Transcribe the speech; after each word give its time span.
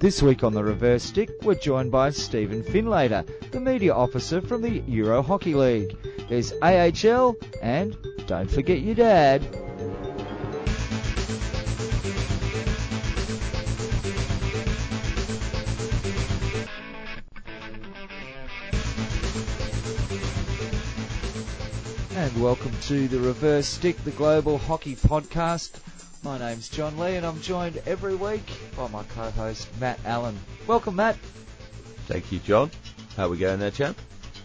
This 0.00 0.22
week 0.22 0.44
on 0.44 0.52
the 0.54 0.62
reverse 0.62 1.02
stick, 1.02 1.28
we're 1.42 1.56
joined 1.56 1.90
by 1.90 2.10
Stephen 2.10 2.62
Findlater, 2.62 3.26
the 3.50 3.58
media 3.58 3.92
officer 3.92 4.40
from 4.40 4.62
the 4.62 4.80
Euro 4.86 5.22
Hockey 5.22 5.54
League. 5.54 5.96
There's 6.28 6.52
AHL 6.62 7.34
and 7.60 7.96
don't 8.28 8.48
forget 8.48 8.78
your 8.78 8.94
dad. 8.94 9.42
And 22.14 22.40
welcome 22.40 22.72
to 22.82 23.08
the 23.08 23.18
Reverse 23.18 23.66
Stick, 23.66 23.96
the 24.04 24.12
Global 24.12 24.58
Hockey 24.58 24.94
Podcast. 24.94 25.80
My 26.22 26.36
name's 26.36 26.68
John 26.68 26.98
Lee, 26.98 27.14
and 27.14 27.24
I'm 27.24 27.40
joined 27.40 27.80
every 27.86 28.16
week 28.16 28.42
by 28.76 28.88
my 28.88 29.04
co-host 29.04 29.68
Matt 29.80 30.00
Allen. 30.04 30.36
Welcome, 30.66 30.96
Matt. 30.96 31.16
Thank 32.06 32.32
you, 32.32 32.40
John. 32.40 32.72
How 33.16 33.28
we 33.28 33.38
going 33.38 33.60
there, 33.60 33.70
champ? 33.70 33.96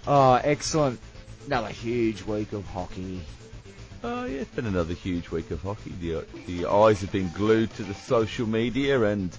Oh, 0.05 0.35
excellent! 0.43 0.99
Another 1.47 1.69
huge 1.69 2.21
week 2.23 2.53
of 2.53 2.63
hockey. 2.67 3.21
Oh, 4.03 4.25
yeah, 4.25 4.41
it's 4.41 4.51
been 4.51 4.67
another 4.67 4.93
huge 4.93 5.31
week 5.31 5.49
of 5.49 5.63
hockey. 5.63 5.93
The, 5.99 6.25
the 6.45 6.67
eyes 6.67 7.01
have 7.01 7.11
been 7.11 7.29
glued 7.29 7.73
to 7.75 7.83
the 7.83 7.95
social 7.95 8.47
media, 8.47 9.01
and 9.01 9.35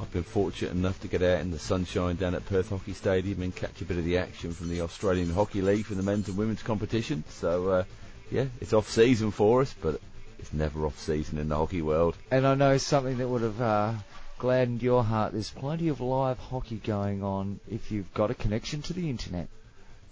I've 0.00 0.12
been 0.12 0.22
fortunate 0.22 0.72
enough 0.72 1.00
to 1.00 1.08
get 1.08 1.22
out 1.22 1.40
in 1.40 1.50
the 1.50 1.58
sunshine 1.58 2.16
down 2.16 2.34
at 2.34 2.44
Perth 2.44 2.68
Hockey 2.68 2.92
Stadium 2.92 3.40
and 3.40 3.56
catch 3.56 3.80
a 3.80 3.84
bit 3.86 3.96
of 3.96 4.04
the 4.04 4.18
action 4.18 4.52
from 4.52 4.68
the 4.68 4.82
Australian 4.82 5.30
Hockey 5.30 5.62
League 5.62 5.86
for 5.86 5.94
the 5.94 6.02
men's 6.02 6.28
and 6.28 6.36
women's 6.36 6.62
competition. 6.62 7.24
So, 7.30 7.68
uh, 7.68 7.84
yeah, 8.30 8.46
it's 8.60 8.74
off 8.74 8.88
season 8.88 9.30
for 9.30 9.62
us, 9.62 9.74
but 9.80 10.00
it's 10.40 10.52
never 10.52 10.86
off 10.86 10.98
season 10.98 11.38
in 11.38 11.48
the 11.48 11.56
hockey 11.56 11.82
world. 11.82 12.16
And 12.30 12.46
I 12.46 12.54
know 12.54 12.78
something 12.78 13.18
that 13.18 13.28
would 13.28 13.42
have 13.42 13.60
uh, 13.60 13.94
gladdened 14.38 14.82
your 14.82 15.04
heart. 15.04 15.32
There's 15.32 15.50
plenty 15.50 15.88
of 15.88 16.00
live 16.00 16.38
hockey 16.38 16.76
going 16.76 17.22
on 17.22 17.60
if 17.70 17.92
you've 17.92 18.12
got 18.14 18.30
a 18.30 18.34
connection 18.34 18.82
to 18.82 18.92
the 18.92 19.10
internet. 19.10 19.48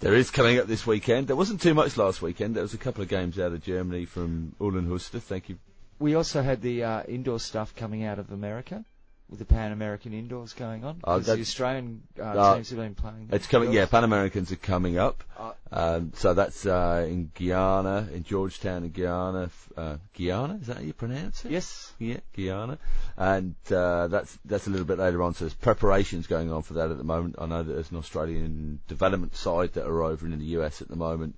There 0.00 0.14
is 0.14 0.30
coming 0.30 0.58
up 0.58 0.66
this 0.66 0.86
weekend. 0.86 1.26
There 1.26 1.34
wasn't 1.34 1.60
too 1.60 1.74
much 1.74 1.96
last 1.96 2.22
weekend. 2.22 2.54
There 2.54 2.62
was 2.62 2.74
a 2.74 2.78
couple 2.78 3.02
of 3.02 3.08
games 3.08 3.38
out 3.38 3.52
of 3.52 3.62
Germany 3.62 4.04
from 4.04 4.54
Uhlenhorst. 4.60 5.18
Thank 5.22 5.48
you. 5.48 5.58
We 5.98 6.14
also 6.14 6.42
had 6.42 6.62
the 6.62 6.84
uh, 6.84 7.02
indoor 7.08 7.40
stuff 7.40 7.74
coming 7.74 8.04
out 8.04 8.20
of 8.20 8.30
America 8.30 8.84
with 9.30 9.38
the 9.38 9.44
Pan 9.44 9.72
American 9.72 10.14
indoors 10.14 10.54
going 10.54 10.84
on. 10.84 11.00
'Cause 11.00 11.26
the 11.26 11.38
Australian 11.40 12.02
uh, 12.18 12.22
Uh, 12.22 12.54
teams 12.54 12.70
have 12.70 12.78
been 12.78 12.94
playing. 12.94 13.28
It's 13.30 13.46
coming, 13.46 13.72
yeah. 13.72 13.84
Pan 13.86 14.04
Americans 14.04 14.50
are 14.52 14.56
coming 14.56 14.96
up. 14.98 15.22
Uh, 15.38 15.52
Um, 15.70 16.12
so 16.14 16.32
that's 16.32 16.64
uh, 16.64 17.06
in 17.06 17.30
Guyana, 17.34 18.08
in 18.14 18.24
Georgetown 18.24 18.84
in 18.84 18.90
Guyana. 18.90 19.50
Uh, 19.76 19.98
Guyana, 20.16 20.54
is 20.60 20.66
that 20.68 20.78
how 20.78 20.82
you 20.82 20.94
pronounce 20.94 21.44
it? 21.44 21.50
Yes. 21.50 21.92
Yeah, 21.98 22.20
Guyana, 22.34 22.78
and 23.18 23.54
uh, 23.70 24.06
that's 24.08 24.38
that's 24.46 24.66
a 24.66 24.70
little 24.70 24.86
bit 24.86 24.96
later 24.98 25.22
on. 25.22 25.34
So 25.34 25.44
there's 25.44 25.52
preparations 25.54 26.26
going 26.26 26.50
on 26.50 26.62
for 26.62 26.72
that 26.74 26.90
at 26.90 26.96
the 26.96 27.04
moment. 27.04 27.34
I 27.38 27.44
know 27.44 27.62
that 27.62 27.70
there's 27.72 27.90
an 27.90 27.98
Australian 27.98 28.80
development 28.88 29.36
side 29.36 29.74
that 29.74 29.86
are 29.86 30.02
over 30.04 30.24
in 30.26 30.38
the 30.38 30.44
US 30.58 30.80
at 30.80 30.88
the 30.88 30.96
moment, 30.96 31.36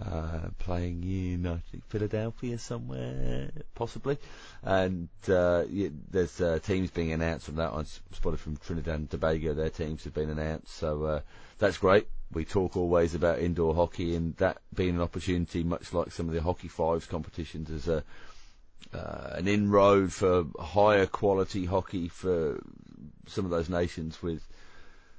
uh, 0.00 0.48
playing 0.58 1.02
in 1.04 1.46
I 1.46 1.58
think 1.70 1.84
Philadelphia 1.88 2.58
somewhere, 2.58 3.50
possibly. 3.74 4.18
And 4.62 5.08
uh, 5.28 5.64
yeah, 5.68 5.88
there's 6.10 6.40
uh, 6.40 6.58
teams 6.62 6.90
being 6.90 7.12
announced 7.12 7.46
from 7.46 7.56
that. 7.56 7.72
I 7.72 7.84
spotted 8.12 8.40
from 8.40 8.56
Trinidad 8.56 8.94
and 8.94 9.10
Tobago. 9.10 9.54
Their 9.54 9.70
teams 9.70 10.04
have 10.04 10.14
been 10.14 10.30
announced, 10.30 10.74
so 10.74 11.04
uh, 11.04 11.20
that's 11.58 11.78
great. 11.78 12.06
We 12.32 12.44
talk 12.44 12.76
always 12.76 13.14
about 13.14 13.40
indoor 13.40 13.74
hockey, 13.74 14.16
and 14.16 14.34
that 14.36 14.58
being 14.74 14.96
an 14.96 15.02
opportunity, 15.02 15.62
much 15.62 15.92
like 15.92 16.10
some 16.12 16.28
of 16.28 16.34
the 16.34 16.42
hockey 16.42 16.68
fives 16.68 17.06
competitions, 17.06 17.70
as 17.70 17.88
a 17.88 18.02
uh, 18.92 19.30
an 19.34 19.46
inroad 19.46 20.12
for 20.12 20.46
higher 20.58 21.06
quality 21.06 21.66
hockey 21.66 22.08
for 22.08 22.60
some 23.26 23.44
of 23.44 23.50
those 23.50 23.68
nations 23.68 24.22
with 24.22 24.46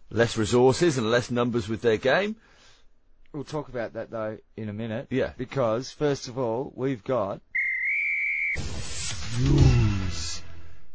less 0.09 0.37
resources 0.37 0.97
and 0.97 1.09
less 1.09 1.31
numbers 1.31 1.69
with 1.69 1.81
their 1.81 1.97
game. 1.97 2.35
We'll 3.33 3.43
talk 3.43 3.67
about 3.69 3.93
that 3.93 4.11
though 4.11 4.37
in 4.55 4.69
a 4.69 4.73
minute. 4.73 5.07
Yeah. 5.09 5.33
Because 5.37 5.91
first 5.91 6.27
of 6.27 6.37
all, 6.37 6.71
we've 6.75 7.03
got 7.03 7.41
news. 9.39 10.43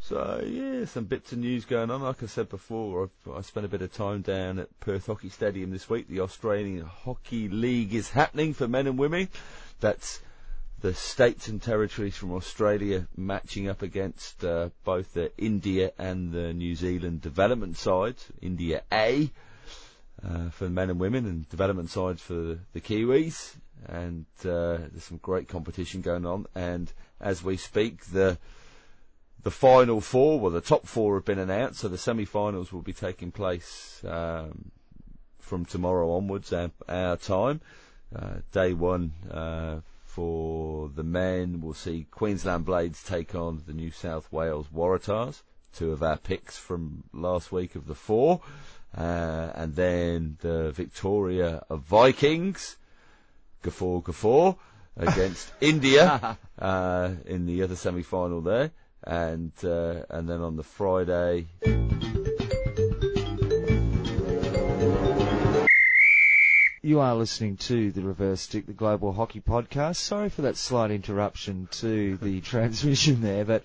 So 0.00 0.42
yeah, 0.46 0.84
some 0.84 1.06
bits 1.06 1.32
of 1.32 1.38
news 1.38 1.64
going 1.64 1.90
on. 1.90 2.00
Like 2.00 2.22
I 2.22 2.26
said 2.26 2.48
before, 2.48 3.10
I've, 3.26 3.34
I 3.34 3.40
spent 3.40 3.66
a 3.66 3.68
bit 3.68 3.82
of 3.82 3.92
time 3.92 4.22
down 4.22 4.60
at 4.60 4.78
Perth 4.78 5.06
Hockey 5.06 5.30
Stadium 5.30 5.70
this 5.72 5.90
week. 5.90 6.08
The 6.08 6.20
Australian 6.20 6.84
Hockey 6.84 7.48
League 7.48 7.92
is 7.92 8.10
happening 8.10 8.54
for 8.54 8.68
men 8.68 8.86
and 8.86 8.96
women. 8.96 9.28
That's 9.80 10.22
the 10.80 10.94
states 10.94 11.48
and 11.48 11.60
territories 11.60 12.16
from 12.16 12.32
Australia 12.32 13.08
matching 13.16 13.68
up 13.68 13.82
against 13.82 14.44
uh, 14.44 14.68
both 14.84 15.12
the 15.12 15.32
India 15.36 15.90
and 15.98 16.30
the 16.30 16.52
New 16.52 16.76
Zealand 16.76 17.20
development 17.20 17.76
sides. 17.76 18.24
India 18.40 18.82
A 18.92 19.28
uh, 20.26 20.50
for 20.50 20.68
men 20.68 20.90
and 20.90 21.00
women, 21.00 21.26
and 21.26 21.48
development 21.48 21.90
sides 21.90 22.22
for 22.22 22.34
the, 22.34 22.58
the 22.72 22.80
Kiwis. 22.80 23.56
And 23.86 24.26
uh, 24.40 24.78
there's 24.90 25.04
some 25.04 25.18
great 25.18 25.48
competition 25.48 26.00
going 26.00 26.26
on. 26.26 26.46
And 26.54 26.92
as 27.20 27.42
we 27.42 27.56
speak, 27.56 28.06
the 28.06 28.38
the 29.42 29.50
final 29.52 30.00
four, 30.00 30.40
well, 30.40 30.50
the 30.50 30.60
top 30.60 30.86
four 30.86 31.14
have 31.14 31.24
been 31.24 31.38
announced, 31.38 31.80
so 31.80 31.88
the 31.88 31.96
semi-finals 31.96 32.72
will 32.72 32.82
be 32.82 32.92
taking 32.92 33.30
place 33.30 34.02
um, 34.04 34.72
from 35.38 35.64
tomorrow 35.64 36.10
onwards, 36.16 36.52
our, 36.52 36.70
our 36.88 37.16
time. 37.16 37.60
Uh, 38.14 38.36
day 38.52 38.72
one 38.72 39.12
uh, 39.30 39.80
for 40.04 40.88
the 40.88 41.04
men, 41.04 41.60
we'll 41.60 41.74
see 41.74 42.06
Queensland 42.10 42.64
Blades 42.64 43.02
take 43.02 43.34
on 43.34 43.62
the 43.66 43.72
New 43.72 43.90
South 43.90 44.30
Wales 44.32 44.66
Waratahs, 44.74 45.42
two 45.72 45.92
of 45.92 46.02
our 46.02 46.16
picks 46.16 46.56
from 46.56 47.04
last 47.12 47.52
week 47.52 47.76
of 47.76 47.86
the 47.86 47.94
four, 47.94 48.40
uh, 48.96 49.50
and 49.54 49.74
then 49.74 50.36
the 50.40 50.70
Victoria 50.72 51.62
Vikings, 51.70 52.76
Gaffor 53.62 54.02
Gaffor, 54.02 54.56
against 54.96 55.52
India 55.60 56.38
uh, 56.58 57.10
in 57.26 57.46
the 57.46 57.62
other 57.62 57.76
semi-final 57.76 58.40
there, 58.40 58.70
and 59.04 59.52
uh, 59.64 60.02
and 60.10 60.28
then 60.28 60.40
on 60.40 60.56
the 60.56 60.64
Friday. 60.64 61.46
You 66.80 67.00
are 67.00 67.14
listening 67.16 67.56
to 67.58 67.90
the 67.90 68.02
Reverse 68.02 68.40
Stick, 68.40 68.66
the 68.66 68.72
Global 68.72 69.12
Hockey 69.12 69.40
Podcast. 69.40 69.96
Sorry 69.96 70.30
for 70.30 70.42
that 70.42 70.56
slight 70.56 70.90
interruption 70.90 71.68
to 71.72 72.16
the 72.16 72.40
transmission 72.52 73.20
there, 73.20 73.44
but 73.44 73.62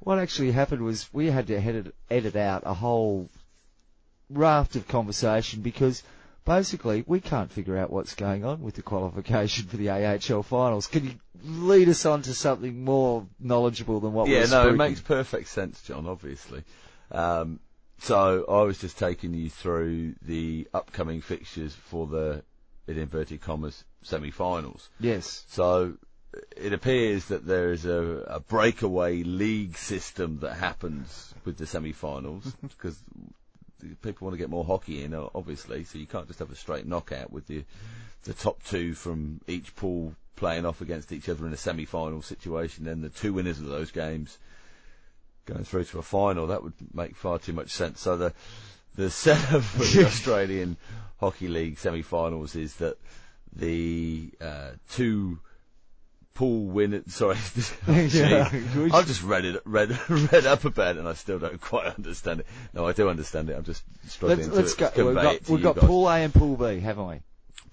what 0.00 0.18
actually 0.18 0.52
happened 0.52 0.82
was 0.82 1.08
we 1.12 1.30
had 1.30 1.46
to 1.46 1.56
edit, 1.56 1.94
edit 2.10 2.34
out 2.34 2.62
a 2.66 2.74
whole 2.74 3.28
raft 4.30 4.76
of 4.76 4.88
conversation 4.88 5.62
because 5.62 6.02
basically 6.44 7.04
we 7.06 7.20
can't 7.20 7.50
figure 7.50 7.76
out 7.76 7.90
what's 7.90 8.14
going 8.14 8.44
on 8.44 8.62
with 8.62 8.74
the 8.74 8.82
qualification 8.82 9.66
for 9.66 9.76
the 9.76 9.90
AHL 9.90 10.42
finals. 10.42 10.86
Can 10.86 11.04
you 11.04 11.14
lead 11.44 11.88
us 11.88 12.06
on 12.06 12.22
to 12.22 12.34
something 12.34 12.84
more 12.84 13.26
knowledgeable 13.38 14.00
than 14.00 14.12
what 14.12 14.28
yeah, 14.28 14.40
we're 14.40 14.48
no, 14.48 14.68
it 14.70 14.76
makes 14.76 15.00
perfect 15.00 15.48
sense, 15.48 15.82
John. 15.82 16.06
Obviously. 16.06 16.64
Um, 17.10 17.60
so 17.98 18.44
I 18.48 18.62
was 18.62 18.78
just 18.78 18.98
taking 18.98 19.34
you 19.34 19.48
through 19.48 20.14
the 20.22 20.68
upcoming 20.74 21.20
fixtures 21.20 21.74
for 21.74 22.06
the, 22.06 22.42
in 22.86 22.98
inverted 22.98 23.40
commas, 23.40 23.84
semi-finals. 24.02 24.90
Yes. 25.00 25.44
So 25.48 25.94
it 26.56 26.72
appears 26.72 27.26
that 27.26 27.46
there 27.46 27.72
is 27.72 27.86
a, 27.86 28.24
a 28.26 28.40
breakaway 28.40 29.22
league 29.22 29.78
system 29.78 30.40
that 30.40 30.54
happens 30.54 31.34
with 31.44 31.56
the 31.56 31.66
semi-finals 31.66 32.44
because 32.62 32.98
people 34.02 34.26
want 34.26 34.34
to 34.34 34.38
get 34.38 34.50
more 34.50 34.64
hockey 34.64 35.02
in, 35.02 35.14
uh, 35.14 35.28
obviously. 35.34 35.84
So 35.84 35.98
you 35.98 36.06
can't 36.06 36.26
just 36.26 36.38
have 36.38 36.50
a 36.50 36.56
straight 36.56 36.86
knockout 36.86 37.30
with 37.30 37.46
the 37.46 37.64
the 38.24 38.34
top 38.34 38.62
two 38.64 38.94
from 38.94 39.40
each 39.46 39.76
pool 39.76 40.14
playing 40.34 40.66
off 40.66 40.80
against 40.80 41.12
each 41.12 41.28
other 41.28 41.46
in 41.46 41.52
a 41.52 41.56
semi-final 41.56 42.22
situation. 42.22 42.84
Then 42.84 43.00
the 43.00 43.08
two 43.08 43.32
winners 43.32 43.60
of 43.60 43.66
those 43.66 43.90
games 43.90 44.38
going 45.46 45.64
through 45.64 45.84
to 45.84 45.98
a 45.98 46.02
final. 46.02 46.48
That 46.48 46.62
would 46.62 46.74
make 46.92 47.16
far 47.16 47.38
too 47.38 47.52
much 47.52 47.70
sense. 47.70 48.00
So 48.00 48.16
the 48.16 48.34
the 48.94 49.10
setup 49.24 49.62
for 49.62 49.84
the 49.84 50.04
Australian 50.06 50.76
Hockey 51.18 51.48
League 51.48 51.78
semi-finals 51.78 52.56
is 52.56 52.76
that 52.76 52.98
the 53.54 54.30
uh, 54.40 54.70
two 54.90 55.38
pool 56.36 56.66
winners. 56.66 57.02
Sorry, 57.12 57.36
oh, 57.88 57.92
Yeah. 58.00 58.48
I've 58.92 59.06
just 59.06 59.22
read 59.24 59.44
it, 59.44 59.60
read 59.64 59.98
read 60.08 60.46
up 60.46 60.64
about 60.64 60.94
it, 60.96 61.00
and 61.00 61.08
I 61.08 61.14
still 61.14 61.38
don't 61.40 61.60
quite 61.60 61.86
understand 61.86 62.40
it. 62.40 62.46
No, 62.72 62.86
I 62.86 62.92
do 62.92 63.08
understand 63.08 63.50
it. 63.50 63.54
I'm 63.56 63.64
just 63.64 63.82
struggling 64.06 64.38
Let's, 64.50 64.56
let's 64.56 64.74
to 64.74 64.80
go. 64.80 64.90
convey 64.90 65.04
We've 65.12 65.40
got, 65.40 65.48
we've 65.48 65.62
got. 65.62 65.76
Pool 65.78 66.08
A 66.08 66.18
and 66.18 66.32
Pool 66.32 66.56
B, 66.56 66.78
haven't 66.78 67.08
we? 67.08 67.20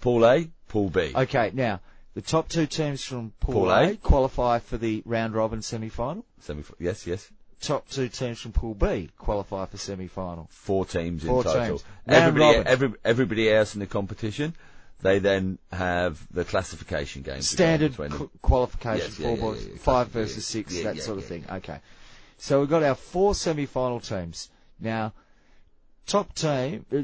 Pool 0.01 0.25
A, 0.25 0.49
Pool 0.69 0.89
B. 0.89 1.11
Okay, 1.15 1.51
now 1.53 1.79
the 2.15 2.21
top 2.21 2.49
two 2.49 2.65
teams 2.65 3.03
from 3.03 3.31
Pool, 3.39 3.53
Pool 3.53 3.71
A, 3.71 3.89
A. 3.91 3.95
qualify 3.97 4.59
for 4.59 4.77
the 4.77 5.03
round 5.05 5.35
robin 5.35 5.61
semi 5.61 5.89
final. 5.89 6.25
Semi- 6.39 6.63
yes, 6.79 7.05
yes. 7.05 7.29
Top 7.61 7.87
two 7.89 8.09
teams 8.09 8.39
from 8.41 8.51
Pool 8.51 8.73
B 8.73 9.09
qualify 9.17 9.65
for 9.67 9.77
semi 9.77 10.07
final. 10.07 10.47
Four 10.51 10.85
teams 10.85 11.23
Four 11.23 11.37
in 11.39 11.43
total. 11.43 11.67
teams. 11.77 11.83
Everybody, 12.07 12.57
every, 12.65 12.93
everybody 13.05 13.51
else 13.51 13.73
in 13.73 13.79
the 13.79 13.87
competition, 13.87 14.53
they 15.03 15.19
then 15.19 15.59
have 15.71 16.25
the 16.31 16.45
classification 16.45 17.21
games. 17.21 17.49
Standard 17.49 17.95
qu- 17.95 18.31
qualification, 18.41 19.11
Yes, 19.11 19.19
yeah, 19.19 19.27
four 19.27 19.35
yeah, 19.35 19.41
boys, 19.43 19.67
yeah, 19.67 19.77
five 19.77 20.07
versus 20.09 20.45
six, 20.45 20.81
that 20.81 20.97
sort 20.99 21.17
of 21.19 21.25
thing. 21.25 21.45
Okay, 21.49 21.79
so 22.37 22.59
we've 22.59 22.69
got 22.69 22.83
our 22.83 22.95
four 22.95 23.35
semi 23.35 23.65
final 23.65 23.99
teams 23.99 24.49
now. 24.79 25.13
top 26.05 26.33
team, 26.35 26.85
uh, 26.95 27.03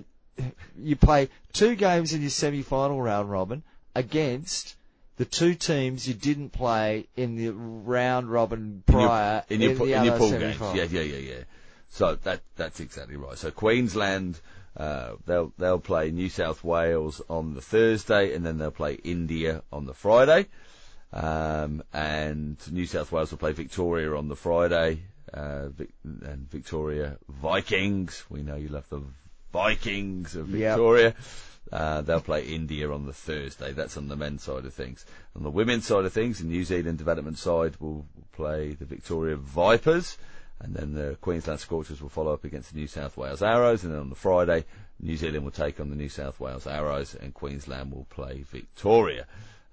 you 0.77 0.95
play 0.95 1.29
two 1.53 1.75
games 1.75 2.13
in 2.13 2.21
your 2.21 2.29
semi-final 2.29 3.01
round 3.01 3.29
robin 3.29 3.63
against 3.95 4.75
the 5.17 5.25
two 5.25 5.53
teams 5.53 6.07
you 6.07 6.13
didn't 6.13 6.51
play 6.51 7.07
in 7.17 7.35
the 7.35 7.49
round 7.49 8.31
robin 8.31 8.83
prior 8.85 9.43
in 9.49 9.61
your, 9.61 9.71
in 9.71 9.77
your, 9.77 9.85
the 9.87 9.93
in 9.93 10.03
your 10.05 10.17
pool 10.17 10.29
games. 10.31 10.41
semi-final. 10.57 10.75
Yeah, 10.77 10.83
yeah, 10.89 11.01
yeah, 11.01 11.17
yeah. 11.17 11.43
So 11.89 12.15
that 12.15 12.41
that's 12.55 12.79
exactly 12.79 13.15
right. 13.17 13.37
So 13.37 13.51
Queensland, 13.51 14.39
uh, 14.79 15.15
they'll 15.25 15.51
they'll 15.57 15.79
play 15.79 16.09
New 16.09 16.29
South 16.29 16.63
Wales 16.63 17.21
on 17.29 17.53
the 17.53 17.61
Thursday, 17.61 18.33
and 18.33 18.45
then 18.45 18.57
they'll 18.57 18.71
play 18.71 18.93
India 18.93 19.61
on 19.71 19.85
the 19.85 19.93
Friday. 19.93 20.47
Um, 21.11 21.83
and 21.93 22.57
New 22.71 22.85
South 22.85 23.11
Wales 23.11 23.31
will 23.31 23.39
play 23.39 23.51
Victoria 23.51 24.15
on 24.15 24.27
the 24.29 24.35
Friday, 24.35 25.01
uh, 25.33 25.69
Vic- 25.69 25.89
and 26.03 26.49
Victoria 26.49 27.17
Vikings. 27.27 28.23
We 28.29 28.41
know 28.43 28.55
you 28.55 28.69
love 28.69 28.87
the 28.89 29.01
Vikings 29.51 30.35
of 30.35 30.49
Yep. 30.49 30.69
Victoria. 30.77 31.15
Uh, 31.71 32.01
they'll 32.01 32.21
play 32.21 32.45
India 32.45 32.89
on 32.91 33.05
the 33.05 33.13
Thursday. 33.13 33.73
That's 33.73 33.97
on 33.97 34.07
the 34.07 34.15
men's 34.15 34.43
side 34.43 34.65
of 34.65 34.73
things. 34.73 35.05
On 35.35 35.43
the 35.43 35.51
women's 35.51 35.85
side 35.85 36.05
of 36.05 36.13
things, 36.13 36.39
the 36.39 36.45
New 36.45 36.63
Zealand 36.63 36.97
development 36.97 37.37
side 37.37 37.75
will 37.79 38.05
play 38.31 38.73
the 38.73 38.85
Victoria 38.85 39.35
Vipers, 39.35 40.17
and 40.61 40.73
then 40.73 40.93
the 40.93 41.17
Queensland 41.21 41.59
Scorchers 41.59 42.01
will 42.01 42.09
follow 42.09 42.33
up 42.33 42.43
against 42.43 42.73
the 42.73 42.79
New 42.79 42.87
South 42.87 43.17
Wales 43.17 43.41
Arrows, 43.41 43.83
and 43.83 43.93
then 43.93 43.99
on 43.99 44.09
the 44.09 44.15
Friday, 44.15 44.65
New 44.99 45.15
Zealand 45.15 45.43
will 45.43 45.51
take 45.51 45.79
on 45.79 45.89
the 45.89 45.95
New 45.95 46.09
South 46.09 46.39
Wales 46.39 46.67
Arrows, 46.67 47.15
and 47.15 47.33
Queensland 47.33 47.91
will 47.91 48.05
play 48.09 48.43
Victoria. 48.43 49.25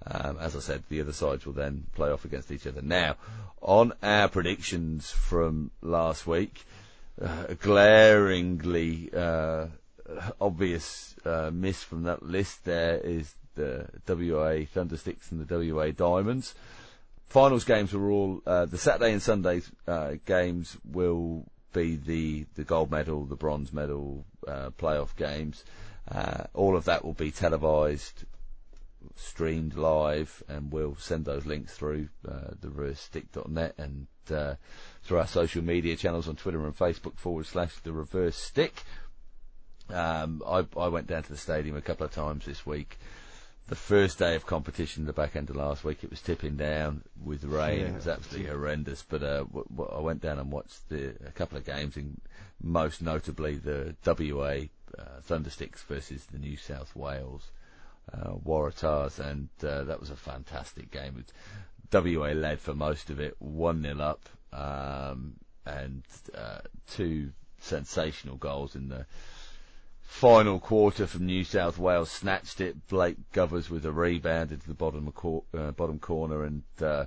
Um, 0.07 0.39
as 0.39 0.55
I 0.55 0.61
said, 0.61 0.85
the 0.89 1.01
other 1.01 1.13
sides 1.13 1.45
will 1.47 1.53
then 1.53 1.87
play 1.95 2.11
off 2.11 2.25
against 2.25 2.53
each 2.53 2.67
other. 2.67 2.83
Now, 2.83 3.17
on 3.61 3.93
our 4.03 4.29
predictions 4.29 5.11
from 5.11 5.73
last 5.83 6.27
week, 6.27 6.65
uh, 7.21 7.47
a 7.49 7.55
glaringly 7.55 9.11
uh, 9.13 9.67
obvious 10.41 11.17
uh, 11.25 11.51
miss 11.53 11.83
from 11.83 12.05
that 12.05 12.23
list 12.23 12.65
there 12.65 12.99
is 12.99 13.35
the 13.57 13.89
WA 14.07 14.65
Thundersticks 14.75 15.33
and 15.33 15.45
the 15.45 15.75
WA 15.75 15.91
Diamonds. 15.91 16.55
Finals 17.29 17.65
games 17.65 17.93
were 17.93 18.11
all 18.11 18.41
uh, 18.47 18.67
the 18.67 18.79
Saturday 18.79 19.13
and 19.13 19.23
Sunday 19.23 19.61
uh, 19.87 20.13
games 20.25 20.77
will 20.85 21.45
be 21.73 21.97
the 21.97 22.47
the 22.55 22.65
gold 22.65 22.91
medal, 22.91 23.25
the 23.25 23.37
bronze 23.37 23.73
medal 23.73 24.25
uh, 24.47 24.71
playoff 24.79 25.15
games. 25.17 25.65
Uh, 26.11 26.45
all 26.55 26.77
of 26.77 26.85
that 26.85 27.05
will 27.05 27.15
be 27.15 27.33
televised, 27.33 28.25
streamed 29.17 29.75
live, 29.75 30.43
and 30.49 30.73
we'll 30.73 30.97
send 30.97 31.25
those 31.25 31.45
links 31.45 31.75
through 31.75 32.09
uh, 32.29 32.53
the 32.61 32.69
reversestick.net 32.69 33.75
and 33.77 34.07
uh, 34.31 34.55
through 35.03 35.19
our 35.19 35.27
social 35.27 35.63
media 35.63 35.97
channels 35.97 36.29
on 36.29 36.37
Twitter 36.37 36.65
and 36.65 36.77
Facebook 36.77 37.19
forward 37.19 37.47
slash 37.47 37.75
the 37.83 37.93
reverse 37.93 38.37
stick. 38.37 38.85
Um, 39.89 40.43
I, 40.47 40.65
I 40.77 40.89
went 40.89 41.07
down 41.07 41.25
to 41.25 41.31
the 41.31 41.37
stadium 41.37 41.77
a 41.77 41.83
couple 41.83 42.07
of 42.07 42.13
times 42.13 42.45
this 42.45 42.65
week. 42.65 42.99
The 43.69 43.75
first 43.75 44.19
day 44.19 44.37
of 44.37 44.47
competition, 44.47 45.07
the 45.07 45.13
back 45.13 45.35
end 45.35 45.51
of 45.51 45.57
last 45.57 45.83
week, 45.83 46.05
it 46.05 46.11
was 46.11 46.21
tipping 46.21 46.57
down 46.57 47.03
with 47.25 47.43
rain. 47.43 47.81
Yeah. 47.81 47.87
It 47.87 47.95
was 47.95 48.09
absolutely 48.09 48.49
horrendous. 48.51 49.03
But 49.03 49.23
uh, 49.25 49.39
w- 49.45 49.67
w- 49.75 49.91
I 49.93 50.01
went 50.01 50.23
down 50.23 50.39
and 50.39 50.53
watched 50.53 50.89
the, 50.89 51.17
a 51.27 51.33
couple 51.33 51.59
of 51.59 51.67
games, 51.67 51.97
and 51.97 52.21
most 52.63 53.03
notably 53.03 53.57
the 53.57 53.97
WA 54.07 54.69
uh, 54.97 55.21
Thundersticks 55.29 55.85
versus 55.85 56.27
the 56.27 56.39
New 56.39 56.57
South 56.57 56.95
Wales 56.95 57.51
uh, 58.13 58.35
Waratahs, 58.35 59.19
and 59.19 59.49
uh, 59.65 59.83
that 59.85 59.99
was 59.99 60.11
a 60.11 60.17
fantastic 60.17 60.93
game. 60.93 61.17
It, 61.19 61.33
WA 61.93 62.29
led 62.33 62.61
for 62.61 62.75
most 62.75 63.11
of 63.11 63.19
it, 63.21 63.35
one 63.41 63.83
0 63.83 63.99
up, 64.01 64.29
um, 64.53 65.35
and 65.65 66.03
uh, 66.37 66.61
two 66.89 67.33
sensational 67.61 68.37
goals 68.37 68.77
in 68.77 68.89
the 68.89 69.07
final 70.07 70.59
quarter 70.59 71.07
from 71.07 71.27
New 71.27 71.45
South 71.45 71.79
Wales 71.79 72.11
snatched 72.11 72.61
it. 72.61 72.87
Blake 72.89 73.19
Govers 73.33 73.69
with 73.69 73.85
a 73.85 73.93
rebound 73.93 74.53
into 74.53 74.69
the 74.69 74.75
bottom 74.75 75.11
cor- 75.13 75.45
uh, 75.53 75.73
bottom 75.73 75.99
corner, 75.99 76.45
and 76.45 76.63
uh, 76.81 77.05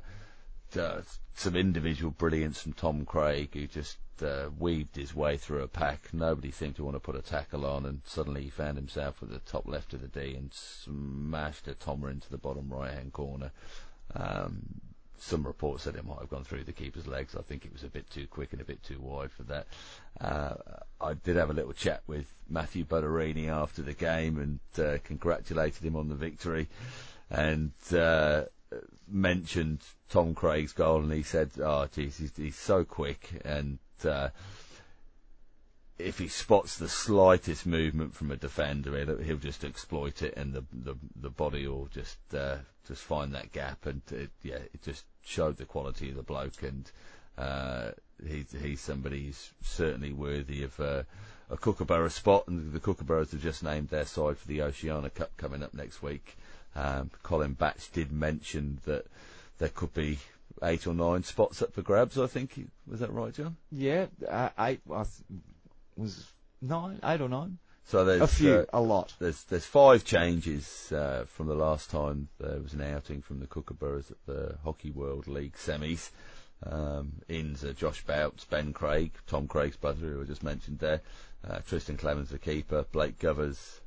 uh, 0.78 1.02
some 1.34 1.56
individual 1.56 2.12
brilliance 2.12 2.62
from 2.62 2.74
Tom 2.74 3.06
Craig, 3.06 3.50
who 3.54 3.66
just 3.66 3.98
uh, 4.22 4.50
weaved 4.60 4.96
his 4.96 5.16
way 5.16 5.38
through 5.38 5.64
a 5.64 5.68
pack. 5.68 6.10
Nobody 6.14 6.52
seemed 6.52 6.76
to 6.76 6.84
want 6.84 6.96
to 6.96 7.00
put 7.00 7.16
a 7.16 7.22
tackle 7.22 7.66
on, 7.66 7.86
and 7.86 8.02
suddenly 8.06 8.44
he 8.44 8.50
found 8.50 8.78
himself 8.78 9.24
at 9.24 9.30
the 9.30 9.40
top 9.40 9.68
left 9.68 9.94
of 9.94 10.02
the 10.02 10.08
D 10.08 10.36
and 10.36 10.54
smashed 10.54 11.68
a 11.68 11.74
Tomer 11.74 12.12
into 12.12 12.30
the 12.30 12.38
bottom 12.38 12.70
right 12.70 12.94
hand 12.94 13.14
corner. 13.14 13.52
Some 15.20 15.46
reports 15.46 15.84
said 15.84 15.96
it 15.96 16.06
might 16.06 16.20
have 16.20 16.30
gone 16.30 16.44
through 16.44 16.64
the 16.64 16.72
keeper's 16.72 17.08
legs. 17.08 17.36
I 17.36 17.42
think 17.42 17.66
it 17.66 17.74
was 17.74 17.84
a 17.84 17.90
bit 17.90 18.10
too 18.10 18.28
quick 18.28 18.54
and 18.54 18.62
a 18.62 18.66
bit 18.66 18.82
too 18.84 19.00
wide 19.00 19.32
for 19.32 19.44
that. 19.44 19.68
Uh, 20.20 20.56
I 21.02 21.14
did 21.14 21.36
have 21.36 21.50
a 21.50 21.54
little 21.54 21.74
chat 21.74 22.04
with 22.08 22.34
Matthew 22.50 22.86
Butturini 22.86 23.48
after 23.48 23.82
the 23.82 23.94
game 23.94 24.38
and 24.40 24.86
uh, 24.86 24.98
congratulated 25.04 25.84
him 25.84 25.96
on 25.96 26.10
the 26.10 26.16
victory 26.16 26.68
and 27.30 27.72
uh, 27.94 28.44
mentioned 29.08 29.82
Tom 30.10 30.34
Craig's 30.34 30.74
goal 30.74 31.02
and 31.02 31.12
he 31.12 31.24
said, 31.24 31.52
"Oh, 31.62 31.88
geez, 31.92 32.18
he's, 32.18 32.36
he's 32.36 32.58
so 32.58 32.84
quick 32.84 33.42
and." 33.46 33.80
If 36.00 36.18
he 36.18 36.28
spots 36.28 36.78
the 36.78 36.90
slightest 36.90 37.66
movement 37.66 38.16
from 38.16 38.32
a 38.32 38.38
defender, 38.38 38.98
he'll, 38.98 39.18
he'll 39.18 39.38
just 39.38 39.64
exploit 39.64 40.22
it, 40.22 40.34
and 40.38 40.54
the 40.54 40.64
the, 40.72 40.96
the 41.16 41.30
body 41.30 41.68
will 41.68 41.90
just 41.94 42.18
uh, 42.34 42.58
just 42.88 43.04
find 43.04 43.34
that 43.34 43.52
gap, 43.52 43.86
and 43.86 44.02
it, 44.12 44.32
yeah, 44.42 44.60
it 44.74 44.82
just 44.82 45.06
showed 45.22 45.58
the 45.58 45.66
quality 45.66 46.10
of 46.10 46.16
the 46.16 46.24
bloke, 46.24 46.64
and 46.64 46.92
uh, 47.38 47.92
he's 48.26 48.52
he's 48.62 48.82
somebody 48.82 49.26
who's 49.28 49.52
certainly 49.62 50.14
worthy 50.14 50.64
of 50.64 50.80
uh, 50.80 51.04
a 51.50 51.58
Kookaburra 51.58 52.10
spot, 52.10 52.48
and 52.48 52.72
the 52.72 52.80
Kookaburras 52.80 53.32
have 53.32 53.42
just 53.42 53.64
named 53.64 53.90
their 53.90 54.06
side 54.06 54.38
for 54.38 54.48
the 54.48 54.62
Oceania 54.62 55.10
Cup 55.10 55.36
coming 55.38 55.64
up 55.64 55.74
next 55.74 56.02
week. 56.02 56.38
Um, 56.76 57.12
Colin 57.24 57.54
Batch 57.54 57.92
did 57.92 58.12
mention 58.12 58.80
that 58.86 59.06
there 59.58 59.70
could 59.70 59.94
be 59.94 60.20
eight 60.64 60.88
or 60.88 60.94
nine 60.94 61.24
spots 61.24 61.62
up 61.62 61.74
for 61.74 61.82
grabs. 61.82 62.18
I 62.18 62.28
think 62.28 62.70
was 62.88 63.00
that 63.00 63.12
right, 63.12 63.34
John? 63.34 63.58
Yeah, 63.72 64.08
uh, 64.28 64.50
eight 64.60 64.82
I 64.92 65.06
was 66.00 66.26
nine, 66.62 67.00
eight 67.04 67.22
or 67.22 67.30
nine. 67.30 67.58
So 67.86 68.06
there's 68.06 68.22
A 68.22 68.28
few, 68.28 68.54
uh, 68.54 68.66
a 68.74 68.82
lot. 68.82 69.16
there's 69.20 69.44
there's 69.46 69.66
five 69.66 70.04
changes 70.06 70.92
uh, 70.92 71.26
from 71.28 71.48
the 71.48 71.56
last 71.56 71.90
time 71.90 72.28
there 72.40 72.60
was 72.60 72.74
an 72.74 72.82
outing 72.82 73.22
from 73.22 73.40
the 73.40 73.48
Kookaburras 73.48 74.12
at 74.12 74.18
the 74.28 74.58
Hockey 74.64 74.92
World 74.92 75.28
League 75.28 75.56
semis. 75.56 76.12
Um, 76.64 77.14
ins 77.30 77.64
are 77.64 77.74
Josh 77.74 78.06
Beltz, 78.06 78.48
Ben 78.48 78.74
Craig, 78.74 79.14
Tom 79.28 79.48
Craig's 79.48 79.78
brother, 79.78 80.08
who 80.08 80.22
I 80.22 80.26
just 80.26 80.44
mentioned 80.44 80.80
there, 80.80 81.02
uh, 81.48 81.60
Tristan 81.60 81.96
Clemons, 81.98 82.28
the 82.28 82.38
keeper, 82.38 82.86
Blake 82.92 83.18
Govers, 83.18 83.80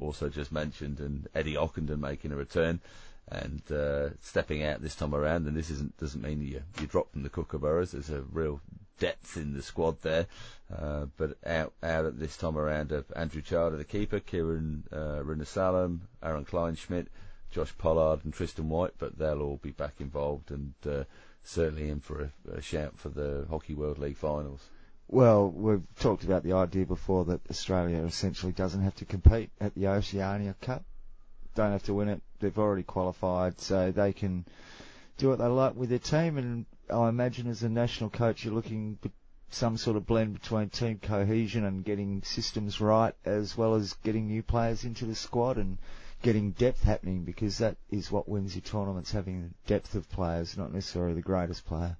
also 0.00 0.28
just 0.28 0.50
mentioned, 0.50 0.98
and 0.98 1.28
Eddie 1.34 1.54
Ockenden 1.54 2.00
making 2.00 2.32
a 2.32 2.36
return 2.36 2.80
and 3.28 3.62
uh, 3.72 4.10
stepping 4.20 4.64
out 4.64 4.82
this 4.82 4.96
time 4.96 5.14
around. 5.14 5.46
And 5.46 5.56
this 5.56 5.70
isn't 5.70 5.96
doesn't 5.98 6.22
mean 6.22 6.42
you 6.42 6.62
you 6.80 6.86
drop 6.86 7.10
from 7.12 7.22
the 7.22 7.30
Kookaburras. 7.30 7.92
There's 7.92 8.10
a 8.10 8.20
real 8.22 8.60
depth 8.98 9.36
in 9.36 9.54
the 9.54 9.62
squad 9.62 10.00
there. 10.02 10.26
Uh, 10.74 11.06
but 11.16 11.36
out 11.46 11.72
out 11.82 12.06
at 12.06 12.18
this 12.18 12.36
time 12.36 12.58
around, 12.58 12.92
uh, 12.92 13.02
Andrew 13.14 13.42
Charter, 13.42 13.76
the 13.76 13.84
keeper, 13.84 14.20
Kieran 14.20 14.84
uh, 14.92 15.22
Arunasalam, 15.22 16.00
Aaron 16.22 16.44
Kleinschmidt, 16.44 17.06
Josh 17.50 17.76
Pollard, 17.78 18.24
and 18.24 18.34
Tristan 18.34 18.68
White. 18.68 18.94
But 18.98 19.18
they'll 19.18 19.42
all 19.42 19.60
be 19.62 19.70
back 19.70 20.00
involved 20.00 20.50
and 20.50 20.74
uh, 20.88 21.04
certainly 21.44 21.88
in 21.88 22.00
for 22.00 22.30
a, 22.48 22.56
a 22.56 22.60
shout 22.60 22.98
for 22.98 23.08
the 23.08 23.46
Hockey 23.48 23.74
World 23.74 23.98
League 23.98 24.16
finals. 24.16 24.60
Well, 25.08 25.48
we've 25.50 25.84
talked 26.00 26.24
about 26.24 26.42
the 26.42 26.54
idea 26.54 26.84
before 26.84 27.26
that 27.26 27.48
Australia 27.48 27.98
essentially 27.98 28.50
doesn't 28.50 28.82
have 28.82 28.96
to 28.96 29.04
compete 29.04 29.50
at 29.60 29.74
the 29.74 29.86
Oceania 29.86 30.56
Cup. 30.60 30.84
Don't 31.54 31.70
have 31.70 31.84
to 31.84 31.94
win 31.94 32.08
it. 32.08 32.22
They've 32.40 32.58
already 32.58 32.82
qualified, 32.82 33.60
so 33.60 33.92
they 33.92 34.12
can 34.12 34.44
do 35.16 35.28
what 35.28 35.38
they 35.38 35.46
like 35.46 35.76
with 35.76 35.90
their 35.90 36.00
team. 36.00 36.38
And 36.38 36.66
I 36.90 37.08
imagine 37.08 37.48
as 37.48 37.62
a 37.62 37.68
national 37.68 38.10
coach, 38.10 38.44
you're 38.44 38.54
looking 38.54 38.98
for 39.00 39.10
some 39.50 39.76
sort 39.76 39.96
of 39.96 40.06
blend 40.06 40.34
between 40.34 40.68
team 40.70 40.98
cohesion 40.98 41.64
and 41.64 41.84
getting 41.84 42.22
systems 42.22 42.80
right, 42.80 43.14
as 43.24 43.56
well 43.56 43.74
as 43.74 43.94
getting 44.04 44.26
new 44.26 44.42
players 44.42 44.84
into 44.84 45.04
the 45.04 45.14
squad 45.14 45.56
and 45.56 45.78
getting 46.22 46.50
depth 46.52 46.82
happening, 46.82 47.22
because 47.22 47.58
that 47.58 47.76
is 47.90 48.10
what 48.10 48.28
wins 48.28 48.54
your 48.54 48.62
tournaments, 48.62 49.12
having 49.12 49.54
depth 49.66 49.94
of 49.94 50.08
players, 50.10 50.56
not 50.56 50.72
necessarily 50.72 51.14
the 51.14 51.22
greatest 51.22 51.64
player. 51.66 51.96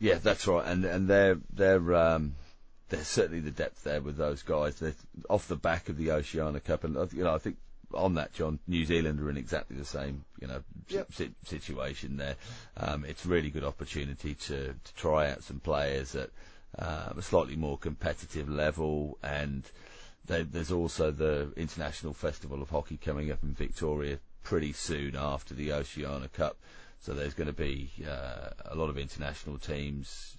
Yeah, 0.00 0.18
that's 0.18 0.46
right, 0.48 0.66
and 0.66 0.84
and 0.84 1.06
they're 1.06 1.38
they're 1.52 1.94
um, 1.94 2.34
there's 2.88 3.06
certainly 3.06 3.40
the 3.40 3.52
depth 3.52 3.84
there 3.84 4.00
with 4.00 4.16
those 4.16 4.42
guys. 4.42 4.80
They're 4.80 4.94
off 5.30 5.46
the 5.46 5.56
back 5.56 5.88
of 5.88 5.96
the 5.96 6.10
Oceania 6.10 6.60
Cup, 6.60 6.82
and 6.82 6.96
uh, 6.96 7.06
you 7.12 7.22
know 7.22 7.34
I 7.34 7.38
think 7.38 7.56
on 7.94 8.14
that, 8.14 8.32
John, 8.32 8.58
New 8.66 8.84
Zealand 8.84 9.20
are 9.20 9.30
in 9.30 9.36
exactly 9.36 9.76
the 9.76 9.84
same 9.84 10.24
you 10.40 10.46
know 10.46 10.62
Yep. 10.88 11.12
si- 11.12 11.34
situation 11.44 12.16
there. 12.16 12.36
Um, 12.76 13.04
it's 13.04 13.24
a 13.24 13.28
really 13.28 13.50
good 13.50 13.64
opportunity 13.64 14.34
to 14.34 14.74
to 14.74 14.94
try 14.96 15.30
out 15.30 15.42
some 15.42 15.60
players 15.60 16.14
at 16.14 16.30
um, 16.78 17.18
a 17.18 17.22
slightly 17.22 17.56
more 17.56 17.78
competitive 17.78 18.48
level, 18.48 19.18
and 19.22 19.64
there, 20.26 20.44
there's 20.44 20.72
also 20.72 21.10
the 21.10 21.52
International 21.56 22.12
Festival 22.12 22.62
of 22.62 22.70
Hockey 22.70 22.96
coming 22.96 23.30
up 23.30 23.42
in 23.42 23.54
Victoria 23.54 24.18
pretty 24.42 24.72
soon 24.72 25.14
after 25.16 25.54
the 25.54 25.72
Oceania 25.72 26.28
Cup. 26.28 26.56
So 27.00 27.12
there's 27.14 27.34
going 27.34 27.48
to 27.48 27.52
be 27.52 27.90
uh, 28.08 28.50
a 28.66 28.74
lot 28.76 28.88
of 28.88 28.96
international 28.96 29.58
teams 29.58 30.36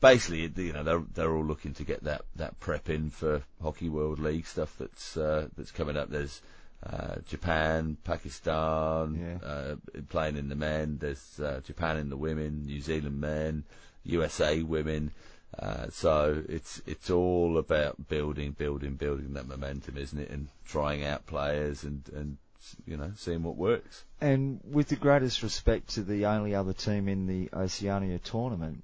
basically, 0.00 0.52
you 0.66 0.72
know, 0.72 0.82
they're 0.82 1.02
they're 1.14 1.34
all 1.34 1.44
looking 1.44 1.72
to 1.74 1.84
get 1.84 2.04
that 2.04 2.22
that 2.36 2.58
prep 2.60 2.90
in 2.90 3.10
for 3.10 3.42
Hockey 3.62 3.88
World 3.88 4.18
League 4.18 4.46
stuff 4.46 4.74
that's 4.78 5.16
uh, 5.16 5.48
that's 5.56 5.70
coming 5.70 5.96
up. 5.96 6.10
There's 6.10 6.42
uh, 6.86 7.16
Japan, 7.26 7.96
Pakistan 8.04 9.14
Yeah. 9.42 9.48
uh, 9.48 9.76
playing 10.08 10.36
in 10.36 10.48
the 10.48 10.54
men. 10.54 10.98
There's 10.98 11.40
uh, 11.40 11.60
Japan 11.64 11.96
in 11.96 12.08
the 12.10 12.16
women, 12.16 12.66
New 12.66 12.80
Zealand 12.80 13.20
men, 13.20 13.64
USA 14.04 14.62
women. 14.62 15.10
Uh, 15.58 15.86
so 15.90 16.42
it's 16.48 16.82
it's 16.86 17.10
all 17.10 17.58
about 17.58 18.08
building, 18.08 18.52
building, 18.52 18.96
building 18.96 19.34
that 19.34 19.46
momentum, 19.46 19.96
isn't 19.96 20.18
it? 20.18 20.30
And 20.30 20.48
trying 20.66 21.04
out 21.04 21.26
players 21.26 21.84
and 21.84 22.02
and 22.14 22.38
you 22.86 22.96
know 22.96 23.12
seeing 23.16 23.42
what 23.42 23.56
works. 23.56 24.04
And 24.20 24.60
with 24.64 24.88
the 24.88 24.96
greatest 24.96 25.42
respect 25.42 25.90
to 25.94 26.02
the 26.02 26.26
only 26.26 26.54
other 26.54 26.72
team 26.72 27.08
in 27.08 27.26
the 27.26 27.50
Oceania 27.52 28.18
tournament, 28.18 28.82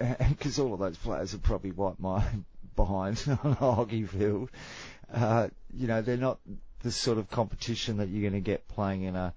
because 0.28 0.58
all 0.58 0.74
of 0.74 0.80
those 0.80 0.96
players 0.96 1.34
are 1.34 1.38
probably 1.38 1.70
white 1.70 2.00
my 2.00 2.24
behind 2.76 3.22
on 3.44 3.52
a 3.52 3.54
hockey 3.54 4.04
field, 4.04 4.50
uh, 5.12 5.48
you 5.74 5.86
know, 5.86 6.02
they're 6.02 6.16
not 6.16 6.38
the 6.82 6.90
sort 6.90 7.18
of 7.18 7.30
competition 7.30 7.98
that 7.98 8.08
you're 8.08 8.28
going 8.28 8.40
to 8.42 8.44
get 8.44 8.66
playing 8.68 9.02
in 9.02 9.16
a 9.16 9.32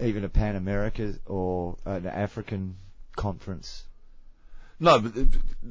even 0.00 0.24
a 0.24 0.28
Pan 0.28 0.56
America 0.56 1.14
or 1.26 1.76
an 1.84 2.06
African 2.06 2.76
conference. 3.16 3.84
No, 4.78 4.98
but 4.98 5.12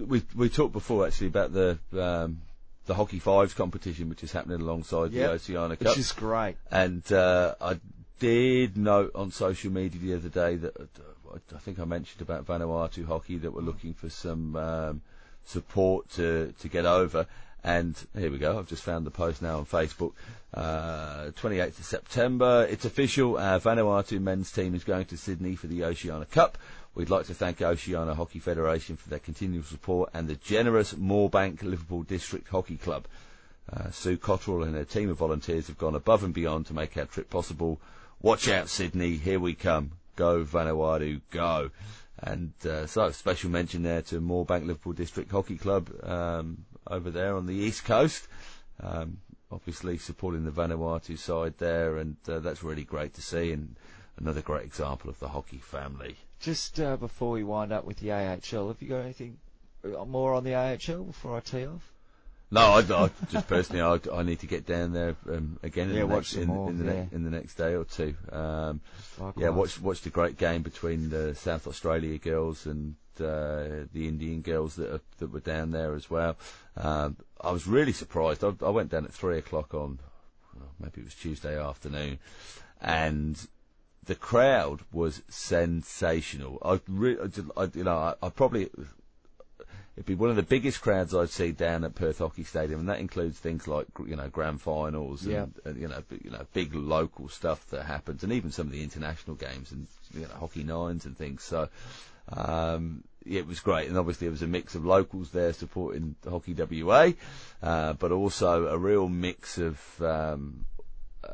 we 0.07 0.23
we 0.35 0.49
talked 0.49 0.73
before 0.73 1.07
actually 1.07 1.27
about 1.27 1.51
the 1.51 1.79
um, 1.97 2.41
the 2.85 2.93
hockey 2.93 3.19
fives 3.19 3.53
competition, 3.53 4.09
which 4.09 4.23
is 4.23 4.31
happening 4.31 4.61
alongside 4.61 5.11
Yep, 5.11 5.27
the 5.27 5.33
Oceania 5.33 5.77
Cup, 5.77 5.87
Which 5.89 5.97
is 5.97 6.11
great. 6.11 6.57
And 6.71 7.11
uh, 7.11 7.55
I 7.59 7.79
did 8.19 8.77
note 8.77 9.11
on 9.15 9.31
social 9.31 9.71
media 9.71 9.99
the 9.99 10.15
other 10.15 10.29
day 10.29 10.55
that 10.57 10.79
uh, 10.79 11.37
I 11.55 11.59
think 11.59 11.79
I 11.79 11.85
mentioned 11.85 12.21
about 12.21 12.45
Vanuatu 12.45 13.05
hockey 13.05 13.37
that 13.39 13.51
we're 13.51 13.61
looking 13.61 13.93
for 13.93 14.09
some 14.09 14.55
um, 14.55 15.01
support 15.45 16.09
to 16.11 16.53
to 16.59 16.67
get 16.67 16.85
over. 16.85 17.25
And 17.63 17.95
here 18.17 18.31
we 18.31 18.37
go. 18.37 18.57
I've 18.57 18.69
just 18.69 18.83
found 18.83 19.05
the 19.05 19.11
post 19.11 19.41
now 19.41 19.57
on 19.57 19.65
Facebook. 19.65 20.13
Uh, 20.53 21.31
28th 21.31 21.79
of 21.79 21.85
September. 21.85 22.67
It's 22.69 22.85
official. 22.85 23.37
Our 23.37 23.59
Vanuatu 23.59 24.19
men's 24.19 24.51
team 24.51 24.73
is 24.73 24.83
going 24.83 25.05
to 25.05 25.17
Sydney 25.17 25.55
for 25.55 25.67
the 25.67 25.83
Oceania 25.83 26.25
Cup. 26.25 26.57
We'd 26.95 27.09
like 27.09 27.27
to 27.27 27.33
thank 27.33 27.61
Oceania 27.61 28.15
Hockey 28.15 28.39
Federation 28.39 28.97
for 28.97 29.09
their 29.09 29.19
continual 29.19 29.63
support 29.63 30.09
and 30.13 30.27
the 30.27 30.35
generous 30.35 30.93
Moorebank 30.93 31.61
Liverpool 31.61 32.03
District 32.03 32.47
Hockey 32.47 32.77
Club. 32.77 33.05
Uh, 33.71 33.91
Sue 33.91 34.17
Cottrell 34.17 34.63
and 34.63 34.75
her 34.75 34.85
team 34.85 35.09
of 35.09 35.17
volunteers 35.17 35.67
have 35.67 35.77
gone 35.77 35.93
above 35.93 36.23
and 36.23 36.33
beyond 36.33 36.65
to 36.65 36.73
make 36.73 36.97
our 36.97 37.05
trip 37.05 37.29
possible. 37.29 37.79
Watch 38.21 38.49
out, 38.49 38.69
Sydney. 38.69 39.17
Here 39.17 39.39
we 39.39 39.53
come. 39.53 39.91
Go, 40.15 40.43
Vanuatu, 40.43 41.21
go. 41.29 41.69
And 42.17 42.51
uh, 42.65 42.87
so, 42.87 43.11
special 43.11 43.49
mention 43.51 43.83
there 43.83 44.01
to 44.03 44.19
Moorebank 44.19 44.65
Liverpool 44.65 44.93
District 44.93 45.31
Hockey 45.31 45.57
Club 45.57 45.89
um, 46.03 46.65
over 46.89 47.09
there 47.09 47.35
on 47.35 47.45
the 47.45 47.55
east 47.55 47.85
coast. 47.85 48.27
Um, 48.81 49.19
obviously 49.51 49.97
supporting 49.97 50.45
the 50.45 50.51
Vanuatu 50.51 51.17
side 51.17 51.57
there, 51.57 51.97
and 51.97 52.17
uh, 52.27 52.39
that's 52.39 52.63
really 52.63 52.83
great 52.83 53.13
to 53.15 53.21
see. 53.21 53.51
And 53.51 53.75
another 54.17 54.41
great 54.41 54.65
example 54.65 55.09
of 55.09 55.19
the 55.19 55.29
hockey 55.29 55.57
family. 55.57 56.15
Just 56.39 56.79
uh, 56.79 56.97
before 56.97 57.31
we 57.31 57.43
wind 57.43 57.71
up 57.71 57.85
with 57.85 57.97
the 57.97 58.11
AHL, 58.11 58.67
have 58.67 58.81
you 58.81 58.89
got 58.89 58.99
anything 58.99 59.37
uh, 59.83 60.05
more 60.05 60.33
on 60.33 60.43
the 60.43 60.55
AHL 60.55 61.03
before 61.03 61.37
I 61.37 61.39
tee 61.41 61.65
off? 61.65 61.93
No, 62.51 62.61
I, 62.61 62.79
I 62.79 63.09
just 63.29 63.47
personally, 63.47 63.81
I, 63.81 64.17
I 64.17 64.23
need 64.23 64.39
to 64.39 64.47
get 64.47 64.65
down 64.65 64.91
there 64.91 65.15
um, 65.29 65.59
again 65.61 65.89
in, 65.89 65.95
the, 65.97 66.07
watch 66.07 66.35
next, 66.35 66.35
in, 66.35 66.47
more, 66.47 66.69
in 66.69 66.79
the 66.79 66.85
yeah. 66.85 66.93
next 66.93 67.13
in 67.13 67.23
the 67.23 67.29
next 67.29 67.55
day 67.55 67.75
or 67.75 67.83
two. 67.83 68.15
Um, 68.31 68.81
yeah, 69.37 69.49
watched 69.49 69.79
watched 69.81 70.07
a 70.07 70.09
great 70.09 70.37
game 70.37 70.63
between 70.63 71.09
the 71.09 71.35
South 71.35 71.67
Australia 71.67 72.17
girls 72.17 72.65
and 72.65 72.95
uh, 73.19 73.85
the 73.93 74.07
Indian 74.07 74.41
girls 74.41 74.75
that 74.77 74.91
are, 74.91 75.01
that 75.19 75.31
were 75.31 75.41
down 75.41 75.71
there 75.71 75.93
as 75.93 76.09
well. 76.09 76.37
Um, 76.79 77.17
I 77.41 77.51
was 77.51 77.67
really 77.67 77.93
surprised. 77.93 78.43
I, 78.43 78.53
I 78.65 78.69
went 78.69 78.89
down 78.89 79.05
at 79.05 79.13
three 79.13 79.37
o'clock 79.37 79.73
on 79.73 79.99
well, 80.55 80.69
maybe 80.79 81.01
it 81.01 81.05
was 81.05 81.15
Tuesday 81.15 81.59
afternoon, 81.59 82.19
and 82.81 83.47
the 84.05 84.15
crowd 84.15 84.81
was 84.91 85.21
sensational. 85.29 86.57
I, 86.63 86.79
re- 86.87 87.17
I, 87.57 87.69
you 87.73 87.83
know, 87.83 87.97
I, 87.97 88.13
I 88.23 88.29
probably 88.29 88.69
it'd 89.95 90.05
be 90.05 90.15
one 90.15 90.29
of 90.29 90.37
the 90.37 90.43
biggest 90.43 90.81
crowds 90.81 91.13
I'd 91.13 91.29
see 91.29 91.51
down 91.51 91.83
at 91.83 91.95
Perth 91.95 92.19
Hockey 92.19 92.43
Stadium, 92.45 92.79
and 92.79 92.89
that 92.89 92.99
includes 92.99 93.37
things 93.37 93.67
like 93.67 93.87
you 94.07 94.15
know 94.15 94.29
grand 94.29 94.61
finals 94.61 95.23
and, 95.23 95.33
Yeah. 95.33 95.45
and 95.65 95.79
you 95.79 95.87
know 95.89 96.01
b- 96.09 96.21
you 96.23 96.31
know 96.31 96.45
big 96.53 96.73
local 96.73 97.27
stuff 97.29 97.67
that 97.71 97.83
happens, 97.85 98.23
and 98.23 98.31
even 98.31 98.51
some 98.51 98.67
of 98.67 98.73
the 98.73 98.83
international 98.83 99.35
games 99.35 99.71
and 99.71 99.87
you 100.13 100.21
know 100.21 100.35
hockey 100.39 100.63
nines 100.63 101.05
and 101.05 101.17
things. 101.17 101.43
So. 101.43 101.69
Um, 102.31 103.03
it 103.29 103.47
was 103.47 103.59
great, 103.59 103.87
and 103.89 103.97
obviously 103.97 104.25
there 104.27 104.31
was 104.31 104.41
a 104.41 104.47
mix 104.47 104.75
of 104.75 104.85
locals 104.85 105.31
there 105.31 105.53
supporting 105.53 106.15
the 106.21 106.31
Hockey 106.31 106.53
WA, 106.83 107.11
uh, 107.61 107.93
but 107.93 108.11
also 108.11 108.67
a 108.67 108.77
real 108.77 109.07
mix 109.07 109.57
of 109.57 109.79
um, 110.01 110.65
uh, 111.23 111.33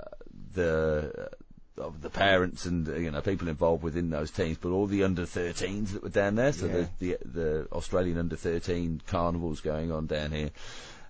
the 0.54 1.30
of 1.78 2.02
the 2.02 2.10
parents 2.10 2.66
and 2.66 2.88
uh, 2.88 2.96
you 2.96 3.12
know 3.12 3.22
people 3.22 3.48
involved 3.48 3.84
within 3.84 4.10
those 4.10 4.32
teams, 4.32 4.58
but 4.58 4.70
all 4.70 4.88
the 4.88 5.04
under 5.04 5.24
13s 5.24 5.94
that 5.94 6.04
were 6.04 6.10
down 6.10 6.36
there. 6.36 6.54
So 6.54 6.68
Yeah. 6.68 6.86
the, 7.00 7.18
the 7.18 7.18
the 7.26 7.68
Australian 7.72 8.18
under 8.18 8.36
13 8.36 9.02
carnivals 9.08 9.62
going 9.62 9.92
on 9.92 10.08
down 10.08 10.32
here, 10.32 10.52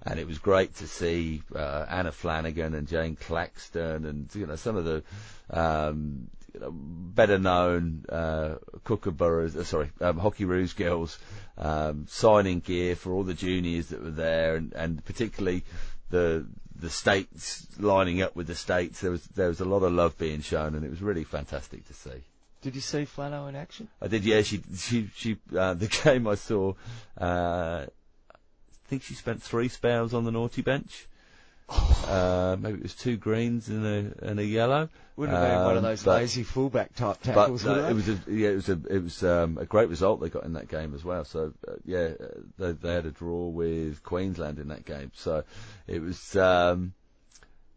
and 0.04 0.20
it 0.20 0.28
was 0.28 0.40
great 0.40 0.76
to 0.78 0.88
see 0.88 1.42
uh, 1.56 1.86
Anna 1.90 2.12
Flanagan 2.12 2.74
and 2.74 2.88
Jane 2.88 3.16
Claxton 3.16 4.06
and 4.06 4.30
you 4.34 4.46
know 4.48 4.56
some 4.56 4.76
of 4.76 4.86
the 4.86 5.04
um, 5.50 6.30
better 6.70 7.38
known 7.38 8.06
uh, 8.10 8.56
Kookaburras, 8.84 9.56
uh, 9.56 9.64
sorry, 9.64 9.92
um, 10.02 10.18
Hockey 10.18 10.46
Roos 10.46 10.74
girls 10.74 11.18
um, 11.58 12.06
signing 12.10 12.60
gear 12.60 12.96
for 12.96 13.14
all 13.14 13.24
the 13.24 13.34
juniors 13.34 13.88
that 13.88 14.04
were 14.04 14.12
there, 14.12 14.56
and, 14.56 14.74
and 14.74 15.04
particularly 15.06 15.64
the 16.10 16.46
the 16.78 16.90
states 16.90 17.68
lining 17.80 18.22
up 18.22 18.36
with 18.36 18.48
the 18.48 18.56
states. 18.56 19.02
There 19.02 19.12
was 19.12 19.24
there 19.28 19.48
was 19.48 19.62
a 19.62 19.66
lot 19.66 19.84
of 19.84 19.94
love 19.94 20.18
being 20.18 20.42
shown, 20.42 20.76
and 20.76 20.86
it 20.86 20.90
was 20.90 21.02
really 21.02 21.24
fantastic 21.24 21.88
to 21.88 21.94
see. 21.94 22.24
Did 22.62 22.76
you 22.76 22.82
see 22.82 23.06
Flano 23.06 23.48
in 23.48 23.56
action? 23.56 23.88
I 24.02 24.08
did, 24.08 24.26
yeah. 24.26 24.42
She 24.42 24.62
she 24.76 25.10
she 25.16 25.38
uh, 25.56 25.74
the 25.76 25.88
game 26.04 26.28
I 26.28 26.36
saw. 26.36 26.74
Uh, 27.20 27.86
I 27.88 28.88
think 28.88 29.02
she 29.02 29.16
spent 29.16 29.42
three 29.42 29.68
spells 29.68 30.14
on 30.14 30.26
the 30.26 30.32
naughty 30.32 30.62
bench. 30.62 31.08
Uh, 31.70 32.56
maybe 32.60 32.78
it 32.78 32.84
was 32.84 32.94
two 32.94 33.18
greens 33.18 33.68
and 33.70 33.86
a 33.86 34.28
and 34.30 34.40
a 34.40 34.46
yellow. 34.46 34.88
Wouldn't 35.16 35.38
have 35.38 35.48
been 35.50 35.64
one 35.64 35.72
of 35.72 35.78
Um, 35.78 35.84
those 35.84 36.04
but- 36.04 36.20
lazy 36.20 36.44
fullback 36.44 36.94
type 36.96 37.18
But 37.24 37.34
tackles, 37.34 37.64
would 37.64 37.78
it 37.78 37.94
was 37.96 38.10
a 38.10 38.20
yeah, 38.28 38.50
it 38.50 38.56
was 38.56 38.70
a 38.70 38.80
it 38.90 39.04
was 39.04 39.24
um, 39.24 39.58
a 39.58 39.66
great 39.66 39.90
result 39.90 40.22
they 40.22 40.30
got 40.30 40.44
in 40.44 40.54
that 40.54 40.68
game 40.68 40.94
as 40.94 41.04
well. 41.04 41.26
So 41.26 41.54
uh, 41.68 41.74
yeah, 41.86 42.12
uh, 42.20 42.28
they 42.60 42.72
they 42.74 42.94
had 42.94 43.06
a 43.08 43.12
draw 43.12 43.48
with 43.48 44.04
Queensland 44.04 44.60
in 44.60 44.68
that 44.68 44.86
game. 44.86 45.12
So 45.16 45.44
it 45.88 46.02
was 46.02 46.36
um, 46.36 46.94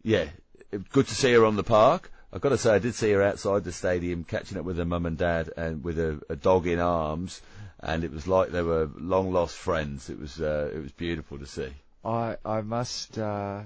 yeah, 0.03 0.27
it, 0.71 0.89
good 0.89 1.07
to 1.07 1.15
see 1.15 1.33
her 1.33 1.45
on 1.45 1.55
the 1.55 1.63
park. 1.63 2.11
I've 2.31 2.41
got 2.41 2.49
to 2.49 2.59
say, 2.59 2.75
I 2.75 2.79
did 2.79 2.93
see 2.93 3.11
her 3.11 3.23
outside 3.23 3.63
the 3.63 3.71
stadium 3.71 4.23
catching 4.23 4.59
up 4.59 4.63
with 4.65 4.77
her 4.77 4.85
mum 4.85 5.07
and 5.07 5.17
dad 5.17 5.49
and 5.57 5.83
with 5.83 5.97
a, 5.97 6.21
a 6.29 6.35
dog 6.35 6.67
in 6.67 6.77
arms, 6.77 7.41
and 7.79 8.03
it 8.03 8.11
was 8.11 8.27
like 8.27 8.51
they 8.51 8.61
were 8.61 8.87
long 8.99 9.33
lost 9.33 9.55
friends. 9.57 10.11
It 10.11 10.19
was 10.19 10.39
uh, 10.39 10.69
it 10.71 10.77
was 10.79 10.91
beautiful 10.91 11.39
to 11.39 11.47
see. 11.47 11.71
I 12.05 12.37
I 12.45 12.61
must 12.61 13.17
uh, 13.17 13.61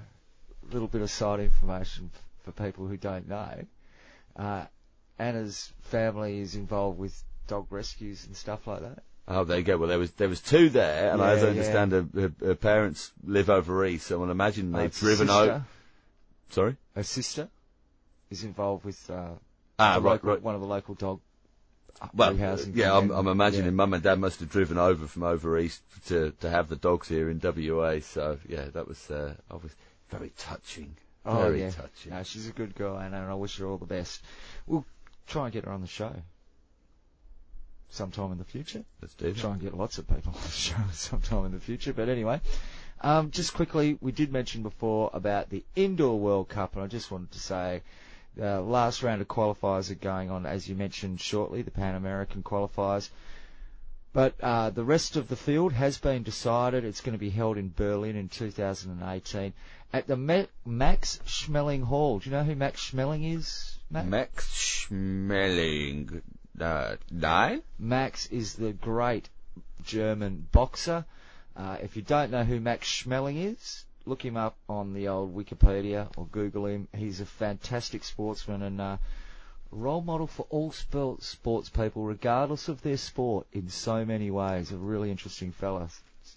little 0.72 0.88
bit 0.88 1.02
of 1.02 1.10
side 1.10 1.40
information 1.40 2.10
for 2.44 2.52
people 2.52 2.86
who 2.86 2.96
don't 2.96 3.28
know. 3.28 3.64
Uh, 4.36 4.64
Anna's 5.18 5.72
family 5.82 6.40
is 6.40 6.54
involved 6.54 6.98
with 6.98 7.22
dog 7.46 7.66
rescues 7.70 8.26
and 8.26 8.36
stuff 8.36 8.66
like 8.66 8.80
that. 8.80 9.02
Oh, 9.26 9.44
there 9.44 9.58
you 9.58 9.64
go. 9.64 9.78
Well, 9.78 9.88
there 9.88 9.98
was 9.98 10.10
there 10.12 10.28
was 10.28 10.40
two 10.40 10.68
there, 10.68 11.12
and 11.12 11.22
as 11.22 11.40
Yeah, 11.40 11.46
I 11.46 11.50
understand, 11.50 11.92
her, 11.92 12.06
her, 12.14 12.32
her 12.40 12.54
parents 12.54 13.12
live 13.24 13.48
over 13.48 13.84
east. 13.86 14.06
So 14.08 14.22
I 14.24 14.30
imagine 14.30 14.72
they've 14.72 14.94
driven 14.94 15.30
out. 15.30 15.62
Sorry. 16.50 16.76
Her 16.94 17.02
sister 17.02 17.48
is 18.30 18.44
involved 18.44 18.84
with 18.84 19.08
uh, 19.10 19.30
Ah, 19.78 19.94
right, 19.94 20.02
local, 20.02 20.28
right. 20.30 20.42
one 20.42 20.54
of 20.54 20.60
the 20.60 20.66
local 20.66 20.94
dog. 20.94 21.20
Well, 22.12 22.34
yeah, 22.36 22.94
I'm. 22.96 23.10
I'm 23.12 23.28
imagining 23.28 23.66
Yeah. 23.66 23.70
mum 23.70 23.94
and 23.94 24.02
dad 24.02 24.18
must 24.18 24.40
have 24.40 24.50
driven 24.50 24.76
over 24.78 25.06
from 25.06 25.22
over 25.22 25.56
east 25.58 25.80
to 26.08 26.32
to 26.40 26.50
have 26.50 26.68
the 26.68 26.76
dogs 26.76 27.08
here 27.08 27.30
in 27.30 27.40
WA. 27.42 28.00
So 28.00 28.38
yeah, 28.48 28.66
that 28.74 28.86
was 28.86 29.10
uh, 29.10 29.34
obviously 29.50 29.78
very 30.10 30.32
touching. 30.36 30.96
Oh 31.26 31.38
very 31.42 31.60
yeah, 31.60 31.70
touching. 31.70 32.12
no, 32.12 32.22
she's 32.22 32.48
a 32.48 32.52
good 32.52 32.74
girl, 32.74 32.98
Anna, 32.98 33.22
and 33.22 33.30
I 33.30 33.34
wish 33.34 33.56
her 33.58 33.66
all 33.66 33.78
the 33.78 33.86
best. 33.86 34.22
We'll 34.66 34.84
try 35.26 35.44
and 35.44 35.52
get 35.52 35.64
her 35.64 35.72
on 35.72 35.80
the 35.80 35.86
show 35.86 36.12
sometime 37.88 38.32
in 38.32 38.38
the 38.38 38.44
future. 38.44 38.84
Let's 39.00 39.14
do 39.14 39.32
try 39.32 39.52
and 39.52 39.60
get 39.60 39.76
lots 39.76 39.98
of 39.98 40.08
people 40.08 40.32
on 40.34 40.42
the 40.42 40.50
show 40.50 40.76
sometime 40.92 41.46
in 41.46 41.52
the 41.52 41.60
future. 41.60 41.92
But 41.92 42.08
anyway, 42.08 42.40
um, 43.00 43.30
just 43.30 43.54
quickly, 43.54 43.98
we 44.00 44.12
did 44.12 44.32
mention 44.32 44.62
before 44.62 45.10
about 45.14 45.50
the 45.50 45.64
Indoor 45.76 46.18
World 46.18 46.48
Cup, 46.48 46.74
and 46.74 46.84
I 46.84 46.86
just 46.86 47.10
wanted 47.10 47.32
to 47.32 47.40
say. 47.40 47.82
Uh, 48.36 48.60
last 48.60 49.04
round 49.04 49.22
of 49.22 49.28
qualifiers 49.28 49.92
are 49.92 49.94
going 49.94 50.28
on, 50.28 50.44
as 50.44 50.68
you 50.68 50.74
mentioned 50.74 51.20
shortly, 51.20 51.62
the 51.62 51.70
Pan 51.70 51.94
American 51.94 52.42
qualifiers. 52.42 53.08
But 54.12 54.34
uh, 54.40 54.70
the 54.70 54.84
rest 54.84 55.16
of 55.16 55.28
the 55.28 55.36
field 55.36 55.72
has 55.72 55.98
been 55.98 56.22
decided. 56.22 56.84
It's 56.84 57.00
going 57.00 57.14
to 57.14 57.18
be 57.18 57.30
held 57.30 57.58
in 57.58 57.72
Berlin 57.74 58.14
in 58.16 58.28
2018 58.28 59.52
at 59.94 60.08
the 60.08 60.16
Ma- 60.16 60.46
Max 60.66 61.20
Schmeling 61.24 61.84
Hall. 61.84 62.18
Do 62.18 62.28
you 62.28 62.34
know 62.34 62.42
who 62.42 62.56
Max 62.56 62.90
Schmeling 62.90 63.36
is? 63.36 63.78
Matt? 63.88 64.08
Max 64.08 64.44
Schmeling. 64.52 66.20
Uh? 66.60 66.96
Max 67.78 68.26
is 68.26 68.54
the 68.54 68.72
great 68.72 69.28
German 69.84 70.48
boxer. 70.50 71.04
Uh, 71.56 71.76
if 71.80 71.94
you 71.94 72.02
don't 72.02 72.32
know 72.32 72.42
who 72.42 72.58
Max 72.58 72.88
Schmeling 72.88 73.52
is, 73.52 73.84
look 74.04 74.24
him 74.24 74.36
up 74.36 74.56
on 74.68 74.94
the 74.94 75.06
old 75.06 75.32
Wikipedia 75.32 76.08
or 76.16 76.26
Google 76.26 76.66
him. 76.66 76.88
He's 76.92 77.20
a 77.20 77.26
fantastic 77.26 78.02
sportsman 78.02 78.62
and 78.62 78.80
uh, 78.80 78.96
role 79.70 80.02
model 80.02 80.26
for 80.26 80.44
all 80.50 80.72
sp- 80.74 81.20
sports 81.22 81.68
people, 81.68 82.02
regardless 82.02 82.66
of 82.66 82.82
their 82.82 82.96
sport, 82.96 83.46
in 83.52 83.68
so 83.68 84.04
many 84.04 84.32
ways. 84.32 84.72
A 84.72 84.76
really 84.76 85.12
interesting 85.12 85.52
fella. 85.52 85.88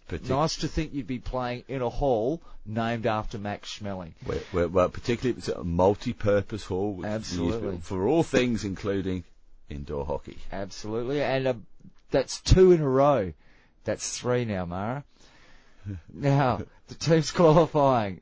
Partic- 0.07 0.29
Nice 0.29 0.55
to 0.57 0.67
think 0.67 0.93
you'd 0.93 1.07
be 1.07 1.19
playing 1.19 1.63
in 1.67 1.81
a 1.81 1.89
hall 1.89 2.41
named 2.65 3.05
after 3.05 3.37
Max 3.37 3.77
Schmeling. 3.77 4.13
Where, 4.51 4.67
well, 4.67 4.89
particularly 4.89 5.31
if 5.31 5.37
it's 5.37 5.47
a 5.49 5.63
multi-purpose 5.63 6.65
hall. 6.65 6.93
which 6.93 7.07
Absolutely. 7.07 7.79
For 7.81 8.07
all 8.07 8.23
things, 8.23 8.63
including 8.63 9.25
indoor 9.69 10.05
hockey. 10.05 10.37
Absolutely, 10.51 11.21
and 11.21 11.47
uh, 11.47 11.53
that's 12.11 12.39
two 12.41 12.71
in 12.71 12.81
a 12.81 12.89
row. 12.89 13.33
That's 13.83 14.17
three 14.17 14.45
now, 14.45 14.65
Mara. 14.65 15.03
now 16.13 16.61
the 16.87 16.95
teams 16.95 17.31
qualifying 17.31 18.21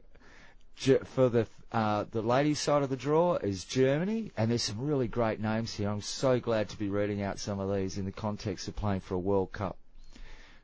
for 0.75 1.29
the 1.29 1.47
uh, 1.71 2.05
the 2.11 2.21
ladies' 2.21 2.59
side 2.59 2.83
of 2.83 2.89
the 2.89 2.95
draw 2.95 3.35
is 3.35 3.65
Germany, 3.65 4.31
and 4.37 4.49
there's 4.49 4.63
some 4.63 4.79
really 4.79 5.07
great 5.07 5.41
names 5.41 5.73
here. 5.73 5.89
I'm 5.89 6.01
so 6.01 6.39
glad 6.39 6.69
to 6.69 6.77
be 6.77 6.89
reading 6.89 7.21
out 7.21 7.37
some 7.37 7.59
of 7.59 7.73
these 7.75 7.97
in 7.97 8.05
the 8.05 8.11
context 8.11 8.67
of 8.67 8.75
playing 8.75 9.01
for 9.01 9.15
a 9.15 9.19
World 9.19 9.51
Cup. 9.51 9.77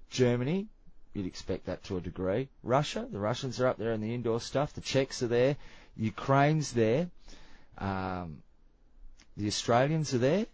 Germany, 0.10 0.68
you'd 1.14 1.26
expect 1.26 1.66
that 1.66 1.84
to 1.86 1.98
a 1.98 2.02
degree. 2.02 2.48
Russia, 2.64 3.08
the 3.12 3.20
Russians 3.20 3.60
are 3.60 3.68
up 3.68 3.78
there 3.78 3.94
in 3.94 4.02
the 4.02 4.14
indoor 4.14 4.40
stuff. 4.40 4.74
The 4.74 4.82
Czechs 4.82 5.22
are 5.22 5.28
there. 5.28 5.58
Ukraine's 5.98 6.72
there. 6.72 7.10
Um, 7.78 8.44
the 9.36 9.48
Australians 9.48 10.14
are 10.14 10.20
there. 10.20 10.46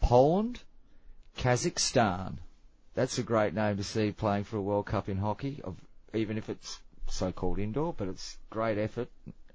Poland, 0.00 0.60
Kazakhstan. 1.38 2.36
That's 2.94 3.18
a 3.18 3.22
great 3.22 3.54
name 3.54 3.76
to 3.76 3.84
see 3.84 4.12
playing 4.12 4.44
for 4.44 4.56
a 4.56 4.62
World 4.62 4.86
Cup 4.86 5.08
in 5.08 5.18
hockey, 5.18 5.60
of, 5.64 5.76
even 6.12 6.38
if 6.38 6.48
it's 6.48 6.80
so-called 7.08 7.58
indoor, 7.58 7.92
but 7.92 8.08
it's 8.08 8.38
great 8.50 8.78
effort. 8.78 9.08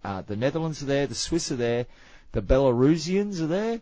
Uh, 0.03 0.21
the 0.21 0.35
Netherlands 0.35 0.81
are 0.81 0.87
there, 0.87 1.07
the 1.07 1.15
Swiss 1.15 1.51
are 1.51 1.55
there, 1.55 1.85
the 2.31 2.41
Belarusians 2.41 3.41
are 3.41 3.47
there, 3.47 3.81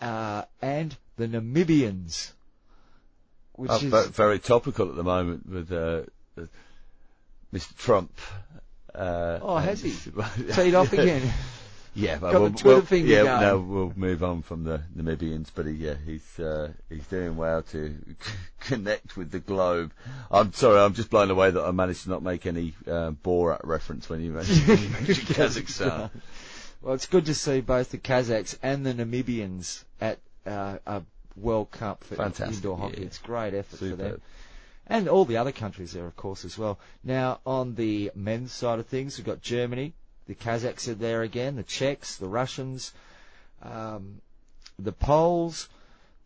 uh, 0.00 0.44
and 0.60 0.96
the 1.16 1.26
Namibians, 1.26 2.32
which 3.54 3.70
Oh, 3.70 3.76
is 3.76 3.82
ve- 3.82 4.08
very 4.12 4.38
topical 4.38 4.88
at 4.88 4.96
the 4.96 5.02
moment 5.04 5.48
with 5.48 5.72
uh, 5.72 6.02
uh, 6.40 6.46
Mr. 7.52 7.76
Trump. 7.76 8.12
Uh, 8.94 9.38
Oh, 9.42 9.56
has 9.56 9.82
he? 9.82 9.92
teed 10.52 10.74
off 10.74 10.92
again. 10.92 11.32
Yeah, 11.94 12.16
but 12.18 12.32
we'll, 12.32 12.54
we'll- 12.64 12.98
yeah, 13.00 13.38
no, 13.40 13.58
we'll 13.58 13.92
move 13.94 14.24
on 14.24 14.40
from 14.40 14.64
the 14.64 14.80
Namibians, 14.96 15.48
but 15.54 15.66
he, 15.66 15.72
yeah, 15.72 15.92
he's 16.06 16.40
uh, 16.40 16.72
he's 16.88 17.06
doing 17.08 17.36
well 17.36 17.60
to 17.64 17.94
connect 18.60 19.14
with 19.18 19.30
the 19.30 19.40
globe. 19.40 19.92
I'm 20.30 20.54
sorry, 20.54 20.80
I'm 20.80 20.94
just 20.94 21.10
blown 21.10 21.30
away 21.30 21.50
that 21.50 21.62
I 21.62 21.70
managed 21.70 22.04
to 22.04 22.08
not 22.08 22.22
make 22.22 22.46
any 22.46 22.72
uh, 22.86 23.10
Borat 23.22 23.60
reference 23.64 24.08
when 24.08 24.22
you 24.22 24.32
mentioned, 24.32 24.66
when 24.66 24.78
you 24.82 24.88
mentioned 24.88 25.18
Kazakhstan. 25.28 26.10
Well, 26.80 26.94
it's 26.94 27.04
good 27.04 27.26
to 27.26 27.34
see 27.34 27.60
both 27.60 27.90
the 27.90 27.98
Kazakhs 27.98 28.56
and 28.62 28.86
the 28.86 28.94
Namibians 28.94 29.84
at 30.00 30.18
uh, 30.46 30.78
a 30.86 31.02
World 31.36 31.70
Cup 31.70 32.04
for 32.04 32.14
Fantastic, 32.16 32.56
indoor 32.56 32.76
hockey. 32.78 33.00
yeah. 33.00 33.06
It's 33.06 33.18
great 33.18 33.54
effort 33.54 33.76
for 33.78 33.84
them. 33.96 34.20
And 34.86 35.08
all 35.08 35.24
the 35.24 35.36
other 35.36 35.52
countries 35.52 35.92
there, 35.92 36.06
of 36.06 36.16
course, 36.16 36.44
as 36.44 36.58
well. 36.58 36.78
Now, 37.04 37.40
on 37.46 37.76
the 37.76 38.10
men's 38.14 38.52
side 38.52 38.78
of 38.78 38.86
things, 38.86 39.16
we've 39.16 39.26
got 39.26 39.40
Germany. 39.40 39.94
The 40.26 40.34
Kazakhs 40.34 40.88
are 40.88 40.94
there 40.94 41.22
again. 41.22 41.56
The 41.56 41.62
Czechs, 41.62 42.16
the 42.16 42.28
Russians, 42.28 42.92
um, 43.62 44.20
the 44.78 44.92
Poles, 44.92 45.68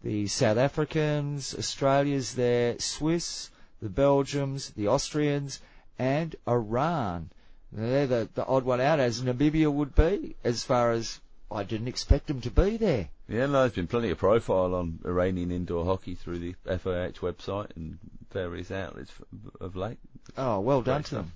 the 0.02 0.26
South 0.26 0.56
Africans, 0.56 1.54
Australia's 1.54 2.34
there, 2.34 2.78
Swiss, 2.78 3.50
the 3.82 3.88
Belgians, 3.88 4.70
the 4.70 4.88
Austrians, 4.88 5.60
and 5.98 6.34
Iran. 6.48 7.30
Now, 7.72 7.82
They're 7.86 8.06
the, 8.06 8.28
the 8.34 8.46
odd 8.46 8.64
one 8.64 8.80
out, 8.80 9.00
as 9.00 9.20
Namibia 9.22 9.70
would 9.72 9.94
be, 9.94 10.36
as 10.44 10.64
far 10.64 10.92
as 10.92 11.20
I 11.50 11.62
didn't 11.62 11.88
expect 11.88 12.26
them 12.26 12.40
to 12.42 12.50
be 12.50 12.76
there. 12.76 13.08
Yeah, 13.28 13.46
no, 13.46 13.60
there's 13.60 13.72
been 13.72 13.86
plenty 13.86 14.10
of 14.10 14.18
profile 14.18 14.74
on 14.74 15.00
Iranian 15.04 15.50
indoor 15.50 15.84
hockey 15.84 16.14
through 16.14 16.38
the 16.38 16.54
FIH 16.66 17.18
website 17.18 17.74
and 17.76 17.98
various 18.32 18.70
outlets 18.70 19.12
of 19.60 19.76
late. 19.76 19.98
Oh, 20.36 20.60
well 20.60 20.82
done 20.82 21.02
to 21.04 21.14
them. 21.16 21.32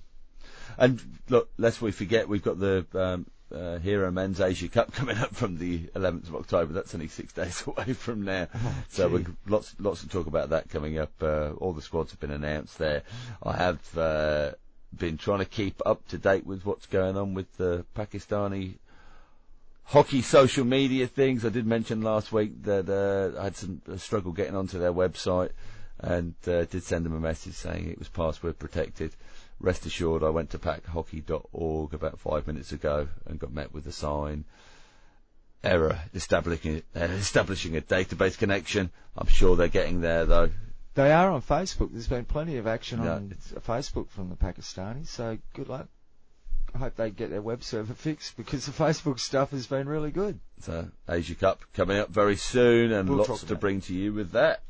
And 0.77 1.01
look, 1.29 1.49
lest 1.57 1.81
we 1.81 1.91
forget, 1.91 2.27
we've 2.27 2.43
got 2.43 2.59
the 2.59 2.85
um, 2.93 3.25
uh, 3.53 3.79
Hero 3.79 4.11
Men's 4.11 4.39
Asia 4.39 4.67
Cup 4.67 4.93
coming 4.93 5.17
up 5.17 5.35
from 5.35 5.57
the 5.57 5.79
11th 5.95 6.29
of 6.29 6.35
October. 6.35 6.73
That's 6.73 6.93
only 6.93 7.07
six 7.07 7.33
days 7.41 7.63
away 7.67 7.93
from 7.93 8.23
now. 8.23 8.47
so 8.89 9.07
we've 9.07 9.29
lots 9.47 9.75
lots 9.79 10.01
to 10.01 10.09
talk 10.09 10.27
about 10.27 10.49
that 10.49 10.69
coming 10.69 10.97
up. 10.97 11.11
Uh, 11.21 11.51
all 11.57 11.73
the 11.73 11.81
squads 11.81 12.11
have 12.11 12.19
been 12.19 12.31
announced 12.31 12.77
there. 12.77 13.03
I 13.43 13.53
have 13.53 13.97
uh, 13.97 14.51
been 14.95 15.17
trying 15.17 15.39
to 15.39 15.45
keep 15.45 15.81
up 15.85 16.07
to 16.09 16.17
date 16.17 16.45
with 16.45 16.65
what's 16.65 16.85
going 16.87 17.17
on 17.17 17.33
with 17.33 17.55
the 17.57 17.85
Pakistani 17.95 18.75
hockey 19.83 20.21
social 20.21 20.65
media 20.65 21.07
things. 21.07 21.45
I 21.45 21.49
did 21.49 21.65
mention 21.65 22.01
last 22.01 22.31
week 22.31 22.63
that 22.63 22.89
uh, 22.89 23.39
I 23.39 23.45
had 23.45 23.55
some 23.55 23.81
struggle 23.97 24.31
getting 24.31 24.55
onto 24.55 24.79
their 24.79 24.93
website 24.93 25.51
and 25.99 26.33
uh, 26.47 26.65
did 26.65 26.83
send 26.83 27.05
them 27.05 27.15
a 27.15 27.19
message 27.19 27.53
saying 27.53 27.89
it 27.89 27.99
was 27.99 28.09
password 28.09 28.57
protected. 28.59 29.15
Rest 29.59 29.85
assured, 29.85 30.23
I 30.23 30.29
went 30.29 30.49
to 30.51 30.59
packhockey.org 30.59 31.93
about 31.93 32.19
five 32.19 32.47
minutes 32.47 32.71
ago 32.71 33.07
and 33.27 33.39
got 33.39 33.53
met 33.53 33.73
with 33.73 33.85
a 33.85 33.91
sign. 33.91 34.45
Error 35.63 35.99
establishing 36.15 36.81
uh, 36.95 37.01
establishing 37.01 37.77
a 37.77 37.81
database 37.81 38.35
connection. 38.35 38.89
I'm 39.15 39.27
sure 39.27 39.55
they're 39.55 39.67
getting 39.67 40.01
there 40.01 40.25
though. 40.25 40.49
They 40.95 41.11
are 41.11 41.29
on 41.29 41.43
Facebook. 41.43 41.91
There's 41.91 42.07
been 42.07 42.25
plenty 42.25 42.57
of 42.57 42.65
action 42.65 43.03
Yeah, 43.03 43.13
on 43.13 43.35
Facebook 43.59 44.09
from 44.09 44.29
the 44.29 44.35
Pakistanis, 44.35 45.07
so 45.07 45.37
good 45.53 45.69
luck. 45.69 45.87
I 46.73 46.77
hope 46.77 46.95
they 46.95 47.09
get 47.09 47.29
their 47.29 47.41
web 47.41 47.63
server 47.63 47.93
fixed 47.93 48.37
because 48.37 48.65
the 48.65 48.71
Facebook 48.71 49.19
stuff 49.19 49.51
has 49.51 49.67
been 49.67 49.89
really 49.89 50.11
good. 50.11 50.39
So 50.61 50.87
Asia 51.09 51.35
Cup 51.35 51.61
coming 51.73 51.97
up 51.97 52.09
very 52.09 52.35
soon 52.35 52.91
and 52.91 53.09
We'll 53.09 53.19
lots 53.19 53.43
to 53.43 53.55
bring 53.55 53.81
to 53.81 53.93
you 53.93 54.13
with 54.13 54.31
that. 54.31 54.63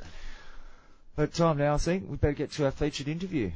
But 1.16 1.34
time 1.34 1.58
now, 1.58 1.76
I 1.76 1.78
think 1.78 2.10
we 2.10 2.18
better 2.18 2.34
get 2.34 2.52
to 2.54 2.66
our 2.66 2.72
featured 2.72 3.08
interview. 3.08 3.52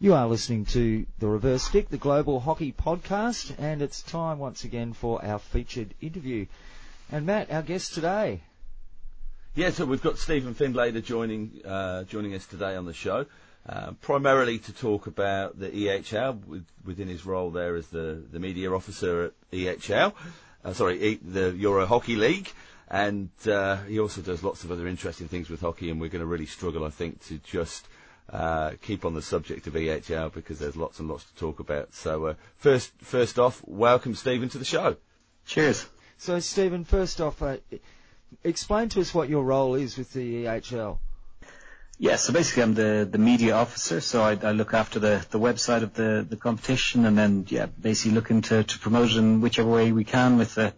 You 0.00 0.14
are 0.14 0.28
listening 0.28 0.64
to 0.66 1.06
The 1.18 1.26
Reverse 1.26 1.64
Stick, 1.64 1.88
the 1.88 1.98
Global 1.98 2.38
Hockey 2.38 2.72
Podcast, 2.72 3.52
and 3.58 3.82
it's 3.82 4.00
time 4.00 4.38
once 4.38 4.62
again 4.62 4.92
for 4.92 5.24
our 5.24 5.40
featured 5.40 5.92
interview. 6.00 6.46
And 7.10 7.26
Matt, 7.26 7.50
our 7.50 7.62
guest 7.62 7.94
today. 7.94 8.42
Yeah, 9.58 9.70
so 9.70 9.86
we've 9.86 10.00
got 10.00 10.18
Stephen 10.18 10.54
Findlater 10.54 11.02
joining 11.02 11.62
uh, 11.64 12.04
joining 12.04 12.32
us 12.32 12.46
today 12.46 12.76
on 12.76 12.84
the 12.84 12.94
show, 12.94 13.26
uh, 13.68 13.90
primarily 14.00 14.60
to 14.60 14.72
talk 14.72 15.08
about 15.08 15.58
the 15.58 15.68
EHL 15.68 16.46
with, 16.46 16.64
within 16.84 17.08
his 17.08 17.26
role 17.26 17.50
there 17.50 17.74
as 17.74 17.88
the, 17.88 18.22
the 18.30 18.38
media 18.38 18.70
officer 18.72 19.24
at 19.24 19.32
EHL, 19.50 20.12
uh, 20.64 20.72
sorry, 20.74 21.02
e, 21.02 21.18
the 21.20 21.50
Euro 21.56 21.86
Hockey 21.86 22.14
League, 22.14 22.52
and 22.88 23.30
uh, 23.48 23.78
he 23.82 23.98
also 23.98 24.20
does 24.20 24.44
lots 24.44 24.62
of 24.62 24.70
other 24.70 24.86
interesting 24.86 25.26
things 25.26 25.50
with 25.50 25.60
hockey, 25.60 25.90
and 25.90 26.00
we're 26.00 26.08
going 26.08 26.20
to 26.20 26.26
really 26.26 26.46
struggle, 26.46 26.84
I 26.84 26.90
think, 26.90 27.26
to 27.26 27.38
just 27.38 27.88
uh, 28.30 28.74
keep 28.80 29.04
on 29.04 29.14
the 29.14 29.22
subject 29.22 29.66
of 29.66 29.72
EHL 29.72 30.32
because 30.32 30.60
there's 30.60 30.76
lots 30.76 31.00
and 31.00 31.08
lots 31.08 31.24
to 31.24 31.34
talk 31.34 31.58
about. 31.58 31.94
So 31.94 32.26
uh, 32.26 32.34
first, 32.58 32.92
first 32.98 33.40
off, 33.40 33.60
welcome 33.66 34.14
Stephen 34.14 34.48
to 34.50 34.58
the 34.58 34.64
show. 34.64 34.98
Cheers. 35.46 35.88
So, 36.16 36.38
Stephen, 36.38 36.84
first 36.84 37.20
off, 37.20 37.42
uh, 37.42 37.56
explain 38.44 38.88
to 38.90 39.00
us 39.00 39.14
what 39.14 39.28
your 39.28 39.44
role 39.44 39.74
is 39.74 39.98
with 39.98 40.12
the 40.12 40.44
EHL. 40.44 40.98
Yeah, 42.00 42.14
so 42.14 42.32
basically 42.32 42.62
I'm 42.62 42.74
the, 42.74 43.08
the 43.10 43.18
media 43.18 43.56
officer, 43.56 44.00
so 44.00 44.22
I, 44.22 44.38
I 44.40 44.52
look 44.52 44.72
after 44.72 45.00
the, 45.00 45.26
the 45.30 45.40
website 45.40 45.82
of 45.82 45.94
the, 45.94 46.24
the 46.28 46.36
competition 46.36 47.04
and 47.04 47.18
then, 47.18 47.44
yeah, 47.48 47.66
basically 47.66 48.12
looking 48.12 48.42
to, 48.42 48.62
to 48.62 48.78
promote 48.78 49.10
it 49.10 49.16
in 49.16 49.40
whichever 49.40 49.68
way 49.68 49.90
we 49.90 50.04
can 50.04 50.38
with 50.38 50.54
the, 50.54 50.72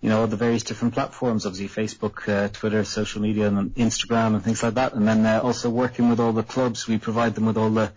you 0.00 0.08
know, 0.08 0.24
the 0.24 0.36
various 0.36 0.62
different 0.62 0.94
platforms, 0.94 1.44
obviously 1.44 1.68
Facebook, 1.68 2.26
uh, 2.26 2.48
Twitter, 2.48 2.84
social 2.84 3.20
media 3.20 3.48
and 3.48 3.74
Instagram 3.74 4.34
and 4.34 4.42
things 4.42 4.62
like 4.62 4.74
that. 4.74 4.94
And 4.94 5.06
then 5.06 5.26
uh, 5.26 5.40
also 5.42 5.68
working 5.68 6.08
with 6.08 6.20
all 6.20 6.32
the 6.32 6.42
clubs, 6.42 6.88
we 6.88 6.96
provide 6.96 7.34
them 7.34 7.44
with 7.44 7.58
all 7.58 7.70
the, 7.70 7.92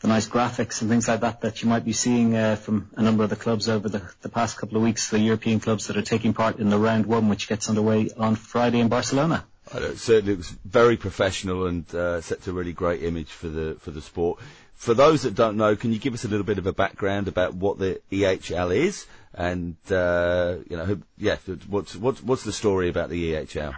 the 0.00 0.08
nice 0.08 0.28
graphics 0.28 0.80
and 0.80 0.90
things 0.90 1.08
like 1.08 1.20
that 1.20 1.40
that 1.40 1.62
you 1.62 1.68
might 1.68 1.84
be 1.84 1.92
seeing 1.92 2.36
uh, 2.36 2.56
from 2.56 2.90
a 2.96 3.02
number 3.02 3.24
of 3.24 3.30
the 3.30 3.36
clubs 3.36 3.68
over 3.68 3.88
the, 3.88 4.02
the 4.22 4.28
past 4.28 4.58
couple 4.58 4.76
of 4.76 4.82
weeks, 4.82 5.08
the 5.10 5.18
European 5.18 5.58
clubs 5.60 5.86
that 5.86 5.96
are 5.96 6.02
taking 6.02 6.34
part 6.34 6.58
in 6.58 6.68
the 6.68 6.78
round 6.78 7.06
one, 7.06 7.28
which 7.28 7.48
gets 7.48 7.68
underway 7.68 8.10
on 8.16 8.34
Friday 8.34 8.80
in 8.80 8.88
Barcelona. 8.88 9.44
It 9.74 9.98
certainly 9.98 10.36
looks 10.36 10.50
very 10.64 10.96
professional 10.96 11.66
and 11.66 11.92
uh, 11.94 12.20
sets 12.20 12.46
a 12.46 12.52
really 12.52 12.72
great 12.72 13.02
image 13.02 13.30
for 13.30 13.48
the 13.48 13.76
for 13.80 13.90
the 13.90 14.00
sport. 14.00 14.38
For 14.74 14.94
those 14.94 15.22
that 15.22 15.34
don't 15.34 15.56
know, 15.56 15.74
can 15.74 15.92
you 15.92 15.98
give 15.98 16.14
us 16.14 16.24
a 16.24 16.28
little 16.28 16.44
bit 16.44 16.58
of 16.58 16.66
a 16.66 16.72
background 16.72 17.26
about 17.26 17.54
what 17.54 17.78
the 17.78 18.00
EHL 18.12 18.76
is 18.76 19.06
and 19.34 19.76
uh, 19.90 20.56
you 20.68 20.76
know, 20.76 20.98
yeah, 21.18 21.36
what's 21.68 21.96
what's 21.96 22.22
what's 22.22 22.44
the 22.44 22.52
story 22.52 22.88
about 22.88 23.10
the 23.10 23.32
EHL? 23.32 23.74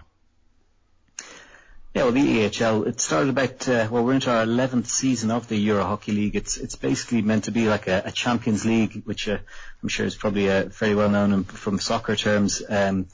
Yeah, 1.99 2.05
well, 2.05 2.13
the 2.13 2.21
EHL, 2.49 2.87
it 2.87 3.01
started 3.01 3.31
about, 3.31 3.69
uh, 3.69 3.89
well, 3.91 4.05
we're 4.05 4.13
into 4.13 4.31
our 4.31 4.45
11th 4.47 4.87
season 4.87 5.33
of 5.33 5.49
the 5.49 5.57
Euro 5.57 5.83
Hockey 5.83 6.13
League. 6.13 6.37
It's 6.37 6.57
it's 6.57 6.77
basically 6.77 7.23
meant 7.23 7.47
to 7.47 7.51
be 7.51 7.69
like 7.69 7.89
a, 7.89 8.03
a 8.05 8.13
Champions 8.13 8.65
League, 8.65 9.03
which 9.05 9.29
uh, 9.29 9.39
I'm 9.83 9.89
sure 9.89 10.07
is 10.07 10.15
probably 10.15 10.49
uh, 10.49 10.67
very 10.67 10.95
well 10.95 11.09
known 11.09 11.43
from 11.43 11.81
soccer 11.81 12.15
terms. 12.15 12.63
Um, 12.69 13.09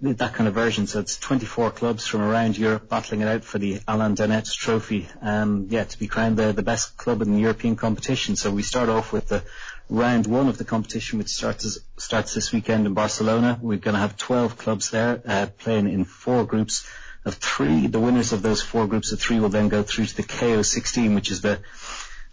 that 0.00 0.32
kind 0.32 0.48
of 0.48 0.54
version. 0.54 0.86
So 0.86 1.00
it's 1.00 1.18
24 1.18 1.72
clubs 1.72 2.06
from 2.06 2.22
around 2.22 2.56
Europe 2.56 2.88
battling 2.88 3.20
it 3.20 3.28
out 3.28 3.44
for 3.44 3.58
the 3.58 3.80
Alain 3.86 4.16
Danet 4.16 4.50
Trophy. 4.54 5.06
Um, 5.20 5.66
yeah, 5.68 5.84
to 5.84 5.98
be 5.98 6.06
crowned 6.06 6.38
the, 6.38 6.54
the 6.54 6.62
best 6.62 6.96
club 6.96 7.20
in 7.20 7.34
the 7.34 7.40
European 7.40 7.76
competition. 7.76 8.36
So 8.36 8.50
we 8.50 8.62
start 8.62 8.88
off 8.88 9.12
with 9.12 9.28
the 9.28 9.42
round 9.90 10.26
one 10.26 10.48
of 10.48 10.56
the 10.56 10.64
competition, 10.64 11.18
which 11.18 11.28
starts 11.28 11.78
starts 11.98 12.32
this 12.32 12.52
weekend 12.52 12.86
in 12.86 12.94
Barcelona. 12.94 13.58
We're 13.60 13.76
going 13.76 13.96
to 13.96 14.00
have 14.00 14.16
12 14.16 14.56
clubs 14.56 14.88
there 14.92 15.20
uh, 15.28 15.48
playing 15.58 15.90
in 15.90 16.06
four 16.06 16.46
groups 16.46 16.86
of 17.24 17.34
three. 17.34 17.86
The 17.86 18.00
winners 18.00 18.32
of 18.32 18.42
those 18.42 18.62
four 18.62 18.86
groups 18.86 19.12
of 19.12 19.20
three 19.20 19.40
will 19.40 19.48
then 19.48 19.68
go 19.68 19.82
through 19.82 20.06
to 20.06 20.16
the 20.16 20.22
KO16, 20.22 21.14
which 21.14 21.30
is 21.30 21.40
the 21.40 21.60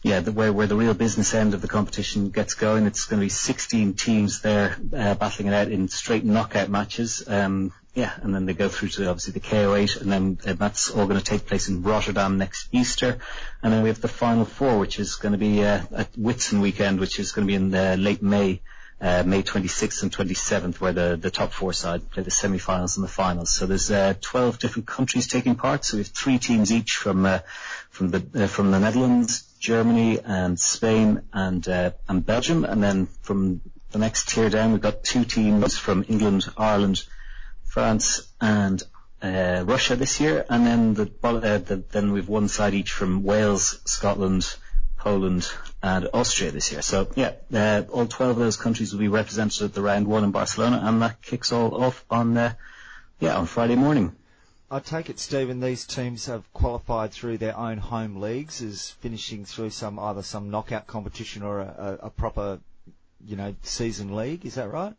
yeah, 0.04 0.20
the, 0.20 0.32
where 0.32 0.54
where 0.54 0.68
the 0.68 0.76
real 0.76 0.94
business 0.94 1.34
end 1.34 1.56
of 1.56 1.62
the 1.62 1.68
competition 1.68 2.30
gets 2.30 2.54
going. 2.54 2.86
It's 2.86 3.06
going 3.06 3.20
to 3.20 3.26
be 3.26 3.30
16 3.30 3.96
teams 3.96 4.42
there 4.42 4.78
uh, 4.96 5.16
battling 5.16 5.48
it 5.48 5.54
out 5.56 5.70
in 5.70 5.88
straight 5.88 6.24
knockout 6.24 6.70
matches. 6.70 7.24
Um, 7.28 7.74
yeah, 7.96 8.12
and 8.22 8.36
then 8.36 8.46
they 8.46 8.54
go 8.54 8.70
through 8.70 8.90
to 8.90 9.10
obviously 9.10 9.34
the 9.34 9.40
KO8, 9.40 10.02
and 10.02 10.12
then 10.12 10.38
uh, 10.46 10.54
that's 10.54 10.92
all 10.92 11.08
going 11.08 11.20
to 11.20 11.26
take 11.26 11.48
place 11.48 11.70
in 11.70 11.82
Rotterdam 11.82 12.38
next 12.38 12.68
Easter. 12.72 13.18
And 13.64 13.74
then 13.74 13.82
we 13.82 13.90
have 13.90 14.02
the 14.02 14.08
final 14.08 14.46
four, 14.46 14.78
which 14.78 15.00
is 15.00 15.16
going 15.16 15.32
to 15.32 15.40
be 15.40 15.64
uh, 15.64 15.82
at 15.96 16.12
Whitsun 16.14 16.62
weekend, 16.62 17.00
which 17.00 17.20
is 17.20 17.32
going 17.32 17.48
to 17.48 17.52
be 17.52 17.56
in 17.56 17.74
uh, 17.74 17.96
late 17.98 18.22
May 18.22 18.62
uh, 19.02 19.24
May 19.26 19.44
26th 19.44 20.04
and 20.04 20.12
27th, 20.12 20.80
where 20.80 20.94
the, 20.94 21.18
the 21.20 21.30
top 21.30 21.52
four 21.52 21.74
side 21.74 22.10
play 22.12 22.24
the 22.24 22.32
semi-finals 22.32 22.98
and 22.98 23.04
the 23.04 23.12
finals. 23.12 23.52
So 23.52 23.66
there's 23.66 23.92
uh, 23.92 24.14
12 24.22 24.60
different 24.60 24.88
countries 24.88 25.28
taking 25.28 25.56
part. 25.56 25.84
So 25.84 25.98
we 25.98 26.04
have 26.04 26.12
three 26.12 26.40
teams 26.40 26.72
each 26.72 26.96
from 26.96 27.26
uh, 27.26 27.40
from 27.90 28.12
the 28.12 28.44
uh, 28.44 28.48
from 28.48 28.72
the 28.72 28.80
Netherlands, 28.80 29.44
Germany, 29.60 30.20
and 30.24 30.60
Spain, 30.60 31.24
and 31.34 31.68
uh, 31.68 31.92
and 32.08 32.26
Belgium. 32.26 32.64
And 32.64 32.82
then 32.82 33.08
from 33.22 33.62
the 33.92 34.00
next 34.00 34.30
tier 34.30 34.50
down, 34.50 34.72
we've 34.72 34.82
got 34.82 35.04
two 35.04 35.26
teams 35.26 35.78
from 35.78 36.06
England, 36.08 36.46
Ireland, 36.58 37.04
France, 37.66 38.28
and 38.40 38.82
uh, 39.22 39.64
Russia 39.66 39.96
this 39.98 40.22
year. 40.22 40.46
And 40.50 40.66
then 40.66 40.94
the, 40.94 41.06
the 41.06 41.84
then 41.92 42.14
we've 42.14 42.30
one 42.30 42.48
side 42.48 42.74
each 42.74 42.92
from 42.92 43.24
Wales, 43.24 43.80
Scotland, 43.86 44.56
Poland, 44.98 45.52
and 45.86 46.10
Austria 46.16 46.50
this 46.50 46.72
year. 46.72 46.82
So 46.82 47.08
yeah, 47.16 47.34
uh, 47.54 47.84
all 47.92 48.08
12 48.08 48.32
of 48.32 48.38
those 48.38 48.58
countries 48.58 48.92
will 48.92 49.00
be 49.00 49.08
represented 49.08 49.62
at 49.62 49.74
the 49.76 49.84
round 49.84 50.08
one 50.08 50.24
in 50.24 50.32
Barcelona, 50.32 50.82
and 50.84 51.00
that 51.04 51.22
kicks 51.22 51.52
all 51.52 51.84
off 51.84 52.04
on 52.10 52.36
uh, 52.36 52.54
yeah 53.20 53.38
on 53.38 53.46
Friday 53.46 53.76
morning. 53.76 54.16
I 54.72 54.80
take 54.80 55.12
it, 55.12 55.20
Stephen, 55.20 55.60
these 55.60 55.86
teams 55.86 56.26
have 56.26 56.52
qualified 56.54 57.12
through 57.12 57.38
their 57.38 57.56
own 57.56 57.78
home 57.78 58.20
leagues, 58.20 58.64
as 58.64 58.92
finishing 59.00 59.46
through 59.46 59.70
some 59.70 60.00
either 60.00 60.24
some 60.24 60.50
knockout 60.50 60.88
competition 60.88 61.44
or 61.44 61.60
a, 61.60 62.00
a, 62.02 62.08
a 62.08 62.10
proper, 62.10 62.60
you 63.24 63.36
know, 63.36 63.54
season 63.62 64.16
league. 64.16 64.44
Is 64.44 64.56
that 64.56 64.72
right? 64.72 64.96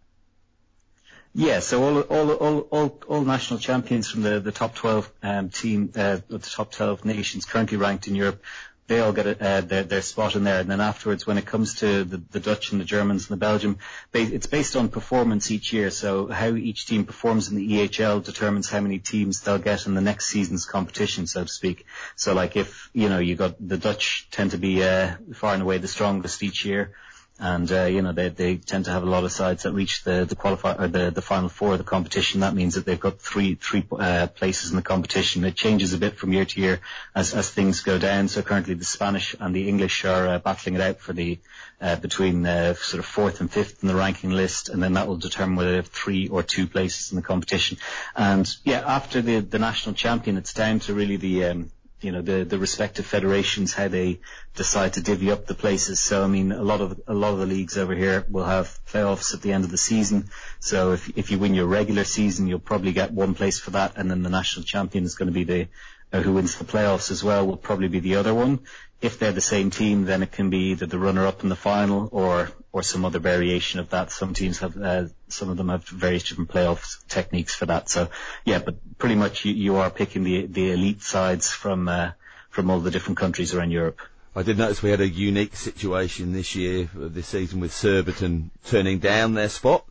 Yeah, 1.35 1.59
so 1.59 1.83
all 1.83 2.01
all 2.03 2.31
all 2.31 2.59
all, 2.71 3.01
all 3.09 3.23
national 3.23 3.59
champions 3.59 4.09
from 4.09 4.23
the, 4.23 4.39
the 4.39 4.53
top 4.53 4.77
12 4.77 5.13
um, 5.25 5.51
team, 5.51 5.91
uh, 5.97 6.19
the 6.29 6.39
top 6.39 6.71
12 6.71 7.05
nations 7.05 7.45
currently 7.45 7.77
ranked 7.77 8.07
in 8.07 8.15
Europe 8.15 8.41
they 8.87 9.01
all 9.01 9.13
get 9.13 9.27
a, 9.27 9.45
uh, 9.45 9.61
their, 9.61 9.83
their 9.83 10.03
spot 10.03 10.37
in 10.37 10.45
there. 10.45 10.61
And 10.61 10.71
then 10.71 10.81
afterwards, 10.81 11.27
when 11.27 11.39
it 11.39 11.47
comes 11.47 11.75
to 11.77 12.05
the, 12.05 12.19
the 12.19 12.41
Dutch 12.41 12.73
and 12.73 12.81
the 12.81 12.85
Germans 12.85 13.29
and 13.29 13.37
the 13.37 13.41
Belgium, 13.41 13.79
they, 14.13 14.23
it's 14.23 14.47
based 14.47 14.77
on 14.77 14.89
performance 14.89 15.51
each 15.51 15.73
year. 15.73 15.91
So 15.91 16.29
how 16.29 16.55
each 16.55 16.87
team 16.87 17.05
performs 17.05 17.51
in 17.51 17.57
the 17.57 17.69
EHL 17.69 18.25
determines 18.25 18.69
how 18.69 18.81
many 18.81 18.99
teams 18.99 19.41
they'll 19.41 19.59
get 19.59 19.87
in 19.87 19.95
the 19.95 20.01
next 20.01 20.27
season's 20.27 20.67
competition, 20.67 21.27
so 21.27 21.43
to 21.43 21.49
speak. 21.49 21.87
So 22.15 22.35
like 22.35 22.57
if, 22.57 22.91
you 22.93 23.09
know, 23.09 23.19
you 23.19 23.35
got 23.35 23.57
the 23.61 23.79
Dutch 23.79 24.29
tend 24.31 24.53
to 24.53 24.59
be 24.59 24.83
uh, 24.83 25.17
far 25.35 25.55
and 25.55 25.63
away 25.63 25.79
the 25.79 25.89
strongest 25.89 26.43
each 26.43 26.65
year 26.65 26.93
and 27.39 27.71
uh, 27.71 27.85
you 27.85 28.01
know 28.01 28.13
they 28.13 28.29
they 28.31 28.57
tend 28.57 28.87
to 28.87 28.91
have 28.91 29.03
a 29.03 29.07
lot 29.07 29.25
of 29.25 29.33
sides 29.33 29.65
that 29.65 29.73
reach 29.73 30.05
the 30.05 30.25
the 30.25 30.35
qualify 30.35 30.75
or 30.75 30.89
the 30.89 31.11
the 31.11 31.21
final 31.21 31.49
four 31.49 31.73
of 31.73 31.79
the 31.79 31.85
competition. 31.85 32.41
That 32.41 32.55
means 32.55 32.75
that 32.75 32.87
they've 32.87 32.99
got 32.99 33.21
three 33.21 33.55
three 33.55 33.85
uh, 33.99 34.29
places 34.29 34.71
in 34.71 34.77
the 34.77 34.83
competition. 34.83 35.45
It 35.45 35.55
changes 35.55 35.93
a 35.93 35.99
bit 35.99 36.17
from 36.17 36.33
year 36.33 36.47
to 36.47 36.61
year 36.61 36.81
as 37.15 37.35
as 37.35 37.51
things 37.51 37.81
go 37.81 37.99
down. 37.99 38.29
So 38.29 38.43
currently 38.43 38.75
the 38.75 38.85
Spanish 38.85 39.37
and 39.39 39.55
the 39.55 39.69
English 39.69 40.05
are 40.05 40.29
uh, 40.29 40.39
battling 40.39 40.77
it 40.77 40.81
out 40.81 41.01
for 41.01 41.13
the 41.13 41.39
uh, 41.81 41.97
between 41.97 42.47
uh, 42.47 42.75
sort 42.75 43.01
of 43.01 43.07
fourth 43.07 43.41
and 43.41 43.51
fifth 43.51 43.83
in 43.83 43.89
the 43.89 43.95
ranking 43.95 44.31
list, 44.31 44.71
and 44.71 44.83
then 44.83 44.95
that 44.95 45.07
will 45.07 45.19
determine 45.19 45.57
whether 45.57 45.71
they 45.71 45.77
have 45.77 45.89
three 45.89 46.29
or 46.29 46.43
two 46.43 46.67
places 46.67 47.13
in 47.13 47.17
the 47.17 47.23
competition. 47.23 47.77
And 48.15 48.51
yeah, 48.65 48.83
after 48.87 49.21
the 49.21 49.41
the 49.41 49.59
national 49.59 49.95
champion, 49.95 50.39
it's 50.39 50.55
down 50.55 50.81
to 50.81 50.95
really 50.95 51.17
the 51.17 51.45
um, 51.45 51.71
you 52.07 52.13
know 52.13 52.23
the 52.23 52.45
the 52.45 52.59
respective 52.59 53.05
federations 53.05 53.75
how 53.75 53.89
they 53.89 54.21
decide 54.55 54.93
to 54.93 55.01
divvy 55.01 55.33
up 55.33 55.47
the 55.47 55.55
places. 55.55 55.99
So 55.99 56.23
I 56.23 56.29
mean, 56.29 56.53
a 56.53 56.63
lot 56.63 56.81
of 56.81 57.01
a 57.09 57.15
lot 57.15 57.33
of 57.33 57.41
the 57.41 57.47
leagues 57.47 57.77
over 57.77 57.95
here 57.95 58.25
will 58.29 58.45
have 58.45 58.79
playoffs 58.87 59.35
at 59.35 59.43
the 59.43 59.53
end 59.53 59.65
of 59.65 59.73
the 59.73 59.77
season. 59.77 60.31
So 60.61 60.93
if 60.93 61.11
if 61.19 61.33
you 61.33 61.41
win 61.41 61.55
your 61.55 61.67
regular 61.67 62.05
season, 62.05 62.47
you'll 62.47 62.61
probably 62.61 62.93
get 62.93 63.11
one 63.11 63.35
place 63.35 63.59
for 63.59 63.73
that, 63.73 63.97
and 63.97 64.09
then 64.09 64.23
the 64.23 64.31
national 64.31 64.65
champion 64.65 65.05
is 65.05 65.17
going 65.17 65.27
to 65.27 65.35
be 65.35 65.45
the 65.45 65.69
who 66.13 66.33
wins 66.35 66.57
the 66.57 66.65
playoffs 66.65 67.11
as 67.11 67.23
well 67.23 67.47
will 67.47 67.57
probably 67.57 67.89
be 67.89 68.01
the 68.01 68.17
other 68.17 68.35
one. 68.35 68.61
If 69.01 69.19
they're 69.19 69.33
the 69.33 69.41
same 69.41 69.71
team, 69.71 70.05
then 70.05 70.23
it 70.23 70.33
can 70.33 70.49
be 70.49 70.71
either 70.71 70.87
the 70.87 70.99
runner-up 70.99 71.43
in 71.43 71.51
the 71.51 71.57
final 71.57 72.09
or 72.13 72.51
or 72.73 72.83
some 72.83 73.05
other 73.05 73.19
variation 73.19 73.81
of 73.81 73.91
that. 73.91 74.11
Some 74.11 74.35
teams 74.35 74.59
have, 74.59 74.77
uh, 74.77 75.07
some 75.29 75.49
of 75.49 75.57
them 75.57 75.71
have 75.71 75.85
various 75.89 76.25
different 76.25 76.51
playoff 76.51 77.07
techniques 77.09 77.55
for 77.55 77.67
that. 77.67 77.89
So 77.89 78.09
yeah, 78.45 78.59
but 78.59 78.77
pretty 78.99 79.15
much 79.15 79.45
you, 79.45 79.53
you 79.53 79.77
are 79.77 79.91
picking 79.91 80.25
the 80.25 80.47
the 80.47 80.73
elite 80.73 81.03
sides 81.03 81.51
from 81.51 81.89
uh, 81.89 82.13
from 82.51 82.71
all 82.71 82.81
the 82.81 82.91
different 82.91 83.19
countries 83.19 83.55
around 83.55 83.71
Europe. 83.71 84.01
I 84.35 84.43
did 84.43 84.59
notice 84.59 84.83
we 84.83 84.91
had 84.91 85.01
a 85.01 85.09
unique 85.09 85.57
situation 85.57 86.33
this 86.35 86.55
year, 86.55 86.91
uh, 86.95 87.09
this 87.09 87.29
season, 87.29 87.61
with 87.61 87.73
Surbiton 87.73 88.51
turning 88.67 88.99
down 88.99 89.33
their 89.33 89.49
spot. 89.49 89.85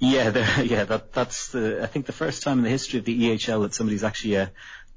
Yeah, 0.00 0.60
yeah, 0.62 0.84
that, 0.84 1.12
that's 1.12 1.48
the, 1.48 1.82
I 1.82 1.86
think 1.86 2.06
the 2.06 2.12
first 2.12 2.42
time 2.42 2.58
in 2.58 2.64
the 2.64 2.70
history 2.70 3.00
of 3.00 3.04
the 3.04 3.20
EHL 3.20 3.62
that 3.62 3.74
somebody's 3.74 4.04
actually 4.04 4.36
uh, 4.36 4.46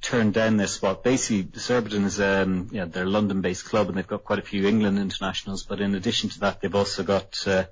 turned 0.01 0.33
down 0.33 0.57
their 0.57 0.67
spot. 0.67 1.03
Basically, 1.03 1.47
Surbiton 1.59 2.03
is 2.03 2.19
um, 2.19 2.69
yeah, 2.71 2.85
they're 2.85 3.05
a 3.05 3.09
London-based 3.09 3.65
club 3.65 3.87
and 3.89 3.97
they've 3.97 4.07
got 4.07 4.23
quite 4.23 4.39
a 4.39 4.43
few 4.43 4.67
England 4.67 4.99
internationals. 4.99 5.63
But 5.63 5.81
in 5.81 5.95
addition 5.95 6.29
to 6.31 6.39
that, 6.41 6.61
they've 6.61 6.75
also 6.75 7.03
got 7.03 7.47
uh, 7.47 7.65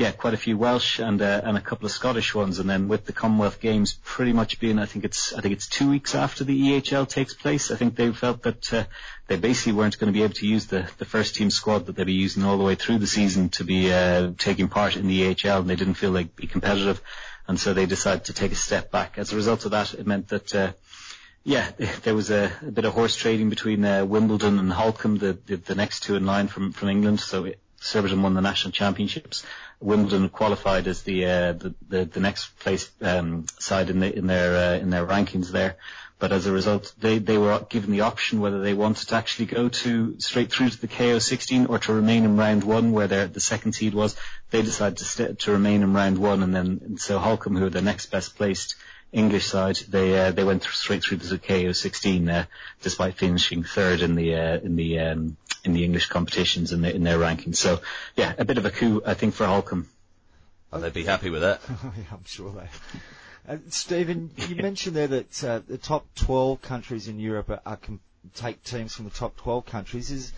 yeah, 0.00 0.12
quite 0.12 0.32
a 0.32 0.38
few 0.38 0.56
Welsh 0.56 0.98
and 0.98 1.20
uh, 1.20 1.42
and 1.44 1.58
a 1.58 1.60
couple 1.60 1.84
of 1.84 1.92
Scottish 1.92 2.34
ones. 2.34 2.58
And 2.58 2.70
then 2.70 2.88
with 2.88 3.04
the 3.04 3.12
Commonwealth 3.12 3.60
Games 3.60 3.98
pretty 4.02 4.32
much 4.32 4.58
being, 4.58 4.78
I 4.78 4.86
think 4.86 5.04
it's 5.04 5.34
I 5.34 5.42
think 5.42 5.52
it's 5.52 5.68
two 5.68 5.90
weeks 5.90 6.14
after 6.14 6.42
the 6.42 6.58
EHL 6.58 7.06
takes 7.06 7.34
place. 7.34 7.70
I 7.70 7.76
think 7.76 7.96
they 7.96 8.10
felt 8.10 8.44
that 8.44 8.72
uh, 8.72 8.84
they 9.26 9.36
basically 9.36 9.74
weren't 9.74 9.98
going 9.98 10.10
to 10.10 10.18
be 10.18 10.22
able 10.22 10.32
to 10.36 10.46
use 10.46 10.68
the 10.68 10.90
the 10.96 11.04
first 11.04 11.34
team 11.34 11.50
squad 11.50 11.84
that 11.84 11.96
they'd 11.96 12.06
be 12.06 12.14
using 12.14 12.44
all 12.44 12.56
the 12.56 12.64
way 12.64 12.76
through 12.76 12.96
the 12.96 13.06
season 13.06 13.50
to 13.50 13.64
be 13.64 13.92
uh, 13.92 14.30
taking 14.38 14.68
part 14.68 14.96
in 14.96 15.06
the 15.06 15.34
EHL, 15.34 15.60
and 15.60 15.68
they 15.68 15.76
didn't 15.76 16.00
feel 16.00 16.12
like 16.12 16.34
be 16.34 16.46
competitive, 16.46 17.02
and 17.46 17.60
so 17.60 17.74
they 17.74 17.84
decided 17.84 18.24
to 18.24 18.32
take 18.32 18.52
a 18.52 18.62
step 18.66 18.90
back. 18.90 19.18
As 19.18 19.34
a 19.34 19.36
result 19.36 19.66
of 19.66 19.72
that, 19.72 19.92
it 19.92 20.06
meant 20.06 20.28
that. 20.28 20.54
Uh, 20.54 20.72
yeah, 21.42 21.70
there 22.04 22.14
was 22.14 22.30
a, 22.30 22.52
a 22.66 22.70
bit 22.70 22.84
of 22.86 22.94
horse 22.94 23.16
trading 23.16 23.50
between 23.50 23.82
uh, 23.84 24.04
Wimbledon 24.04 24.58
and 24.58 24.70
Holcombe, 24.70 25.16
the, 25.18 25.38
the, 25.46 25.56
the 25.56 25.74
next 25.74 26.04
two 26.04 26.14
in 26.16 26.24
line 26.24 26.48
from 26.48 26.72
from 26.72 26.88
England. 26.88 27.20
So 27.20 27.52
Surbiton 27.80 28.22
won 28.22 28.34
the 28.34 28.40
national 28.40 28.72
championships. 28.72 29.44
Wimbledon 29.80 30.28
qualified 30.28 30.86
as 30.86 31.02
the 31.02 31.24
uh, 31.24 31.52
the, 31.52 31.74
the, 31.88 32.04
the 32.04 32.20
next 32.20 32.58
place 32.60 32.90
um, 33.00 33.46
side 33.58 33.88
in 33.88 34.00
the, 34.00 34.14
in 34.14 34.26
their 34.26 34.74
uh, 34.74 34.78
in 34.78 34.90
their 34.90 35.06
rankings 35.06 35.50
there. 35.50 35.76
But 36.20 36.32
as 36.32 36.44
a 36.44 36.52
result, 36.52 36.94
they, 37.00 37.16
they 37.18 37.38
were 37.38 37.64
given 37.70 37.92
the 37.92 38.02
option 38.02 38.40
whether 38.40 38.60
they 38.60 38.74
wanted 38.74 39.08
to 39.08 39.14
actually 39.14 39.46
go 39.46 39.70
to 39.70 40.20
straight 40.20 40.52
through 40.52 40.68
to 40.68 40.78
the 40.78 40.86
KO 40.86 41.18
16 41.18 41.64
or 41.64 41.78
to 41.78 41.94
remain 41.94 42.24
in 42.26 42.36
round 42.36 42.62
one, 42.62 42.92
where 42.92 43.06
their, 43.06 43.26
the 43.26 43.40
second 43.40 43.72
seed 43.72 43.94
was. 43.94 44.16
They 44.50 44.60
decided 44.60 44.98
to 44.98 45.34
to 45.34 45.52
remain 45.52 45.82
in 45.82 45.94
round 45.94 46.18
one, 46.18 46.42
and 46.42 46.54
then 46.54 46.80
and 46.84 47.00
so 47.00 47.18
Holcombe, 47.18 47.56
who 47.56 47.64
are 47.64 47.70
the 47.70 47.80
next 47.80 48.06
best 48.06 48.36
placed 48.36 48.76
English 49.12 49.46
side, 49.46 49.76
they 49.88 50.26
uh, 50.26 50.30
they 50.30 50.44
went 50.44 50.62
straight 50.64 51.02
through 51.02 51.18
to 51.18 51.26
the 51.26 51.38
KO 51.38 51.72
16, 51.72 52.28
uh, 52.28 52.44
despite 52.82 53.14
finishing 53.14 53.64
third 53.64 54.02
in 54.02 54.14
the 54.14 54.34
uh, 54.34 54.58
in 54.58 54.76
the 54.76 54.98
um, 55.00 55.38
in 55.64 55.72
the 55.72 55.84
English 55.84 56.06
competitions 56.08 56.72
in, 56.72 56.82
the, 56.82 56.94
in 56.94 57.02
their 57.04 57.18
rankings. 57.18 57.56
So 57.56 57.80
yeah, 58.16 58.34
a 58.38 58.44
bit 58.44 58.58
of 58.58 58.64
a 58.64 58.70
coup, 58.70 59.02
I 59.06 59.14
think, 59.14 59.34
for 59.34 59.46
Holcombe. 59.46 59.88
Oh, 60.72 60.80
they'd 60.80 60.92
be 60.92 61.04
happy 61.04 61.30
with 61.30 61.42
that. 61.42 61.60
yeah, 61.68 62.04
I'm 62.12 62.24
sure 62.24 62.52
they. 62.52 63.52
Uh, 63.52 63.58
Stephen, 63.68 64.30
you 64.48 64.56
mentioned 64.62 64.94
there 64.94 65.08
that 65.08 65.44
uh, 65.44 65.60
the 65.66 65.78
top 65.78 66.06
12 66.14 66.62
countries 66.62 67.08
in 67.08 67.18
Europe 67.18 67.50
are, 67.50 67.60
are 67.66 67.76
com- 67.76 68.00
take 68.34 68.62
teams 68.62 68.94
from 68.94 69.06
the 69.06 69.10
top 69.10 69.36
12 69.36 69.66
countries. 69.66 70.10
Is 70.10 70.32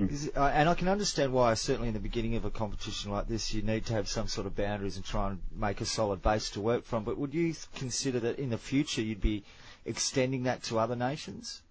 Mm. 0.00 0.10
Is, 0.10 0.30
uh, 0.36 0.50
and 0.52 0.68
I 0.68 0.74
can 0.74 0.88
understand 0.88 1.32
why, 1.32 1.54
certainly 1.54 1.86
in 1.88 1.94
the 1.94 2.00
beginning 2.00 2.34
of 2.34 2.44
a 2.44 2.50
competition 2.50 3.12
like 3.12 3.28
this, 3.28 3.54
you 3.54 3.62
need 3.62 3.86
to 3.86 3.92
have 3.92 4.08
some 4.08 4.26
sort 4.26 4.46
of 4.46 4.56
boundaries 4.56 4.96
and 4.96 5.04
try 5.04 5.28
and 5.30 5.40
make 5.54 5.80
a 5.80 5.86
solid 5.86 6.20
base 6.20 6.50
to 6.50 6.60
work 6.60 6.84
from. 6.84 7.04
But 7.04 7.16
would 7.16 7.32
you 7.32 7.54
consider 7.76 8.18
that 8.20 8.38
in 8.40 8.50
the 8.50 8.58
future 8.58 9.02
you'd 9.02 9.20
be 9.20 9.44
extending 9.84 10.42
that 10.44 10.64
to 10.64 10.80
other 10.80 10.96
nations? 10.96 11.62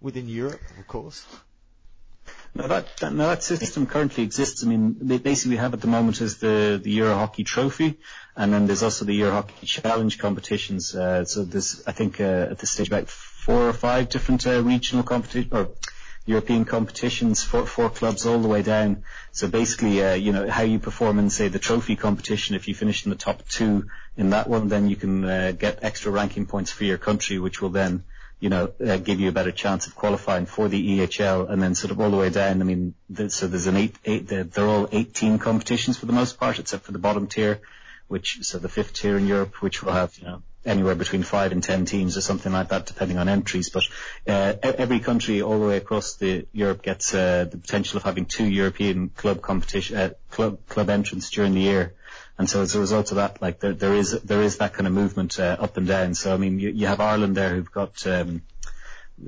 Within 0.00 0.28
Europe, 0.28 0.60
of 0.78 0.86
course. 0.86 1.26
Now 2.54 2.66
that, 2.66 3.42
system 3.42 3.86
currently 3.86 4.24
exists. 4.24 4.64
I 4.64 4.66
mean, 4.66 4.92
basically 4.92 5.50
we 5.50 5.56
have 5.58 5.74
at 5.74 5.80
the 5.80 5.86
moment 5.86 6.20
is 6.20 6.38
the 6.38 6.80
the 6.82 6.90
Euro 6.92 7.14
Hockey 7.14 7.44
Trophy, 7.44 7.98
and 8.36 8.52
then 8.52 8.66
there's 8.66 8.82
also 8.82 9.04
the 9.04 9.14
Euro 9.14 9.32
Hockey 9.32 9.66
Challenge 9.66 10.18
competitions. 10.18 10.94
Uh, 10.94 11.24
so 11.24 11.44
there's 11.44 11.82
I 11.86 11.92
think 11.92 12.20
uh, 12.20 12.48
at 12.50 12.58
this 12.58 12.70
stage 12.70 12.88
about 12.88 13.08
four 13.08 13.68
or 13.68 13.72
five 13.72 14.08
different 14.08 14.46
uh, 14.46 14.62
regional 14.62 15.04
competition 15.04 15.50
or 15.52 15.70
European 16.26 16.64
competitions 16.64 17.42
for 17.42 17.64
four 17.64 17.90
clubs 17.90 18.26
all 18.26 18.40
the 18.40 18.48
way 18.48 18.62
down. 18.62 19.04
So 19.32 19.48
basically, 19.48 19.98
you 20.20 20.32
know 20.32 20.50
how 20.50 20.62
you 20.62 20.78
perform 20.78 21.18
in 21.18 21.30
say 21.30 21.48
the 21.48 21.58
trophy 21.58 21.96
competition. 21.96 22.56
If 22.56 22.66
you 22.66 22.74
finish 22.74 23.04
in 23.04 23.10
the 23.10 23.16
top 23.16 23.46
two 23.48 23.88
in 24.16 24.30
that 24.30 24.48
one, 24.48 24.68
then 24.68 24.88
you 24.88 24.96
can 24.96 25.22
get 25.56 25.78
extra 25.82 26.10
ranking 26.10 26.46
points 26.46 26.70
for 26.72 26.84
your 26.84 26.98
country, 26.98 27.38
which 27.38 27.62
will 27.62 27.70
then 27.70 28.04
you 28.40 28.48
know, 28.48 28.72
uh, 28.84 28.96
give 28.98 29.20
you 29.20 29.28
a 29.28 29.32
better 29.32 29.50
chance 29.50 29.86
of 29.86 29.94
qualifying 29.94 30.46
for 30.46 30.68
the 30.68 30.98
EHL 30.98 31.50
and 31.50 31.60
then 31.60 31.74
sort 31.74 31.90
of 31.90 32.00
all 32.00 32.10
the 32.10 32.16
way 32.16 32.30
down. 32.30 32.60
I 32.60 32.64
mean, 32.64 32.94
so 33.28 33.48
there's 33.48 33.66
an 33.66 33.76
eight, 33.76 33.96
eight, 34.04 34.28
they're 34.28 34.66
all 34.66 34.88
18 34.92 35.38
competitions 35.38 35.96
for 35.96 36.06
the 36.06 36.12
most 36.12 36.38
part, 36.38 36.58
except 36.58 36.84
for 36.84 36.92
the 36.92 36.98
bottom 36.98 37.26
tier, 37.26 37.60
which, 38.06 38.38
so 38.42 38.58
the 38.58 38.68
fifth 38.68 38.94
tier 38.94 39.16
in 39.16 39.26
Europe, 39.26 39.60
which 39.60 39.82
will 39.82 39.92
have, 39.92 40.16
you 40.18 40.24
know, 40.24 40.42
anywhere 40.64 40.94
between 40.94 41.22
five 41.22 41.50
and 41.52 41.62
ten 41.62 41.84
teams 41.84 42.16
or 42.16 42.20
something 42.20 42.52
like 42.52 42.68
that, 42.68 42.86
depending 42.86 43.18
on 43.18 43.28
entries. 43.28 43.70
But 43.70 43.84
uh, 44.26 44.54
every 44.62 45.00
country 45.00 45.42
all 45.42 45.58
the 45.58 45.66
way 45.66 45.76
across 45.76 46.14
the 46.14 46.46
Europe 46.52 46.82
gets 46.82 47.14
uh, 47.14 47.46
the 47.50 47.56
potential 47.58 47.96
of 47.96 48.02
having 48.04 48.26
two 48.26 48.46
European 48.46 49.08
club 49.08 49.40
competition, 49.40 49.96
uh, 49.96 50.10
club 50.30 50.66
club 50.68 50.90
entrants 50.90 51.30
during 51.30 51.54
the 51.54 51.60
year. 51.60 51.94
And 52.38 52.48
so 52.48 52.62
as 52.62 52.74
a 52.74 52.80
result 52.80 53.10
of 53.10 53.16
that, 53.16 53.42
like 53.42 53.58
there, 53.58 53.74
there 53.74 53.94
is 53.94 54.12
there 54.22 54.42
is 54.42 54.58
that 54.58 54.72
kind 54.72 54.86
of 54.86 54.92
movement 54.92 55.40
uh, 55.40 55.56
up 55.58 55.76
and 55.76 55.86
down. 55.86 56.14
So 56.14 56.32
I 56.32 56.36
mean, 56.36 56.60
you, 56.60 56.70
you 56.70 56.86
have 56.86 57.00
Ireland 57.00 57.36
there 57.36 57.54
who've 57.54 57.70
got 57.70 58.06
um, 58.06 58.42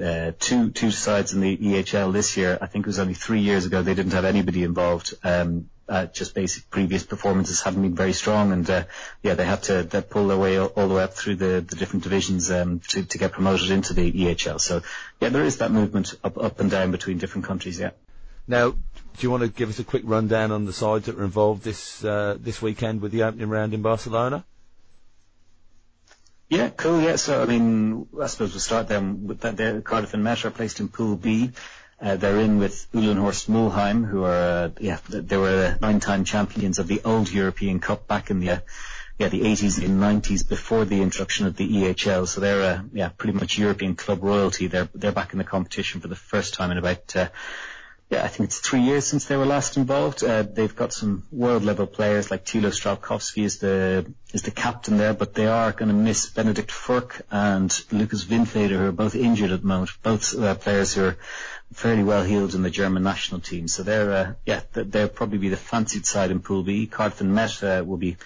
uh, 0.02 0.32
two 0.38 0.70
two 0.70 0.92
sides 0.92 1.32
in 1.32 1.40
the 1.40 1.56
EHL 1.56 2.12
this 2.12 2.36
year. 2.36 2.56
I 2.60 2.66
think 2.66 2.86
it 2.86 2.88
was 2.88 3.00
only 3.00 3.14
three 3.14 3.40
years 3.40 3.66
ago 3.66 3.82
they 3.82 3.94
didn't 3.94 4.12
have 4.12 4.24
anybody 4.24 4.62
involved. 4.62 5.14
Um, 5.24 5.68
uh, 5.88 6.06
just 6.06 6.36
basic 6.36 6.70
previous 6.70 7.02
performances 7.02 7.62
haven't 7.62 7.82
been 7.82 7.96
very 7.96 8.12
strong, 8.12 8.52
and 8.52 8.70
uh, 8.70 8.84
yeah, 9.24 9.34
they 9.34 9.44
had 9.44 9.64
to 9.64 9.82
they 9.82 10.00
pull 10.00 10.28
their 10.28 10.38
way 10.38 10.56
all, 10.56 10.68
all 10.68 10.86
the 10.86 10.94
way 10.94 11.02
up 11.02 11.14
through 11.14 11.34
the, 11.34 11.64
the 11.68 11.74
different 11.74 12.04
divisions 12.04 12.48
um, 12.48 12.78
to 12.78 13.02
to 13.02 13.18
get 13.18 13.32
promoted 13.32 13.70
into 13.72 13.92
the 13.92 14.12
EHL. 14.12 14.60
So 14.60 14.82
yeah, 15.20 15.30
there 15.30 15.44
is 15.44 15.58
that 15.58 15.72
movement 15.72 16.14
up 16.22 16.38
up 16.38 16.60
and 16.60 16.70
down 16.70 16.92
between 16.92 17.18
different 17.18 17.48
countries. 17.48 17.80
Yeah. 17.80 17.90
Now, 18.46 18.74
do 19.16 19.26
you 19.26 19.30
want 19.30 19.42
to 19.42 19.48
give 19.48 19.68
us 19.68 19.78
a 19.78 19.84
quick 19.84 20.02
rundown 20.04 20.50
on 20.52 20.64
the 20.64 20.72
sides 20.72 21.06
that 21.06 21.16
were 21.16 21.24
involved 21.24 21.62
this 21.62 22.04
uh, 22.04 22.36
this 22.38 22.62
weekend 22.62 23.00
with 23.00 23.12
the 23.12 23.22
opening 23.24 23.48
round 23.48 23.74
in 23.74 23.82
Barcelona? 23.82 24.44
Yeah, 26.48 26.68
cool. 26.70 27.00
Yeah, 27.00 27.14
so 27.16 27.40
I 27.42 27.46
mean, 27.46 28.08
I 28.20 28.26
suppose 28.26 28.50
we'll 28.52 28.60
start 28.60 28.88
then 28.88 29.26
with 29.28 29.40
that. 29.42 29.56
There, 29.56 29.80
Cardiff 29.82 30.14
and 30.14 30.24
Met 30.24 30.44
are 30.44 30.50
placed 30.50 30.80
in 30.80 30.88
Pool 30.88 31.16
B. 31.16 31.52
Uh, 32.02 32.16
they're 32.16 32.40
in 32.40 32.58
with 32.58 32.90
Uhlenhorst 32.92 33.48
Mulheim, 33.48 34.04
who 34.04 34.24
are 34.24 34.64
uh, 34.64 34.70
yeah, 34.80 34.98
they 35.08 35.36
were 35.36 35.76
nine-time 35.80 36.24
champions 36.24 36.78
of 36.78 36.88
the 36.88 37.02
old 37.04 37.30
European 37.30 37.78
Cup 37.78 38.08
back 38.08 38.30
in 38.30 38.40
the 38.40 38.50
uh, 38.50 38.58
yeah 39.18 39.28
the 39.28 39.42
80s 39.42 39.84
and 39.84 40.00
90s 40.00 40.48
before 40.48 40.86
the 40.86 41.02
introduction 41.02 41.46
of 41.46 41.54
the 41.56 41.68
EHL. 41.68 42.26
So 42.26 42.40
they're 42.40 42.78
uh, 42.78 42.82
yeah 42.92 43.10
pretty 43.10 43.38
much 43.38 43.58
European 43.58 43.94
club 43.94 44.22
royalty. 44.22 44.66
They're 44.66 44.88
they're 44.94 45.12
back 45.12 45.32
in 45.32 45.38
the 45.38 45.44
competition 45.44 46.00
for 46.00 46.08
the 46.08 46.16
first 46.16 46.54
time 46.54 46.70
in 46.70 46.78
about 46.78 47.14
uh, 47.14 47.28
yeah, 48.10 48.24
I 48.24 48.28
think 48.28 48.48
it's 48.48 48.58
three 48.58 48.80
years 48.80 49.06
since 49.06 49.26
they 49.26 49.36
were 49.36 49.46
last 49.46 49.76
involved. 49.76 50.24
Uh, 50.24 50.42
they've 50.42 50.74
got 50.74 50.92
some 50.92 51.22
world 51.30 51.62
level 51.62 51.86
players 51.86 52.28
like 52.28 52.44
Thilo 52.44 52.72
Stralkowski 52.72 53.44
is 53.44 53.58
the 53.58 54.12
is 54.32 54.42
the 54.42 54.50
captain 54.50 54.96
there, 54.96 55.14
but 55.14 55.34
they 55.34 55.46
are 55.46 55.70
going 55.70 55.90
to 55.90 55.94
miss 55.94 56.28
Benedikt 56.28 56.72
Furk 56.72 57.22
and 57.30 57.70
Lukas 57.92 58.24
Windfeder, 58.24 58.70
who 58.70 58.86
are 58.86 58.92
both 58.92 59.14
injured 59.14 59.52
at 59.52 59.60
the 59.60 59.66
moment. 59.66 59.92
Both 60.02 60.36
uh, 60.36 60.56
players 60.56 60.92
who 60.94 61.04
are 61.04 61.16
fairly 61.72 62.02
well 62.02 62.24
heeled 62.24 62.56
in 62.56 62.62
the 62.62 62.70
German 62.70 63.04
national 63.04 63.42
team. 63.42 63.68
So 63.68 63.84
they're 63.84 64.12
uh, 64.12 64.32
yeah, 64.44 64.62
they'll 64.72 65.08
probably 65.08 65.38
be 65.38 65.48
the 65.48 65.56
fancied 65.56 66.04
side 66.04 66.32
in 66.32 66.40
Pool 66.40 66.64
B. 66.64 66.88
Cardiff 66.88 67.20
and 67.20 67.32
Met 67.32 67.62
uh, 67.62 67.84
will 67.86 67.96
be 67.96 68.16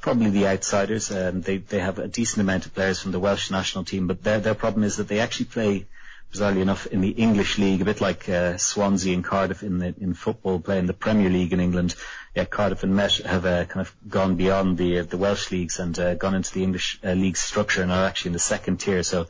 probably 0.00 0.30
the 0.30 0.46
outsiders. 0.46 1.10
Um, 1.10 1.42
they 1.42 1.58
they 1.58 1.80
have 1.80 1.98
a 1.98 2.08
decent 2.08 2.40
amount 2.40 2.64
of 2.64 2.74
players 2.74 3.02
from 3.02 3.12
the 3.12 3.20
Welsh 3.20 3.50
national 3.50 3.84
team, 3.84 4.06
but 4.06 4.22
their 4.22 4.40
their 4.40 4.54
problem 4.54 4.84
is 4.84 4.96
that 4.96 5.08
they 5.08 5.20
actually 5.20 5.46
play 5.46 5.86
bizarrely 6.34 6.60
enough, 6.60 6.86
in 6.86 7.00
the 7.00 7.10
English 7.10 7.58
league, 7.58 7.80
a 7.80 7.84
bit 7.84 8.00
like 8.00 8.28
uh, 8.28 8.56
Swansea 8.56 9.14
and 9.14 9.24
Cardiff 9.24 9.62
in 9.62 9.78
the 9.78 9.94
in 10.00 10.14
football, 10.14 10.58
playing 10.58 10.86
the 10.86 10.94
Premier 10.94 11.30
League 11.30 11.52
in 11.52 11.60
England. 11.60 11.94
Yeah, 12.34 12.44
Cardiff 12.44 12.82
and 12.82 12.96
Met 12.96 13.16
have 13.18 13.46
uh, 13.46 13.64
kind 13.64 13.86
of 13.86 13.94
gone 14.08 14.34
beyond 14.34 14.76
the 14.76 15.00
uh, 15.00 15.02
the 15.04 15.16
Welsh 15.16 15.50
leagues 15.52 15.78
and 15.78 15.96
uh, 15.98 16.14
gone 16.14 16.34
into 16.34 16.52
the 16.52 16.64
English 16.64 16.98
uh, 17.04 17.12
league 17.12 17.36
structure 17.36 17.82
and 17.82 17.92
are 17.92 18.06
actually 18.06 18.30
in 18.30 18.32
the 18.34 18.40
second 18.40 18.78
tier. 18.78 19.02
So 19.02 19.28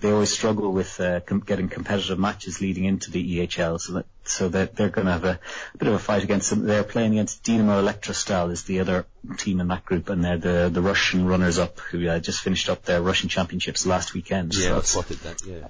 they 0.00 0.10
always 0.10 0.32
struggle 0.32 0.72
with 0.72 0.98
uh, 1.00 1.20
com- 1.20 1.40
getting 1.40 1.68
competitive 1.68 2.18
matches 2.18 2.60
leading 2.60 2.84
into 2.84 3.10
the 3.10 3.38
EHL. 3.38 3.80
So 3.80 3.92
that 3.92 4.06
so 4.24 4.48
that 4.48 4.74
they're 4.74 4.88
going 4.88 5.06
to 5.06 5.12
have 5.12 5.24
a, 5.24 5.38
a, 5.74 5.78
bit 5.78 5.88
of 5.88 5.94
a 5.94 5.98
fight 5.98 6.24
against 6.24 6.50
them. 6.50 6.64
They're 6.64 6.84
playing 6.84 7.12
against 7.12 7.44
Dinamo 7.44 7.82
Elektrostal 7.82 8.50
is 8.50 8.64
the 8.64 8.80
other 8.80 9.06
team 9.36 9.60
in 9.60 9.68
that 9.68 9.84
group, 9.84 10.08
and 10.08 10.24
they're 10.24 10.38
the 10.38 10.70
the 10.72 10.82
Russian 10.82 11.26
runners 11.26 11.58
up 11.58 11.78
who 11.78 12.08
uh, 12.08 12.18
just 12.18 12.40
finished 12.40 12.68
up 12.68 12.84
their 12.84 13.02
Russian 13.02 13.28
championships 13.28 13.86
last 13.86 14.14
weekend. 14.14 14.54
Yeah, 14.54 14.68
so 14.68 14.76
I 14.78 14.80
spotted 14.80 15.18
that. 15.18 15.46
Yeah. 15.46 15.68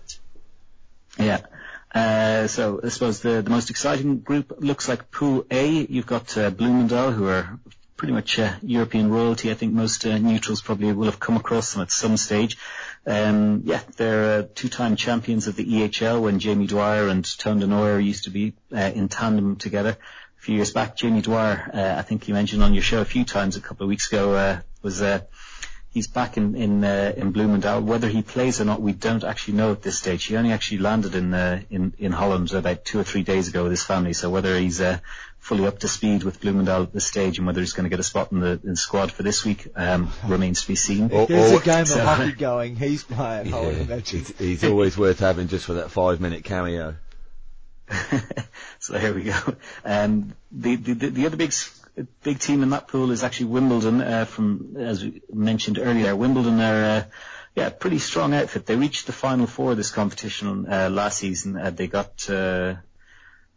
Yeah. 1.18 1.40
Uh, 1.94 2.46
so 2.46 2.81
I 2.85 2.88
suppose 2.88 3.20
the, 3.20 3.42
the 3.42 3.51
most 3.51 3.70
exciting 3.70 4.20
group 4.20 4.53
looks 4.59 4.88
like 4.88 5.11
Pool 5.11 5.44
A. 5.51 5.68
You've 5.68 6.07
got 6.07 6.37
uh, 6.38 6.51
who 6.51 7.27
are 7.27 7.59
pretty 7.96 8.14
much 8.14 8.38
uh, 8.38 8.55
European 8.62 9.11
royalty. 9.11 9.51
I 9.51 9.55
think 9.55 9.75
most 9.75 10.07
uh, 10.07 10.16
neutrals 10.16 10.62
probably 10.62 10.92
will 10.92 11.07
have 11.07 11.20
come 11.20 11.37
across 11.37 11.75
them 11.75 11.83
at 11.83 11.90
some 11.90 12.16
stage. 12.16 12.57
Um, 13.07 13.62
yeah, 13.64 13.81
they're 13.96 14.38
uh, 14.38 14.46
two-time 14.55 14.96
champions 14.96 15.49
of 15.49 15.57
the 15.57 15.66
EHL 15.66 16.23
when 16.23 16.38
Jamie 16.38 16.66
Dwyer 16.66 17.09
and 17.09 17.25
Teun 17.25 17.61
de 17.61 17.66
Nooijer 17.66 18.03
used 18.03 18.25
to 18.25 18.31
be 18.31 18.55
uh, 18.73 18.79
in 18.94 19.09
tandem 19.09 19.57
together. 19.57 19.99
A 20.38 20.40
few 20.40 20.55
years 20.55 20.73
back, 20.73 20.96
Jamie 20.96 21.20
Dwyer, 21.20 21.70
uh, 21.75 21.99
I 21.99 22.03
think 22.03 22.29
you 22.29 22.33
mentioned 22.33 22.62
on 22.62 22.73
your 22.73 22.83
show 22.83 23.01
a 23.01 23.05
few 23.05 23.25
times 23.25 23.57
a 23.57 23.61
couple 23.61 23.85
of 23.85 23.88
weeks 23.88 24.09
ago, 24.09 24.35
uh, 24.35 24.61
was 24.81 25.03
he's 25.90 26.07
back 26.07 26.37
in 26.37 26.55
in 26.55 26.85
uh, 26.85 27.12
in 27.16 27.33
Bloemendaal. 27.33 27.83
Whether 27.83 28.09
he 28.09 28.22
plays 28.22 28.61
or 28.61 28.64
not, 28.64 28.81
we 28.81 28.92
don't 28.92 29.24
actually 29.24 29.55
know 29.55 29.72
at 29.72 29.83
this 29.83 29.98
stage. 29.98 30.24
He 30.24 30.37
only 30.37 30.53
actually 30.53 30.79
landed 30.79 31.14
in 31.14 31.35
uh, 31.35 31.62
in 31.70 31.92
in 31.98 32.12
Holland 32.12 32.53
about 32.53 32.85
two 32.85 32.98
or 32.98 33.05
three 33.05 33.22
days 33.22 33.48
ago 33.48 33.64
with 33.64 33.72
his 33.72 33.83
family. 33.83 34.12
So 34.12 34.31
whether 34.31 34.59
he's 34.59 34.81
uh, 34.81 34.98
fully 35.38 35.66
up 35.66 35.79
to 35.81 35.88
speed 35.88 36.22
with 36.22 36.40
Bloemendaal 36.40 36.85
at 36.85 36.92
this 36.92 37.07
stage 37.07 37.38
and 37.38 37.46
whether 37.46 37.61
he's 37.61 37.72
going 37.72 37.85
to 37.85 37.90
get 37.90 37.98
a 37.98 38.05
spot 38.05 38.31
in 38.31 38.40
the, 38.40 38.61
in 38.62 38.70
the 38.70 38.76
squad 38.76 39.11
for 39.11 39.22
this 39.22 39.44
week 39.44 39.68
um, 39.74 40.11
remains 40.26 40.62
to 40.62 40.68
be 40.68 40.76
seen. 40.76 41.09
There's 41.09 41.53
a 41.53 41.61
game 41.61 41.87
so, 41.87 41.98
of 41.98 42.07
hockey 42.07 42.33
going. 42.33 42.76
He's 42.76 43.03
playing. 43.03 43.46
Yeah, 43.46 43.57
I 43.57 43.66
would 43.66 43.79
imagine. 43.79 44.24
He's 44.38 44.64
always 44.64 44.96
worth 44.96 45.18
having 45.18 45.48
just 45.48 45.66
for 45.66 45.74
that 45.74 45.90
five 45.90 46.20
minute 46.20 46.44
cameo. 46.44 46.96
so 48.79 48.98
here 48.98 49.14
we 49.14 49.24
go. 49.24 49.37
Um, 49.85 50.35
the, 50.53 50.76
the 50.76 50.94
the 50.94 51.26
other 51.26 51.37
big 51.37 51.53
big 52.22 52.38
team 52.38 52.62
in 52.62 52.70
that 52.70 52.88
pool 52.88 53.10
is 53.10 53.24
actually 53.24 53.46
Wimbledon. 53.46 54.00
Uh, 54.00 54.24
from 54.24 54.76
as 54.78 55.04
we 55.04 55.22
mentioned 55.32 55.78
earlier, 55.78 56.14
Wimbledon 56.14 56.60
are 56.60 56.84
uh, 56.84 57.04
yeah 57.54 57.70
pretty 57.70 57.98
strong 57.98 58.34
outfit. 58.34 58.66
They 58.66 58.76
reached 58.76 59.06
the 59.06 59.12
final 59.12 59.46
four 59.46 59.72
of 59.72 59.76
this 59.76 59.90
competition 59.90 60.66
uh, 60.70 60.90
last 60.90 61.18
season. 61.18 61.74
They 61.74 61.86
got 61.86 62.28
uh, 62.30 62.76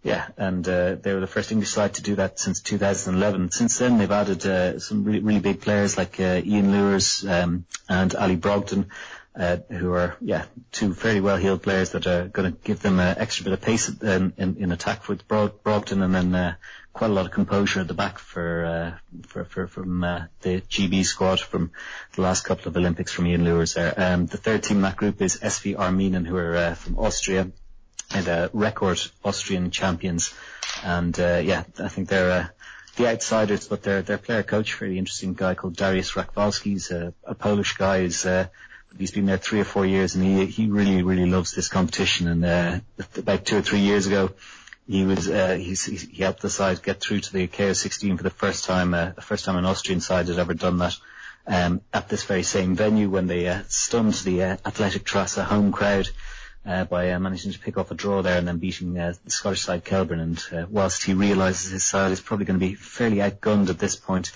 yeah, 0.04 0.28
and 0.36 0.68
uh, 0.68 0.96
they 0.96 1.14
were 1.14 1.22
the 1.22 1.28
first 1.28 1.52
English 1.52 1.70
side 1.70 1.94
to 1.94 2.02
do 2.02 2.16
that 2.16 2.38
since 2.38 2.62
2011. 2.62 3.52
Since 3.52 3.78
then, 3.78 3.98
they've 3.98 4.12
added 4.12 4.46
uh, 4.46 4.80
some 4.80 5.06
really, 5.06 5.20
really 5.22 5.40
big 5.40 5.62
players 5.62 5.98
like 5.98 6.20
uh, 6.20 6.42
Ian 6.44 6.74
Lewis 6.74 7.26
um, 7.26 7.66
and 7.88 8.14
Ali 8.14 8.36
Brogdon, 8.36 8.88
uh, 9.36 9.58
who 9.70 9.94
are 9.94 10.16
yeah 10.22 10.46
two 10.72 10.94
fairly 10.94 11.20
well-heeled 11.20 11.64
players 11.64 11.92
that 11.92 12.06
are 12.06 12.28
going 12.28 12.52
to 12.52 12.58
give 12.64 12.82
them 12.82 13.00
an 13.00 13.18
extra 13.18 13.44
bit 13.44 13.54
of 13.54 13.62
pace 13.62 13.90
in, 13.90 14.34
in, 14.38 14.58
in 14.58 14.72
attack 14.72 15.08
with 15.08 15.28
Brog- 15.28 15.64
Brogdon, 15.64 16.04
and 16.04 16.14
then 16.14 16.36
uh, 16.36 16.56
quite 16.94 17.10
a 17.10 17.14
lot 17.14 17.26
of 17.26 17.32
composure 17.32 17.80
at 17.80 17.88
the 17.88 17.94
back 17.94 18.20
for 18.20 18.66
uh, 18.66 18.98
for, 19.28 19.46
for 19.46 19.68
from 19.68 20.04
uh, 20.04 20.26
the 20.42 20.62
GB 20.62 21.04
squad 21.04 21.40
from 21.40 21.72
the 22.16 22.22
last 22.22 22.44
couple 22.44 22.68
of 22.68 22.78
Olympics 22.78 23.12
from 23.12 23.28
Ian 23.28 23.44
Lewis 23.44 23.74
there. 23.74 23.94
Um, 23.98 24.28
the 24.28 24.38
third 24.38 24.64
team 24.64 24.78
in 24.78 24.84
that 24.84 24.98
group 24.98 25.22
is 25.22 25.38
SV 25.40 25.76
Arminen, 25.78 26.26
who 26.28 26.38
are 26.38 26.56
uh, 26.56 26.74
from 26.76 26.98
Austria 26.98 27.52
and 28.14 28.30
uh, 28.30 28.50
record 28.54 29.02
Austrian 29.24 29.72
champions. 29.72 30.34
And 30.84 31.20
uh, 31.20 31.42
yeah, 31.44 31.64
I 31.80 31.88
think 31.88 32.10
they're 32.10 32.32
uh, 32.32 32.48
the 32.98 33.08
outsiders, 33.08 33.68
but 33.68 33.82
their 33.82 34.04
their 34.04 34.20
player 34.20 34.44
coach, 34.44 34.76
very 34.76 35.00
interesting 35.00 35.34
guy 35.34 35.56
called 35.56 35.76
Darius 35.76 36.12
Rachwalski, 36.12 36.64
he's 36.64 36.92
a, 36.92 37.14
a 37.24 37.34
Polish 37.34 37.76
guy. 37.78 38.04
He's 38.04 38.26
uh, 38.26 38.48
he's 38.98 39.12
been 39.12 39.26
there 39.26 39.38
three 39.38 39.60
or 39.60 39.66
four 39.66 39.86
years, 39.86 40.16
and 40.16 40.24
he 40.24 40.46
he 40.46 40.68
really 40.68 41.04
really 41.04 41.26
loves 41.26 41.54
this 41.54 41.68
competition. 41.68 42.28
And 42.28 42.46
uh, 42.46 42.80
about 43.18 43.46
two 43.46 43.58
or 43.58 43.62
three 43.62 43.80
years 43.80 44.08
ago, 44.08 44.32
he 44.88 45.06
was 45.06 45.30
uh, 45.30 45.56
he's, 45.56 45.86
he 45.86 46.24
helped 46.24 46.42
the 46.42 46.50
side 46.50 46.84
get 46.84 47.00
through 47.00 47.22
to 47.22 47.34
the 47.34 47.48
KO16 47.48 48.18
for 48.18 48.24
the 48.24 48.30
first 48.30 48.66
time, 48.66 48.94
uh, 48.94 49.12
the 49.12 49.22
first 49.22 49.46
time 49.46 49.56
an 49.56 49.66
Austrian 49.66 50.02
side 50.02 50.28
had 50.28 50.40
ever 50.40 50.54
done 50.54 50.78
that. 50.80 50.98
Um, 51.46 51.82
at 51.94 52.08
this 52.08 52.24
very 52.24 52.44
same 52.44 52.74
venue 52.74 53.10
when 53.10 53.28
they 53.28 53.48
uh, 53.48 53.64
stunned 53.68 54.14
the 54.14 54.44
uh, 54.44 54.58
Athletic 54.66 55.04
Terrassa 55.04 55.44
home 55.44 55.74
crowd 55.74 56.10
uh, 56.66 56.86
by 56.86 57.12
uh, 57.12 57.20
managing 57.20 57.52
to 57.52 57.60
pick 57.60 57.78
off 57.78 57.92
a 57.92 57.96
draw 57.96 58.22
there 58.22 58.38
and 58.38 58.48
then 58.48 58.58
beating 58.60 58.98
uh, 58.98 59.14
the 59.24 59.32
Scottish 59.32 59.62
side 59.62 59.84
Kelburne. 59.84 60.22
And 60.22 60.46
uh, 60.52 60.66
whilst 60.70 61.04
he 61.04 61.14
realises 61.14 61.72
his 61.72 61.84
side 61.84 62.12
is 62.12 62.22
probably 62.22 62.46
going 62.46 62.60
to 62.60 62.66
be 62.66 62.76
fairly 62.76 63.18
outgunned 63.18 63.70
at 63.70 63.80
this 63.80 63.96
point, 63.96 64.32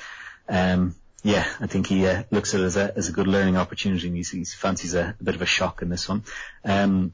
um, 0.50 0.96
yeah, 1.24 1.48
I 1.60 1.68
think 1.68 1.88
he 1.88 2.06
uh, 2.08 2.24
looks 2.32 2.54
at 2.54 2.62
it 2.62 2.66
as 2.66 2.78
a, 2.78 2.96
as 2.96 3.10
a 3.10 3.12
good 3.12 3.28
learning 3.28 3.58
opportunity 3.58 4.08
and 4.08 4.16
he, 4.16 4.24
he 4.24 4.46
fancies 4.46 4.94
a, 4.94 5.16
a, 5.20 5.24
bit 5.24 5.36
of 5.36 5.42
a 5.42 5.46
shock 5.46 5.82
in 5.82 5.90
this 5.90 6.08
one. 6.08 6.24
Um, 6.64 7.14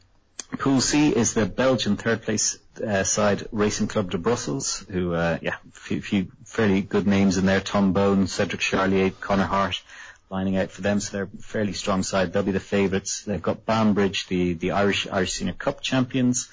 Pool 0.60 0.82
C 0.82 1.10
is 1.10 1.34
the 1.34 1.46
Belgian 1.46 1.98
third 1.98 2.22
place 2.22 2.60
uh, 2.86 3.04
side 3.04 3.48
Racing 3.52 3.88
Club 3.88 4.12
de 4.12 4.18
Brussels, 4.18 4.86
who, 4.90 5.14
uh, 5.14 5.40
yeah, 5.42 5.56
a 5.68 5.80
few, 5.80 6.02
few, 6.02 6.32
fairly 6.46 6.82
good 6.82 7.08
names 7.08 7.38
in 7.38 7.46
there. 7.46 7.60
Tom 7.60 7.94
Boon, 7.94 8.28
Cedric 8.28 8.62
Charlier, 8.62 9.12
Conor 9.20 9.46
Harte 9.46 9.82
lining 10.30 10.58
out 10.58 10.72
for 10.72 10.82
them, 10.82 11.00
so 11.00 11.12
they're 11.12 11.30
a 11.32 11.42
fairly 11.42 11.74
strong 11.74 12.04
side. 12.04 12.34
They'll 12.34 12.44
be 12.44 12.52
the 12.52 12.60
favourites. 12.60 13.24
They've 13.24 13.42
got 13.42 13.66
Banbridge, 13.66 14.28
the, 14.28 14.54
the 14.54 14.72
Irish 14.72 15.08
Irish 15.08 15.34
Senior 15.34 15.54
Cup 15.54 15.82
champions, 15.82 16.50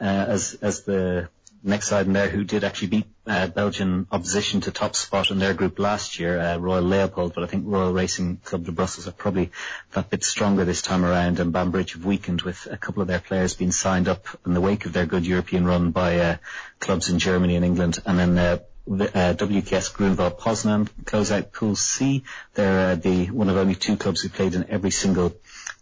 uh, 0.00 0.04
as 0.04 0.58
as 0.62 0.82
the 0.82 1.28
next 1.62 1.88
side 1.88 2.06
in 2.06 2.12
there 2.12 2.28
who 2.28 2.44
did 2.44 2.64
actually 2.64 2.88
beat 2.88 3.06
uh, 3.26 3.46
Belgian 3.48 4.06
opposition 4.10 4.60
to 4.62 4.70
top 4.70 4.94
spot 4.96 5.30
in 5.30 5.38
their 5.38 5.54
group 5.54 5.78
last 5.78 6.18
year, 6.18 6.38
uh, 6.40 6.56
Royal 6.56 6.82
Leopold, 6.82 7.34
but 7.34 7.44
I 7.44 7.46
think 7.46 7.64
Royal 7.66 7.92
Racing 7.92 8.38
Club 8.38 8.64
de 8.64 8.72
Brussels 8.72 9.06
are 9.06 9.12
probably 9.12 9.50
that 9.92 10.10
bit 10.10 10.24
stronger 10.24 10.64
this 10.64 10.82
time 10.82 11.04
around 11.04 11.40
and 11.40 11.52
Banbridge 11.52 11.92
have 11.92 12.04
weakened 12.04 12.42
with 12.42 12.66
a 12.70 12.76
couple 12.76 13.02
of 13.02 13.08
their 13.08 13.20
players 13.20 13.54
being 13.54 13.72
signed 13.72 14.08
up 14.08 14.26
in 14.46 14.54
the 14.54 14.60
wake 14.60 14.86
of 14.86 14.92
their 14.92 15.06
good 15.06 15.26
European 15.26 15.66
run 15.66 15.90
by 15.90 16.18
uh, 16.18 16.36
clubs 16.80 17.10
in 17.10 17.18
Germany 17.18 17.56
and 17.56 17.64
England 17.64 17.98
and 18.06 18.18
then 18.18 18.38
uh, 18.38 18.58
uh, 18.90 19.34
WKS 19.34 19.92
Grunwald 19.92 20.38
Poznan 20.38 20.88
close 21.04 21.30
out 21.30 21.52
Pool 21.52 21.76
C. 21.76 22.24
They're 22.54 22.92
uh, 22.92 22.94
the 22.94 23.26
one 23.26 23.48
of 23.48 23.56
only 23.56 23.74
two 23.74 23.96
clubs 23.96 24.22
who 24.22 24.28
played 24.28 24.54
in 24.54 24.70
every 24.70 24.90
single 24.90 25.34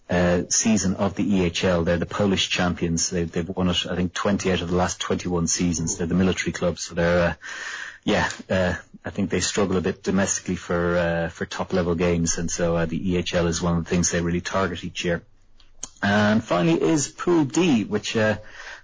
uh, 0.09 0.43
season 0.49 0.95
of 0.97 1.15
the 1.15 1.25
EHL. 1.25 1.85
They're 1.85 1.99
the 1.99 2.07
Polish 2.07 2.49
champions. 2.49 3.11
They, 3.11 3.25
they've 3.25 3.49
won 3.49 3.69
it, 3.69 3.87
I 3.87 3.97
think, 3.97 4.13
20 4.13 4.53
out 4.53 4.63
of 4.63 4.69
the 4.69 4.77
last 4.77 5.01
21 5.01 5.47
seasons. 5.49 5.97
They're 5.97 6.07
the 6.07 6.15
military 6.15 6.53
club, 6.53 6.79
so 6.79 6.95
they're, 6.95 7.31
uh, 7.31 7.35
yeah, 8.05 8.29
uh, 8.49 8.75
I 9.05 9.11
think 9.11 9.31
they 9.31 9.41
struggle 9.41 9.77
a 9.77 9.81
bit 9.81 10.03
domestically 10.03 10.57
for 10.57 10.97
uh, 10.97 11.29
for 11.29 11.47
top 11.47 11.73
level 11.73 11.95
games, 11.95 12.39
and 12.39 12.51
so 12.51 12.77
uh, 12.77 12.87
the 12.87 13.15
EHL 13.15 13.47
is 13.47 13.63
one 13.63 13.79
of 13.79 13.85
the 13.85 13.91
things 13.91 14.11
they 14.11 14.21
really 14.21 14.41
target 14.41 14.85
each 14.85 15.05
year. 15.05 15.23
And 16.03 16.43
finally 16.43 16.81
is 16.81 17.09
Pool 17.09 17.45
D, 17.45 17.85
which 17.85 18.17
uh, 18.17 18.39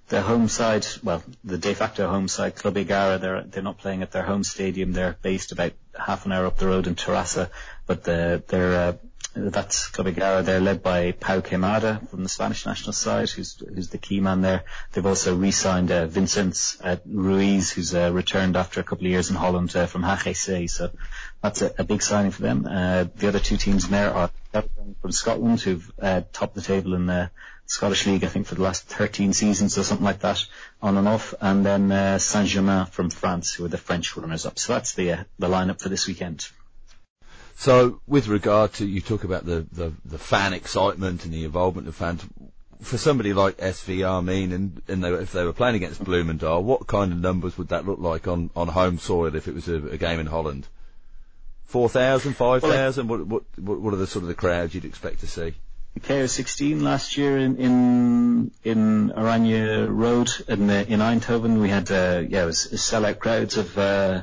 the 0.08 0.22
home 0.22 0.48
side, 0.48 0.86
well, 1.02 1.22
the 1.42 1.58
de 1.58 1.74
facto 1.74 2.08
home 2.08 2.28
side, 2.28 2.54
Club 2.54 2.74
Egara, 2.74 3.20
they're 3.20 3.42
they're 3.42 3.62
not 3.62 3.78
playing 3.78 4.02
at 4.02 4.12
their 4.12 4.22
home 4.22 4.44
stadium. 4.44 4.92
They're 4.92 5.16
based 5.22 5.52
about 5.52 5.72
half 5.98 6.26
an 6.26 6.32
hour 6.32 6.46
up 6.46 6.58
the 6.58 6.66
road 6.66 6.86
in 6.86 6.94
Terrassa, 6.94 7.50
but 7.86 8.04
the, 8.04 8.42
they're 8.46 8.74
uh, 8.74 8.92
that's 9.34 9.88
Club 9.88 10.08
Egara. 10.08 10.44
They're 10.44 10.60
led 10.60 10.82
by 10.82 11.12
Pau 11.12 11.40
Quemada 11.40 12.06
from 12.08 12.22
the 12.22 12.28
Spanish 12.28 12.66
national 12.66 12.92
side, 12.92 13.30
who's 13.30 13.58
who's 13.58 13.88
the 13.88 13.98
key 13.98 14.20
man 14.20 14.42
there. 14.42 14.64
They've 14.92 15.06
also 15.06 15.34
re-signed 15.34 15.90
uh, 15.90 16.06
Vincent 16.06 16.76
Ruiz, 17.06 17.70
who's 17.70 17.94
uh, 17.94 18.10
returned 18.12 18.56
after 18.56 18.80
a 18.80 18.82
couple 18.82 19.06
of 19.06 19.10
years 19.10 19.30
in 19.30 19.36
Holland 19.36 19.74
uh, 19.74 19.86
from 19.86 20.02
HGC. 20.02 20.68
So 20.68 20.90
that's 21.42 21.62
a, 21.62 21.84
big 21.84 22.02
signing 22.02 22.30
for 22.30 22.42
them. 22.42 22.64
The 22.64 23.28
other 23.28 23.38
two 23.38 23.56
teams 23.56 23.88
there 23.88 24.12
are 24.12 24.30
from 25.00 25.12
Scotland, 25.12 25.60
who've 25.60 25.90
topped 26.32 26.54
the 26.54 26.62
table 26.62 26.94
in 26.94 27.06
the 27.06 27.30
Scottish 27.66 28.06
League, 28.06 28.24
I 28.24 28.28
think, 28.28 28.46
for 28.46 28.54
the 28.54 28.62
last 28.62 28.84
13 28.84 29.32
seasons 29.32 29.78
or 29.78 29.82
something 29.82 30.04
like 30.04 30.20
that, 30.20 30.44
on 30.82 30.98
and 30.98 31.08
off. 31.08 31.34
And 31.40 31.64
then 31.64 32.18
Saint-Germain 32.18 32.86
from 32.86 33.08
France, 33.10 33.54
who 33.54 33.64
are 33.64 33.68
the 33.68 33.78
French 33.78 34.16
runners-up. 34.16 34.58
So 34.58 34.74
that's 34.74 34.94
the 34.94 35.26
the 35.38 35.48
lineup 35.48 35.80
for 35.80 35.88
this 35.88 36.06
weekend. 36.06 36.46
So, 37.62 38.00
with 38.08 38.26
regard 38.26 38.72
to 38.74 38.84
you 38.84 39.00
talk 39.00 39.22
about 39.22 39.46
the, 39.46 39.64
the, 39.70 39.92
the 40.04 40.18
fan 40.18 40.52
excitement 40.52 41.24
and 41.24 41.32
the 41.32 41.44
involvement 41.44 41.86
of 41.86 41.94
fans, 41.94 42.26
for 42.80 42.98
somebody 42.98 43.32
like 43.32 43.58
SV 43.58 43.98
Arminen, 43.98 44.52
and, 44.52 44.82
and 44.88 45.04
they, 45.04 45.12
if 45.12 45.30
they 45.30 45.44
were 45.44 45.52
playing 45.52 45.76
against 45.76 46.02
Bloemendaal, 46.02 46.64
what 46.64 46.88
kind 46.88 47.12
of 47.12 47.20
numbers 47.20 47.56
would 47.56 47.68
that 47.68 47.86
look 47.86 48.00
like 48.00 48.26
on, 48.26 48.50
on 48.56 48.66
home 48.66 48.98
soil 48.98 49.36
if 49.36 49.46
it 49.46 49.54
was 49.54 49.68
a, 49.68 49.76
a 49.76 49.96
game 49.96 50.18
in 50.18 50.26
Holland? 50.26 50.66
4,000, 51.66 52.34
5,000? 52.34 53.06
Well, 53.06 53.20
what, 53.20 53.44
what, 53.56 53.78
what 53.78 53.94
are 53.94 53.98
the 53.98 54.08
sort 54.08 54.24
of 54.24 54.28
the 54.28 54.34
crowds 54.34 54.74
you'd 54.74 54.84
expect 54.84 55.20
to 55.20 55.28
see? 55.28 55.54
KO16 56.00 56.82
last 56.82 57.16
year 57.16 57.38
in 57.38 57.58
in, 57.58 58.50
in 58.64 59.10
Oranje 59.10 59.86
Rood 59.88 60.30
in 60.48 60.66
the, 60.66 60.92
in 60.92 60.98
Eindhoven 60.98 61.60
we 61.60 61.68
had 61.68 61.92
uh, 61.92 62.24
yeah 62.26 62.42
it 62.42 62.46
was 62.46 62.66
sellout 62.72 63.20
crowds 63.20 63.56
of 63.56 63.78
uh, 63.78 64.22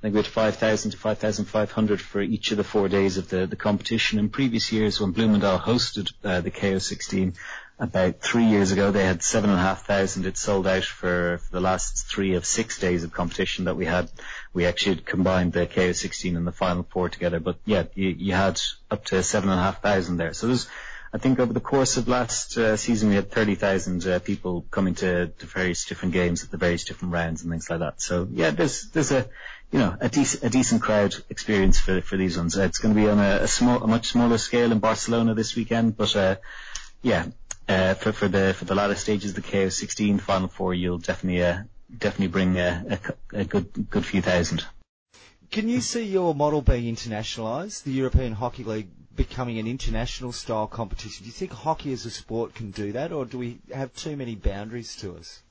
I 0.00 0.04
think 0.04 0.14
we 0.14 0.20
had 0.20 0.26
5,000 0.28 0.92
to 0.92 0.96
5,500 0.96 2.00
for 2.00 2.22
each 2.22 2.52
of 2.52 2.56
the 2.56 2.64
four 2.64 2.88
days 2.88 3.18
of 3.18 3.28
the, 3.28 3.46
the 3.46 3.54
competition. 3.54 4.18
In 4.18 4.30
previous 4.30 4.72
years, 4.72 4.98
when 4.98 5.12
Bloemendaal 5.12 5.60
hosted 5.60 6.10
uh, 6.24 6.40
the 6.40 6.50
KO16 6.50 7.34
about 7.78 8.22
three 8.22 8.46
years 8.46 8.72
ago, 8.72 8.92
they 8.92 9.04
had 9.04 9.22
7,500. 9.22 10.26
It 10.26 10.38
sold 10.38 10.66
out 10.66 10.84
for, 10.84 11.36
for 11.44 11.52
the 11.52 11.60
last 11.60 12.06
three 12.06 12.34
of 12.36 12.46
six 12.46 12.78
days 12.78 13.04
of 13.04 13.12
competition 13.12 13.66
that 13.66 13.76
we 13.76 13.84
had. 13.84 14.10
We 14.54 14.64
actually 14.64 14.96
combined 14.96 15.52
the 15.52 15.66
KO16 15.66 16.34
and 16.34 16.46
the 16.46 16.52
final 16.52 16.82
four 16.82 17.10
together. 17.10 17.38
But 17.38 17.58
yeah, 17.66 17.84
you, 17.94 18.08
you 18.08 18.32
had 18.32 18.58
up 18.90 19.04
to 19.06 19.22
7,500 19.22 20.16
there. 20.16 20.32
So 20.32 20.46
there's 20.46 20.66
I 21.12 21.18
think 21.18 21.40
over 21.40 21.52
the 21.52 21.60
course 21.60 21.96
of 21.96 22.06
last 22.06 22.56
uh, 22.56 22.76
season 22.76 23.08
we 23.08 23.16
had 23.16 23.32
30,000 23.32 24.06
uh, 24.06 24.18
people 24.20 24.64
coming 24.70 24.94
to, 24.96 25.26
to 25.26 25.46
various 25.46 25.84
different 25.84 26.14
games 26.14 26.44
at 26.44 26.52
the 26.52 26.56
various 26.56 26.84
different 26.84 27.12
rounds 27.12 27.42
and 27.42 27.50
things 27.50 27.68
like 27.68 27.80
that. 27.80 28.00
So 28.00 28.28
yeah, 28.30 28.50
there's 28.50 28.88
there's 28.90 29.10
a 29.10 29.28
you 29.72 29.78
know 29.78 29.96
a 30.00 30.08
decent 30.08 30.82
crowd 30.82 31.14
experience 31.28 31.78
for 31.78 32.00
for 32.00 32.16
these 32.16 32.36
ones. 32.36 32.58
Uh, 32.58 32.62
it's 32.62 32.78
going 32.78 32.94
to 32.94 33.00
be 33.00 33.08
on 33.08 33.18
a, 33.18 33.46
small 33.46 33.82
a 33.82 33.86
much 33.86 34.08
smaller 34.08 34.38
scale 34.38 34.72
in 34.72 34.78
Barcelona 34.78 35.34
this 35.34 35.54
weekend, 35.54 35.96
but 35.96 36.14
uh, 36.16 36.36
yeah, 37.02 37.26
uh, 37.68 37.94
for 37.94 38.28
the 38.28 38.54
for 38.54 38.64
the 38.64 38.74
latter 38.74 38.96
stages, 38.96 39.34
the 39.34 39.42
KO16 39.42 40.20
Final 40.20 40.48
Four, 40.48 40.74
you'll 40.74 40.98
definitely 40.98 41.64
definitely 41.96 42.28
bring 42.28 42.58
a, 42.58 42.98
good 43.44 43.88
good 43.90 44.04
few 44.04 44.22
thousand. 44.22 44.64
Can 45.50 45.68
you 45.68 45.80
see 45.80 46.04
your 46.04 46.34
model 46.34 46.62
being 46.62 46.94
internationalised? 46.94 47.82
The 47.82 47.92
European 47.92 48.32
Hockey 48.34 48.64
League 48.64 48.88
becoming 49.16 49.58
an 49.58 49.66
international 49.66 50.32
style 50.32 50.66
competition. 50.66 51.24
Do 51.24 51.26
you 51.26 51.32
think 51.32 51.52
hockey 51.52 51.92
as 51.92 52.06
a 52.06 52.10
sport 52.10 52.54
can 52.54 52.70
do 52.70 52.92
that, 52.92 53.12
or 53.12 53.24
do 53.24 53.38
we 53.38 53.58
have 53.74 53.92
too 53.94 54.16
many 54.16 54.34
boundaries 54.34 54.96
to 54.96 55.16
us? 55.16 55.42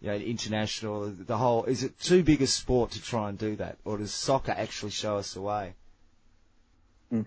You 0.00 0.08
know, 0.08 0.16
international, 0.16 1.10
the 1.10 1.36
whole, 1.36 1.64
is 1.64 1.82
it 1.82 1.98
too 2.00 2.22
big 2.22 2.40
a 2.40 2.46
sport 2.46 2.92
to 2.92 3.02
try 3.02 3.28
and 3.28 3.36
do 3.38 3.56
that, 3.56 3.78
or 3.84 3.98
does 3.98 4.12
soccer 4.12 4.52
actually 4.52 4.92
show 4.92 5.18
us 5.18 5.34
the 5.34 5.42
way? 5.42 5.74
Mm. 7.12 7.26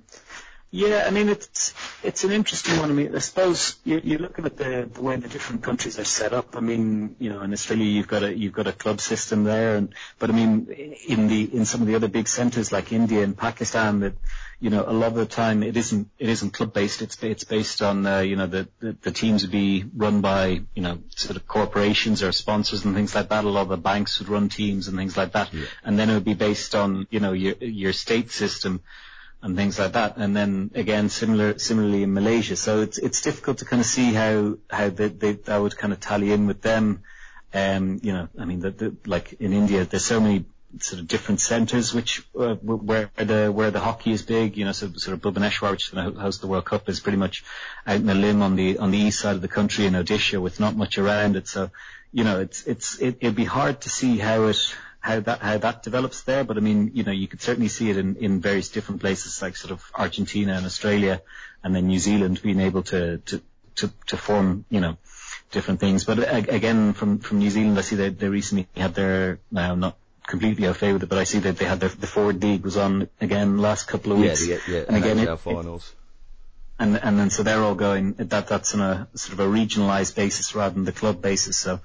Yeah, 0.76 1.04
I 1.06 1.12
mean 1.12 1.30
it's 1.30 1.72
it's 2.02 2.24
an 2.24 2.32
interesting 2.32 2.80
one. 2.80 2.90
I 2.90 2.94
mean, 2.94 3.16
I 3.16 3.20
suppose 3.20 3.76
you're, 3.86 4.00
you're 4.00 4.18
looking 4.18 4.46
at 4.46 4.58
the, 4.58 4.90
the 4.92 5.04
way 5.04 5.18
the 5.18 5.28
different 5.28 5.62
countries 5.62 6.00
are 6.00 6.04
set 6.04 6.34
up. 6.34 6.58
I 6.58 6.62
mean, 6.62 7.16
you 7.20 7.30
know, 7.30 7.44
in 7.44 7.54
Australia 7.54 7.86
you've 7.86 8.08
got 8.08 8.24
a 8.24 8.36
you've 8.36 8.54
got 8.54 8.66
a 8.66 8.72
club 8.72 9.00
system 9.00 9.44
there, 9.44 9.76
and 9.76 9.94
but 10.18 10.32
I 10.32 10.34
mean, 10.34 10.70
in 11.08 11.28
the 11.28 11.44
in 11.44 11.66
some 11.66 11.82
of 11.82 11.88
the 11.88 11.94
other 11.94 12.08
big 12.08 12.28
centres 12.28 12.72
like 12.72 12.92
India 12.92 13.22
and 13.22 13.38
Pakistan, 13.38 14.00
that 14.00 14.14
you 14.60 14.72
know, 14.72 14.84
a 14.88 14.92
lot 14.94 15.10
of 15.10 15.16
the 15.16 15.28
time 15.28 15.62
it 15.62 15.78
isn't 15.78 16.10
it 16.18 16.28
isn't 16.28 16.54
club 16.54 16.74
based. 16.74 17.04
It's 17.04 17.22
it's 17.22 17.44
based 17.44 17.84
on 17.84 18.08
uh, 18.08 18.22
you 18.22 18.36
know 18.36 18.48
the, 18.48 18.68
the 18.80 18.98
the 19.00 19.12
teams 19.12 19.44
would 19.44 19.52
be 19.52 19.86
run 19.96 20.22
by 20.22 20.64
you 20.74 20.82
know 20.82 20.98
sort 21.16 21.36
of 21.36 21.46
corporations 21.48 22.24
or 22.24 22.32
sponsors 22.32 22.84
and 22.84 22.96
things 22.96 23.14
like 23.14 23.30
that. 23.30 23.44
A 23.44 23.48
lot 23.48 23.62
of 23.62 23.70
the 23.70 23.78
banks 23.78 24.18
would 24.18 24.30
run 24.30 24.50
teams 24.50 24.88
and 24.88 24.98
things 24.98 25.16
like 25.16 25.34
that, 25.34 25.54
yeah. 25.54 25.66
and 25.84 26.00
then 26.00 26.10
it 26.10 26.16
would 26.16 26.26
be 26.26 26.34
based 26.34 26.74
on 26.74 27.06
you 27.12 27.20
know 27.20 27.34
your 27.34 27.54
your 27.58 27.94
state 27.94 28.32
system 28.32 28.82
and 29.44 29.58
things 29.58 29.78
like 29.78 29.92
that. 29.92 30.16
And 30.16 30.36
then 30.36 30.72
again, 30.74 31.10
similar, 31.10 31.60
similarly 31.60 32.04
in 32.04 32.14
Malaysia. 32.14 32.56
So 32.56 32.82
it's, 32.82 32.98
it's 32.98 33.22
difficult 33.22 33.58
to 33.58 33.66
kind 33.66 33.82
of 33.82 33.86
see 33.86 34.14
how, 34.14 34.58
how 34.70 34.90
they, 34.90 35.10
they, 35.10 35.34
that 35.34 35.58
would 35.58 35.78
kind 35.78 35.92
of 35.92 36.00
tally 36.00 36.32
in 36.32 36.48
with 36.48 36.62
them. 36.62 37.04
Um, 37.54 38.00
you 38.02 38.14
know, 38.14 38.30
I 38.40 38.46
mean, 38.46 38.62
the, 38.62 38.72
the, 38.72 38.96
like 39.06 39.34
in 39.34 39.52
India, 39.52 39.84
there's 39.84 40.06
so 40.06 40.22
many 40.22 40.46
sort 40.80 41.02
of 41.02 41.08
different 41.08 41.42
centres 41.42 41.94
which, 41.94 42.26
uh, 42.40 42.56
where 42.56 43.12
the, 43.18 43.52
where 43.52 43.70
the 43.70 43.82
hockey 43.82 44.12
is 44.12 44.24
big, 44.24 44.58
you 44.58 44.64
know, 44.64 44.72
so 44.72 44.92
sort 44.94 45.14
of 45.14 45.22
Bhubaneswar, 45.22 45.72
which 45.72 45.88
is 45.88 45.90
going 45.90 46.14
to 46.14 46.20
host 46.20 46.40
the 46.40 46.48
World 46.48 46.66
Cup 46.66 46.88
is 46.88 47.02
pretty 47.02 47.18
much 47.18 47.44
out 47.86 47.98
in 47.98 48.10
a 48.10 48.16
limb 48.16 48.42
on 48.42 48.56
the, 48.56 48.80
on 48.80 48.92
the 48.92 48.98
east 48.98 49.20
side 49.20 49.36
of 49.36 49.42
the 49.42 49.50
country 49.50 49.86
in 49.86 49.94
Odisha 49.94 50.42
with 50.42 50.62
not 50.62 50.76
much 50.78 50.98
around 50.98 51.36
it. 51.36 51.50
So, 51.50 51.70
you 52.14 52.24
know, 52.24 52.40
it's, 52.40 52.66
it's, 52.66 52.98
it, 53.00 53.18
it'd 53.20 53.36
be 53.36 53.44
hard 53.44 53.82
to 53.82 53.90
see 53.90 54.18
how 54.18 54.46
it, 54.46 54.74
how 55.04 55.20
that 55.20 55.40
how 55.42 55.58
that 55.58 55.84
develops 55.84 56.22
there. 56.22 56.46
But 56.46 56.58
I 56.58 56.62
mean, 56.62 56.92
you 56.94 57.04
know, 57.04 57.12
you 57.12 57.28
could 57.28 57.42
certainly 57.42 57.68
see 57.68 57.90
it 57.90 57.98
in, 57.98 58.16
in 58.16 58.40
various 58.40 58.70
different 58.70 59.02
places 59.02 59.42
like 59.42 59.58
sort 59.58 59.72
of 59.72 59.84
Argentina 59.94 60.54
and 60.54 60.66
Australia, 60.66 61.22
and 61.62 61.76
then 61.76 61.88
New 61.88 62.00
Zealand 62.00 62.42
being 62.42 62.62
able 62.62 62.84
to 62.84 63.18
to 63.18 63.42
to, 63.76 63.92
to 64.08 64.18
form 64.18 64.64
you 64.70 64.80
know 64.80 64.98
different 65.52 65.82
things. 65.82 66.06
But 66.06 66.20
uh, 66.20 66.44
again, 66.48 66.94
from 66.94 67.20
from 67.20 67.40
New 67.40 67.50
Zealand, 67.50 67.78
I 67.78 67.82
see 67.82 67.98
that 67.98 68.18
they 68.18 68.30
recently 68.30 68.68
had 68.78 68.96
their 68.96 69.40
now 69.52 69.76
not 69.76 69.98
completely 70.26 70.68
au 70.68 70.74
fait 70.74 70.94
with 70.94 71.04
it, 71.04 71.10
but 71.10 71.18
I 71.18 71.26
see 71.26 71.40
that 71.40 71.58
they 71.58 71.66
had 71.66 71.82
their 71.82 71.90
the 71.90 72.08
Ford 72.08 72.42
League 72.42 72.64
was 72.64 72.78
on 72.78 73.10
again 73.20 73.58
last 73.58 73.90
couple 73.90 74.14
of 74.14 74.20
weeks. 74.20 74.48
Yeah, 74.48 74.60
yeah, 74.70 74.76
yeah. 74.78 74.86
and 74.88 74.96
again, 74.96 75.20
it, 75.20 75.38
finals. 75.40 75.94
and 76.80 76.96
and 76.96 77.20
then 77.20 77.30
so 77.30 77.44
they're 77.44 77.62
all 77.62 77.76
going 77.76 78.14
that 78.14 78.48
that's 78.48 78.74
on 78.74 78.80
a 78.80 79.08
sort 79.16 79.34
of 79.34 79.42
a 79.42 79.50
regionalised 79.52 80.16
basis 80.16 80.56
rather 80.56 80.76
than 80.76 80.86
the 80.86 80.94
club 80.94 81.22
basis. 81.22 81.58
So 81.58 81.82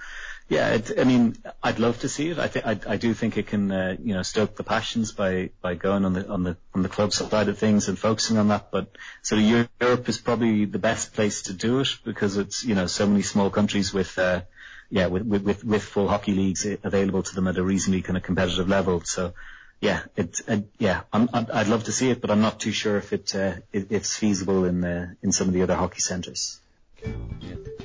yeah, 0.49 0.79
I 0.99 1.05
mean, 1.05 1.37
I'd 1.63 1.79
love 1.79 2.01
to 2.01 2.09
see 2.09 2.31
it. 2.31 2.39
I 2.39 2.49
think 2.49 2.67
I, 2.67 2.81
I 2.95 2.97
do 2.97 3.13
think 3.13 3.37
it 3.37 3.49
can, 3.49 3.71
uh, 3.71 3.97
you 4.03 4.15
know, 4.15 4.23
stoke 4.23 4.57
the 4.57 4.65
passions 4.65 5.13
by 5.13 5.51
by 5.61 5.75
going 5.75 6.07
on 6.07 6.15
the 6.15 6.27
on 6.27 6.43
the 6.43 6.57
on 6.75 6.83
the 6.83 6.89
club 6.89 7.13
side 7.13 7.49
of 7.49 7.59
things 7.59 7.89
and 7.89 7.99
focusing 7.99 8.39
on 8.39 8.49
that. 8.49 8.71
But 8.71 8.97
so 9.21 9.37
Europe 9.37 10.09
is 10.09 10.17
probably 10.17 10.65
the 10.65 10.79
best 10.79 11.13
place 11.13 11.43
to 11.43 11.53
do 11.53 11.81
it 11.81 11.89
because 12.03 12.39
it's 12.39 12.65
you 12.65 12.75
know 12.75 12.87
so 12.87 13.07
many 13.07 13.23
small 13.23 13.51
countries 13.51 13.93
with. 13.93 14.19
Uh, 14.19 14.43
yeah, 14.91 15.09
with, 15.09 15.27
with, 15.27 15.65
with 15.65 15.83
full 15.83 16.09
hockey 16.09 16.33
leagues 16.33 16.67
available 16.83 17.23
to 17.23 17.35
them 17.35 17.47
at 17.47 17.59
a 17.59 17.63
reasonably 17.63 18.01
kind 18.01 18.17
of 18.17 18.23
competitive 18.23 18.71
level. 18.71 19.03
So, 19.05 19.35
yeah, 19.83 20.05
it, 20.17 20.41
uh, 20.49 20.61
yeah, 20.79 21.03
I'm, 21.13 21.29
I'd 21.35 21.69
love 21.69 21.85
to 21.85 21.93
see 21.93 22.09
it, 22.09 22.23
but 22.23 22.31
I'm 22.31 22.41
not 22.41 22.59
too 22.59 22.73
sure 22.73 22.97
if 22.97 23.13
it, 23.13 23.35
uh, 23.35 23.57
it 23.71 23.89
it's 23.91 24.17
feasible 24.17 24.65
in 24.65 24.83
uh, 24.85 25.13
in 25.23 25.31
some 25.31 25.47
of 25.47 25.53
the 25.53 25.61
other 25.61 25.77
hockey 25.77 26.01
centres. 26.01 26.59
Yeah. 27.05 27.78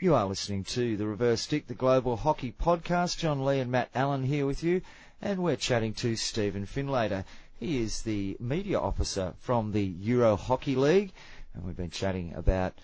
You 0.00 0.14
are 0.14 0.26
listening 0.26 0.62
to 0.62 0.96
the 0.96 1.08
Reverse 1.08 1.40
Stick, 1.40 1.66
the 1.66 1.74
Global 1.74 2.16
Hockey 2.16 2.54
Podcast. 2.56 3.18
John 3.18 3.44
Lee 3.44 3.58
and 3.58 3.68
Matt 3.68 3.90
Allen 3.96 4.22
here 4.22 4.46
with 4.46 4.62
you, 4.62 4.80
and 5.20 5.42
we're 5.42 5.56
chatting 5.56 5.92
to 5.94 6.14
Stephen 6.14 6.66
Findlater. 6.66 7.24
He 7.58 7.82
is 7.82 8.02
the 8.02 8.36
media 8.38 8.78
officer 8.78 9.34
from 9.40 9.72
the 9.72 9.82
Euro 9.82 10.36
Hockey 10.36 10.76
League, 10.76 11.10
and 11.52 11.64
we've 11.64 11.76
been 11.76 11.90
chatting 11.90 12.32
about 12.36 12.74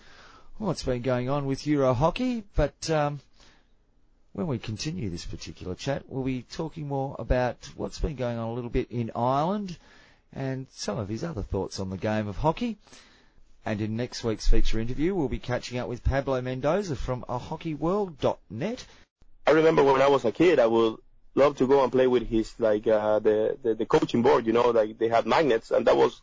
what's 0.58 0.82
been 0.82 1.02
going 1.02 1.28
on 1.28 1.46
with 1.46 1.68
Euro 1.68 1.94
Hockey. 1.94 2.42
But 2.56 2.90
um, 2.90 3.20
when 4.32 4.48
we 4.48 4.58
continue 4.58 5.08
this 5.08 5.24
particular 5.24 5.76
chat, 5.76 6.02
we'll 6.08 6.24
be 6.24 6.42
talking 6.42 6.88
more 6.88 7.14
about 7.20 7.70
what's 7.76 8.00
been 8.00 8.16
going 8.16 8.38
on 8.38 8.48
a 8.48 8.52
little 8.54 8.70
bit 8.70 8.90
in 8.90 9.12
Ireland 9.14 9.78
and 10.32 10.66
some 10.72 10.98
of 10.98 11.08
his 11.08 11.22
other 11.22 11.42
thoughts 11.42 11.78
on 11.78 11.90
the 11.90 11.96
game 11.96 12.26
of 12.26 12.38
hockey. 12.38 12.76
And 13.66 13.80
in 13.80 13.96
next 13.96 14.22
week's 14.22 14.46
feature 14.46 14.78
interview, 14.78 15.14
we'll 15.14 15.28
be 15.28 15.38
catching 15.38 15.78
up 15.78 15.88
with 15.88 16.04
Pablo 16.04 16.40
Mendoza 16.42 16.96
from 16.96 17.24
ahockeyworld.net. 17.28 18.86
I 19.46 19.50
remember 19.50 19.82
when 19.82 20.02
I 20.02 20.08
was 20.08 20.24
a 20.24 20.32
kid, 20.32 20.58
I 20.58 20.66
would 20.66 20.96
love 21.34 21.56
to 21.56 21.66
go 21.66 21.82
and 21.82 21.90
play 21.90 22.06
with 22.06 22.28
his 22.28 22.52
like 22.58 22.86
uh, 22.86 23.18
the, 23.20 23.56
the 23.62 23.74
the 23.74 23.86
coaching 23.86 24.22
board. 24.22 24.46
You 24.46 24.52
know, 24.52 24.70
like 24.70 24.98
they 24.98 25.08
had 25.08 25.26
magnets, 25.26 25.70
and 25.70 25.86
that 25.86 25.96
was 25.96 26.20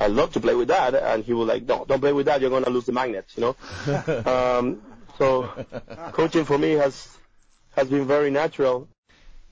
I 0.00 0.08
love 0.08 0.32
to 0.32 0.40
play 0.40 0.54
with 0.54 0.68
that. 0.68 0.94
And 0.94 1.24
he 1.24 1.32
was 1.32 1.48
like, 1.48 1.64
"No, 1.64 1.84
don't 1.84 2.00
play 2.00 2.12
with 2.12 2.26
that. 2.26 2.40
You're 2.40 2.50
gonna 2.50 2.70
lose 2.70 2.86
the 2.86 2.92
magnets." 2.92 3.36
You 3.36 3.54
know. 3.86 4.24
um, 4.58 4.82
so 5.18 5.48
coaching 6.12 6.44
for 6.44 6.58
me 6.58 6.72
has 6.72 7.16
has 7.76 7.88
been 7.88 8.06
very 8.06 8.30
natural. 8.30 8.88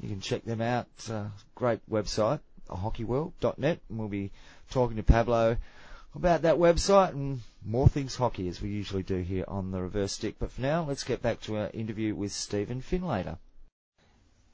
You 0.01 0.09
can 0.09 0.20
check 0.20 0.45
them 0.45 0.61
out. 0.61 0.89
Uh, 1.11 1.26
great 1.55 1.81
website, 1.91 2.41
hockeyworld.net, 2.68 3.78
and 3.89 3.99
we'll 3.99 4.09
be 4.09 4.31
talking 4.70 4.97
to 4.97 5.03
Pablo 5.03 5.57
about 6.15 6.43
that 6.43 6.57
website 6.57 7.11
and 7.11 7.41
more 7.65 7.89
things 7.89 8.17
hockey 8.17 8.49
as 8.49 8.61
we 8.61 8.71
usually 8.71 9.03
do 9.03 9.19
here 9.19 9.45
on 9.47 9.71
the 9.71 9.81
reverse 9.81 10.13
stick. 10.13 10.37
But 10.39 10.53
for 10.53 10.63
now, 10.63 10.85
let's 10.85 11.05
get 11.05 11.23
back 11.23 11.41
to 11.43 11.57
our 11.57 11.71
interview 11.73 12.15
with 12.15 12.33
Stephen 12.33 12.83
Findlater. 12.83 13.39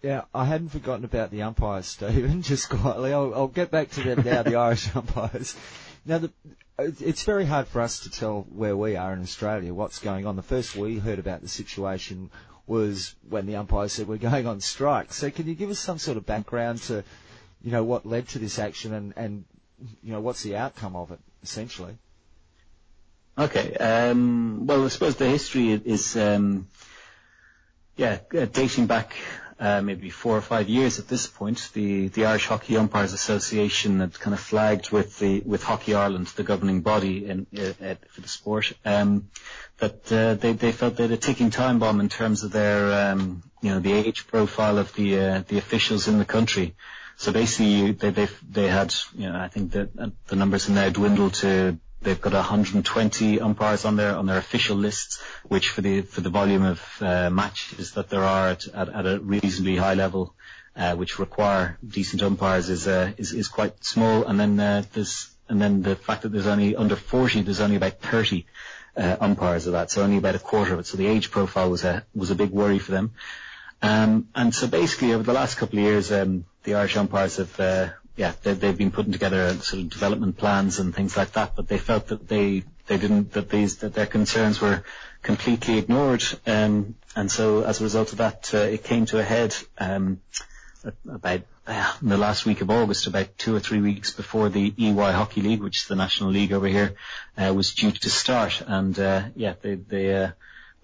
Yeah, 0.03 0.23
I 0.35 0.45
hadn't 0.45 0.69
forgotten 0.69 1.05
about 1.05 1.31
the 1.31 1.43
umpires, 1.43 1.87
Stephen, 1.87 2.43
just 2.43 2.69
quietly. 2.69 3.13
I'll, 3.13 3.35
I'll 3.35 3.49
get 3.49 3.71
back 3.71 3.91
to 3.93 4.03
them 4.03 4.25
now, 4.25 4.43
the 4.43 4.57
Irish 4.57 4.95
umpires. 4.95 5.57
Now, 6.05 6.19
the, 6.19 6.33
it's 6.79 7.25
very 7.25 7.47
hard 7.47 7.67
for 7.67 7.81
us 7.81 8.01
to 8.01 8.11
tell 8.11 8.47
where 8.51 8.77
we 8.77 8.97
are 8.97 9.13
in 9.13 9.23
Australia, 9.23 9.73
what's 9.73 9.99
going 9.99 10.27
on. 10.27 10.37
The 10.37 10.43
first 10.43 10.77
we 10.77 10.99
heard 10.99 11.19
about 11.19 11.41
the 11.41 11.49
situation 11.49 12.31
was 12.67 13.15
when 13.29 13.47
the 13.47 13.57
umpires 13.57 13.93
said 13.93 14.09
we're 14.09 14.19
going 14.19 14.47
on 14.47 14.61
strike. 14.61 15.13
So 15.13 15.31
can 15.31 15.47
you 15.47 15.55
give 15.55 15.71
us 15.71 15.79
some 15.79 15.99
sort 15.99 16.17
of 16.17 16.27
background 16.27 16.83
to, 16.83 17.03
you 17.63 17.71
know, 17.71 17.85
what 17.85 18.05
led 18.05 18.29
to 18.29 18.39
this 18.39 18.59
action 18.59 18.93
and, 18.93 19.15
and 19.17 19.45
you 20.03 20.13
know, 20.13 20.21
what's 20.21 20.43
the 20.43 20.57
outcome 20.57 20.97
of 20.97 21.11
it? 21.13 21.21
Essentially. 21.47 21.97
Okay. 23.39 23.75
Um, 23.75 24.67
well, 24.67 24.85
I 24.85 24.89
suppose 24.89 25.17
the 25.17 25.29
history 25.29 25.71
is, 25.73 26.17
um, 26.17 26.69
yeah, 27.97 28.19
uh, 28.37 28.47
dating 28.47 28.87
back 28.87 29.15
uh, 29.59 29.81
maybe 29.81 30.11
four 30.11 30.37
or 30.37 30.41
five 30.43 30.69
years 30.69 30.99
at 30.99 31.09
this 31.09 31.27
point. 31.27 31.71
The 31.73 32.09
the 32.09 32.27
Irish 32.27 32.47
Hockey 32.47 32.77
Umpires 32.77 33.13
Association 33.13 34.01
had 34.01 34.19
kind 34.19 34.35
of 34.35 34.41
flagged 34.41 34.91
with 34.91 35.19
the 35.19 35.41
with 35.41 35.63
Hockey 35.63 35.95
Ireland, 35.95 36.27
the 36.29 36.43
governing 36.43 36.83
body 36.83 37.27
in, 37.27 37.47
uh, 37.57 37.95
for 38.11 38.21
the 38.21 38.29
sport, 38.29 38.73
um, 38.85 39.31
that 39.79 40.13
uh, 40.13 40.35
they 40.35 40.53
they 40.53 40.73
felt 40.73 40.97
they 40.97 41.05
had 41.05 41.13
a 41.13 41.17
ticking 41.17 41.51
time 41.51 41.79
bomb 41.79 42.01
in 42.01 42.09
terms 42.09 42.43
of 42.43 42.53
their 42.53 43.11
um, 43.13 43.43
you 43.63 43.71
know 43.71 43.81
the 43.81 43.93
age 43.93 44.27
profile 44.27 44.79
of 44.79 44.93
the 44.95 45.19
uh, 45.19 45.43
the 45.49 45.59
officials 45.59 46.07
in 46.09 46.19
the 46.19 46.27
country. 46.27 46.75
So 47.17 47.33
basically, 47.33 47.93
they 47.93 48.11
they 48.11 48.29
they 48.49 48.69
had 48.69 48.95
you 49.15 49.31
know 49.31 49.39
I 49.39 49.49
think 49.49 49.73
that 49.73 49.91
the 50.27 50.37
numbers 50.37 50.67
have 50.67 50.75
now 50.75 50.91
dwindled 50.91 51.35
to 51.35 51.79
they've 52.03 52.21
got 52.21 52.35
120 52.35 53.41
umpires 53.41 53.85
on 53.85 53.97
their 53.97 54.17
on 54.17 54.27
their 54.27 54.39
official 54.39 54.77
lists, 54.77 55.21
which 55.45 55.71
for 55.71 55.81
the 55.81 56.03
for 56.03 56.21
the 56.21 56.31
volume 56.31 56.63
of 56.63 56.83
uh, 57.01 57.31
matches 57.31 57.93
that 57.93 58.09
there 58.11 58.25
are 58.25 58.51
at, 58.51 58.67
a 59.07 59.19
reasonably 59.21 59.77
high 59.77 59.95
level, 59.95 60.35
uh, 60.77 60.95
which 60.95 61.19
require 61.19 61.79
decent 61.87 62.23
umpires, 62.23 62.69
is 62.69 62.87
uh, 62.87 63.13
is 63.17 63.33
is 63.33 63.49
quite 63.49 63.85
small. 63.85 64.25
And 64.25 64.39
then 64.39 64.61
uh, 64.61 64.83
there's 64.93 65.31
and 65.49 65.61
then 65.61 65.83
the 65.83 65.97
fact 65.97 66.23
that 66.23 66.31
there's 66.31 66.47
only 66.47 66.77
under 66.77 66.97
40, 66.97 67.43
there's 67.43 67.61
only 67.61 67.77
about 67.77 68.01
30 68.01 68.47
uh, 68.97 69.17
umpires 69.21 69.67
of 69.67 69.73
that, 69.75 69.91
so 69.91 70.03
only 70.03 70.17
about 70.17 70.35
a 70.35 70.41
quarter 70.41 70.75
of 70.75 70.81
it. 70.81 70.87
So 70.87 70.97
the 70.97 71.07
age 71.07 71.31
profile 71.31 71.71
was 71.71 71.85
a 71.85 72.05
was 72.15 72.31
a 72.31 72.35
big 72.35 72.51
worry 72.51 72.79
for 72.79 72.93
them. 72.93 73.13
Um, 73.83 74.29
and 74.35 74.55
so 74.55 74.67
basically 74.67 75.13
over 75.13 75.23
the 75.23 75.33
last 75.33 75.57
couple 75.57 75.79
of 75.79 75.85
years, 75.85 76.11
um, 76.11 76.45
the 76.65 76.75
Irish 76.75 76.97
umpires 76.97 77.37
have, 77.37 77.61
uh, 77.61 77.89
yeah, 78.17 78.33
they, 78.43 78.55
they've 78.55 78.77
been 78.77 78.91
putting 78.91 79.13
together 79.13 79.53
sort 79.55 79.83
of 79.83 79.91
development 79.91 80.37
plans 80.37 80.79
and 80.79 80.95
things 80.95 81.17
like 81.17 81.33
that, 81.33 81.55
but 81.55 81.69
they 81.69 81.79
felt 81.79 82.09
that 82.09 82.27
they, 82.29 82.65
they 82.87 82.99
didn't, 82.99 83.33
that 83.33 83.51
these, 83.51 83.79
that 83.79 83.95
their 83.95 84.07
concerns 84.07 84.61
were 84.61 84.83
completely 85.23 85.79
ignored. 85.79 86.25
Um, 86.47 86.95
and 87.15 87.31
so 87.31 87.63
as 87.63 87.81
a 87.81 87.85
result 87.85 88.13
of 88.13 88.19
that, 88.19 88.53
uh, 88.55 88.59
it 88.59 88.85
came 88.85 89.07
to 89.07 89.19
a 89.19 89.23
head, 89.23 89.55
um, 89.79 90.21
about 91.09 91.41
uh, 91.67 91.95
in 92.01 92.09
the 92.09 92.17
last 92.17 92.47
week 92.47 92.61
of 92.61 92.71
August, 92.71 93.07
about 93.07 93.37
two 93.39 93.55
or 93.55 93.61
three 93.61 93.81
weeks 93.81 94.13
before 94.13 94.49
the 94.49 94.73
EY 94.79 95.13
Hockey 95.13 95.43
League, 95.43 95.63
which 95.63 95.79
is 95.79 95.87
the 95.87 95.97
national 95.97 96.31
league 96.31 96.53
over 96.53 96.69
here, 96.69 96.95
uh, 97.37 97.53
was 97.55 97.75
due 97.75 97.91
to 97.91 98.11
start. 98.11 98.63
And 98.65 98.99
uh, 98.99 99.25
yeah, 99.35 99.55
they 99.61 99.75
they 99.75 100.15
uh, 100.15 100.31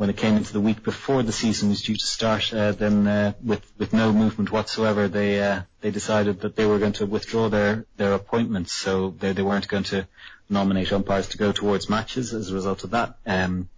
when 0.02 0.10
it 0.10 0.16
came 0.16 0.36
into 0.36 0.52
the 0.52 0.60
week 0.60 0.82
before 0.82 1.22
the 1.22 1.30
season 1.30 1.68
was 1.68 1.80
due 1.80 1.94
to 1.94 2.04
start, 2.04 2.52
uh, 2.52 2.72
then 2.72 3.06
uh, 3.06 3.32
with 3.40 3.62
with 3.78 3.92
no 3.92 4.12
movement 4.12 4.50
whatsoever, 4.50 5.06
they 5.06 5.40
uh, 5.40 5.62
they 5.80 5.92
decided 5.92 6.40
that 6.40 6.56
they 6.56 6.66
were 6.66 6.80
going 6.80 6.94
to 6.94 7.06
withdraw 7.06 7.48
their 7.48 7.86
their 7.98 8.12
appointments. 8.14 8.72
So 8.72 9.10
they 9.10 9.32
they 9.32 9.42
weren't 9.42 9.68
going 9.68 9.84
to 9.94 10.08
nominate 10.50 10.92
umpires 10.92 11.28
to 11.28 11.38
go 11.38 11.52
towards 11.52 11.88
matches. 11.88 12.34
As 12.34 12.50
a 12.50 12.54
result 12.54 12.82
of 12.82 12.90
that, 12.90 13.14
um, 13.26 13.68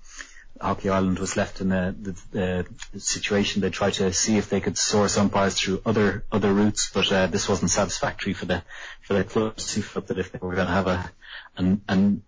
Hockey 0.59 0.89
Ireland 0.89 1.19
was 1.19 1.37
left 1.37 1.61
in 1.61 1.71
a 1.73 1.93
the, 1.93 2.17
the 2.33 3.01
situation. 3.01 3.61
They 3.61 3.69
tried 3.69 3.93
to 4.01 4.11
see 4.15 4.39
if 4.39 4.49
they 4.49 4.63
could 4.63 4.79
source 4.79 5.19
umpires 5.19 5.59
through 5.59 5.83
other 5.85 6.25
other 6.33 6.55
routes, 6.55 6.91
but 6.91 7.13
uh, 7.13 7.27
this 7.27 7.51
wasn't 7.51 7.71
satisfactory 7.71 8.33
for 8.33 8.47
the 8.47 8.63
for 9.03 9.13
the 9.13 9.25
clubs 9.25 9.75
who 9.75 9.83
felt 9.83 10.07
that 10.07 10.19
if 10.19 10.33
they 10.33 10.39
were 10.41 10.55
going 10.55 10.69
to 10.69 10.73
have 10.73 10.87
a 10.87 11.11
an, 11.59 11.83
an 11.87 12.23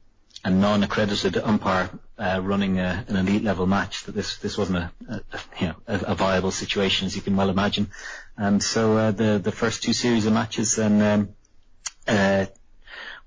a 0.44 0.50
non-accredited 0.50 1.36
umpire 1.36 1.90
uh, 2.18 2.40
running 2.42 2.78
a, 2.78 3.04
an 3.08 3.16
elite 3.16 3.42
level 3.42 3.66
match 3.66 4.04
that 4.04 4.12
this 4.12 4.38
this 4.38 4.56
wasn't 4.56 4.78
a, 4.78 4.90
a 5.08 5.20
you 5.60 5.66
know 5.68 5.74
a, 5.86 6.14
viable 6.14 6.50
situation 6.50 7.06
as 7.06 7.16
you 7.16 7.22
can 7.22 7.36
well 7.36 7.50
imagine, 7.50 7.90
and 8.36 8.62
so 8.62 8.96
uh, 8.96 9.10
the 9.10 9.38
the 9.38 9.52
first 9.52 9.82
two 9.82 9.92
series 9.92 10.26
of 10.26 10.32
matches 10.32 10.76
then 10.76 11.02
um, 11.02 11.28
uh, 12.06 12.46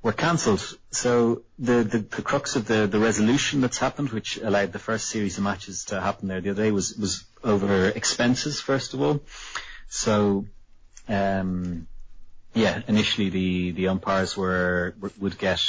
were 0.02 0.14
cancelled. 0.14 0.78
So 0.92 1.44
the, 1.58 1.84
the 1.84 2.00
the 2.00 2.22
crux 2.22 2.56
of 2.56 2.66
the 2.66 2.88
the 2.88 3.00
resolution 3.00 3.62
that's 3.62 3.78
happened, 3.78 4.10
which 4.10 4.38
allowed 4.38 4.72
the 4.72 4.80
first 4.80 5.08
series 5.08 5.38
of 5.38 5.44
matches 5.44 5.86
to 5.86 6.02
happen 6.02 6.28
there 6.28 6.42
the 6.42 6.52
other 6.52 6.64
day, 6.64 6.72
was 6.72 6.96
was 6.96 7.26
over 7.44 7.88
expenses 7.90 8.60
first 8.60 8.94
of 8.94 9.02
all. 9.02 9.22
So 9.88 10.46
um, 11.08 11.88
yeah, 12.54 12.82
initially 12.88 13.30
the, 13.30 13.72
the 13.72 13.88
umpires 13.90 14.36
were 14.36 14.96
would 15.20 15.38
get 15.38 15.62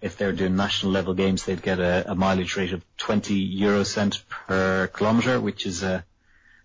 if 0.00 0.16
they're 0.16 0.32
doing 0.32 0.56
national 0.56 0.92
level 0.92 1.14
games, 1.14 1.44
they'd 1.44 1.62
get 1.62 1.78
a, 1.78 2.10
a 2.10 2.14
mileage 2.14 2.56
rate 2.56 2.72
of 2.72 2.84
20 2.98 3.34
euro 3.34 3.84
cent 3.84 4.22
per 4.28 4.86
kilometre, 4.88 5.40
which 5.40 5.64
is 5.66 5.82
uh, 5.82 6.02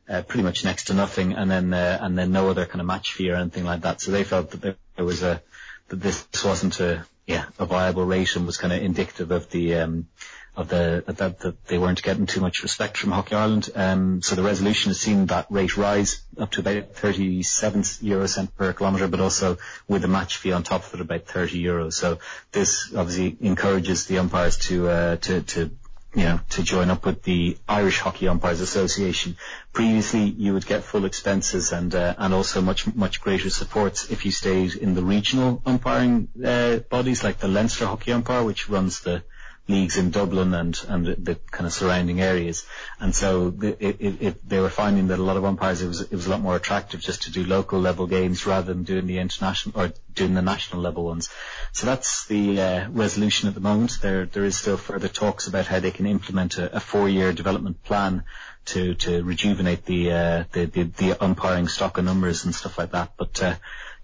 uh, 0.10 0.22
pretty 0.24 0.44
much 0.44 0.66
next 0.66 0.86
to 0.86 0.94
nothing, 0.94 1.34
and 1.34 1.50
then 1.50 1.74
uh, 1.74 1.98
and 2.02 2.18
then 2.18 2.32
no 2.32 2.50
other 2.50 2.66
kind 2.66 2.82
of 2.82 2.88
match 2.88 3.14
fee 3.14 3.32
or 3.32 3.36
anything 3.36 3.64
like 3.64 3.82
that. 3.82 4.02
So 4.02 4.12
they 4.12 4.26
felt 4.26 4.52
that 4.52 4.78
there 4.96 5.06
was 5.06 5.24
a 5.24 5.42
that 5.88 5.96
this 5.98 6.28
wasn't 6.44 6.80
a 6.82 7.06
yeah 7.26 7.46
a 7.58 7.66
viable 7.66 8.06
rate 8.06 8.36
and 8.36 8.46
was 8.46 8.58
kind 8.58 8.74
of 8.74 8.82
indicative 8.82 9.32
of 9.32 9.50
the 9.52 9.76
um, 9.76 10.08
of 10.56 10.68
the 10.68 11.04
that, 11.08 11.40
that 11.40 11.66
they 11.66 11.78
weren't 11.78 12.04
getting 12.04 12.26
too 12.26 12.42
much 12.42 12.64
respect 12.64 12.98
from 12.98 13.12
Hockey 13.12 13.36
Ireland. 13.36 13.70
Um, 13.74 14.22
so 14.22 14.36
the 14.36 14.44
resolution 14.44 14.90
has 14.90 15.00
seen 15.00 15.28
that 15.28 15.48
rate 15.50 15.78
rise 15.78 16.22
up 16.38 16.52
to 16.52 16.60
about 16.60 16.96
37 16.96 17.84
euro 18.02 18.28
cent 18.28 18.56
per 18.58 18.74
kilometre, 18.74 19.08
but 19.08 19.22
also 19.22 19.58
with 19.88 20.04
a 20.04 20.10
match 20.10 20.38
fee 20.38 20.52
on 20.52 20.64
top 20.64 20.86
of 20.86 20.96
it 20.96 21.02
about 21.02 21.26
30 21.26 21.64
euros. 21.64 21.94
So 21.94 22.20
this 22.52 22.94
obviously 22.94 23.38
encourages 23.42 24.06
the 24.06 24.20
umpires 24.20 24.58
to 24.58 24.90
uh, 24.90 25.16
to 25.18 25.42
to 25.42 25.72
you 26.14 26.24
know, 26.24 26.40
to 26.50 26.64
join 26.64 26.90
up 26.90 27.06
with 27.06 27.24
the 27.24 27.58
Irish 27.70 28.00
Hockey 28.00 28.28
Umpires 28.28 28.60
Association. 28.60 29.38
Previously, 29.72 30.24
you 30.24 30.54
would 30.54 30.66
get 30.66 30.84
full 30.84 31.06
expenses 31.06 31.72
and 31.72 31.96
uh, 31.96 32.16
and 32.18 32.34
also 32.34 32.62
much 32.62 32.94
much 32.94 33.22
greater 33.22 33.50
support 33.50 34.12
if 34.12 34.26
you 34.26 34.32
stayed 34.32 34.76
in 34.76 34.94
the 34.94 35.04
regional 35.04 35.62
umpiring 35.66 36.28
uh, 36.44 36.78
bodies 36.78 37.24
like 37.24 37.38
the 37.38 37.48
Leinster 37.48 37.86
Hockey 37.86 38.12
Umpire, 38.12 38.44
which 38.44 38.68
runs 38.68 39.00
the 39.00 39.24
leagues 39.68 39.98
in 39.98 40.12
Dublin 40.12 40.54
and, 40.54 40.80
and 40.88 41.06
the 41.06 41.36
kind 41.50 41.66
of 41.66 41.74
surrounding 41.74 42.20
areas. 42.20 42.66
And 43.00 43.16
so 43.16 43.52
the, 43.52 43.70
it, 43.84 44.22
it, 44.22 44.50
they 44.50 44.60
were 44.60 44.70
finding 44.70 45.08
that 45.08 45.20
a 45.20 45.24
lot 45.24 45.38
of 45.38 45.46
umpires, 45.46 45.82
it 45.82 45.88
was, 45.88 46.02
it 46.02 46.12
was 46.12 46.28
a 46.28 46.30
lot 46.30 46.42
more 46.42 46.56
attractive 46.56 47.00
just 47.00 47.24
to 47.24 47.32
do 47.32 47.46
local 47.46 47.80
level 47.80 48.08
games 48.08 48.46
rather 48.46 48.74
than 48.74 48.84
doing 48.84 49.08
the 49.08 49.20
international 49.20 49.80
or 49.80 49.94
doing 50.14 50.34
the 50.34 50.42
national 50.42 50.82
level 50.82 51.06
ones. 51.06 51.30
So 51.72 51.86
that's 51.86 52.26
the 52.26 52.62
uh, 52.62 52.90
resolution 52.90 53.48
at 53.48 53.56
the 53.56 53.62
moment. 53.62 54.00
There, 54.02 54.26
there 54.26 54.44
is 54.44 54.58
still 54.58 54.78
further 54.78 55.08
talks 55.08 55.48
about 55.48 55.68
how 55.68 55.80
they 55.80 55.92
can 55.92 56.06
implement 56.06 56.58
a, 56.58 56.78
a 56.78 56.80
four-year 56.80 57.32
development 57.32 57.84
plan 57.84 58.24
to, 58.66 58.96
to 58.96 59.24
rejuvenate 59.24 59.86
the, 59.86 60.12
uh, 60.12 60.44
the, 60.52 60.66
the, 60.66 60.84
the 60.84 61.24
umpiring 61.24 61.68
stock 61.68 61.98
and 61.98 62.06
numbers 62.06 62.46
and 62.46 62.54
stuff 62.54 62.78
like 62.78 62.92
that. 62.92 63.14
But, 63.18 63.42
uh, 63.42 63.56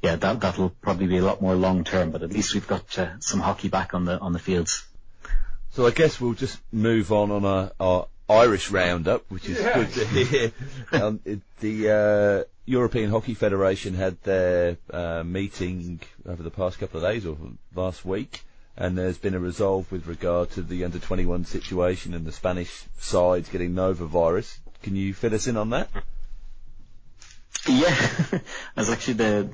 yeah, 0.01 0.15
that, 0.15 0.39
that'll 0.39 0.69
probably 0.69 1.07
be 1.07 1.17
a 1.17 1.25
lot 1.25 1.41
more 1.41 1.55
long 1.55 1.83
term, 1.83 2.11
but 2.11 2.21
at 2.23 2.31
least 2.31 2.53
we've 2.53 2.67
got 2.67 2.97
uh, 2.97 3.19
some 3.19 3.39
hockey 3.39 3.67
back 3.67 3.93
on 3.93 4.05
the, 4.05 4.19
on 4.19 4.33
the 4.33 4.39
fields. 4.39 4.85
So 5.77 5.85
I 5.85 5.91
guess 5.91 6.19
we'll 6.19 6.33
just 6.33 6.59
move 6.71 7.11
on 7.11 7.29
on 7.29 7.45
a, 7.45 7.71
our 7.79 8.07
Irish 8.27 8.71
roundup, 8.71 9.29
which 9.29 9.47
is 9.47 9.59
good 9.59 9.93
to 9.93 10.05
hear. 10.07 10.51
Um, 10.91 11.19
it, 11.23 11.41
the 11.59 11.91
uh, 11.91 12.43
European 12.65 13.11
Hockey 13.11 13.35
Federation 13.35 13.93
had 13.93 14.19
their 14.23 14.77
uh, 14.91 15.21
meeting 15.23 15.99
over 16.25 16.41
the 16.41 16.49
past 16.49 16.79
couple 16.79 16.97
of 16.97 17.11
days 17.11 17.27
or 17.27 17.37
last 17.75 18.03
week, 18.03 18.41
and 18.75 18.97
there's 18.97 19.19
been 19.19 19.35
a 19.35 19.39
resolve 19.39 19.91
with 19.91 20.07
regard 20.07 20.49
to 20.53 20.63
the 20.63 20.83
under 20.83 20.97
21 20.97 21.45
situation 21.45 22.15
and 22.15 22.25
the 22.25 22.31
Spanish 22.31 22.85
sides 22.97 23.47
getting 23.49 23.75
norovirus. 23.75 24.57
Can 24.81 24.95
you 24.95 25.13
fill 25.13 25.35
us 25.35 25.45
in 25.45 25.57
on 25.57 25.69
that? 25.69 25.89
Yeah, 27.67 27.95
as 28.75 28.89
actually 28.89 29.13
the, 29.13 29.49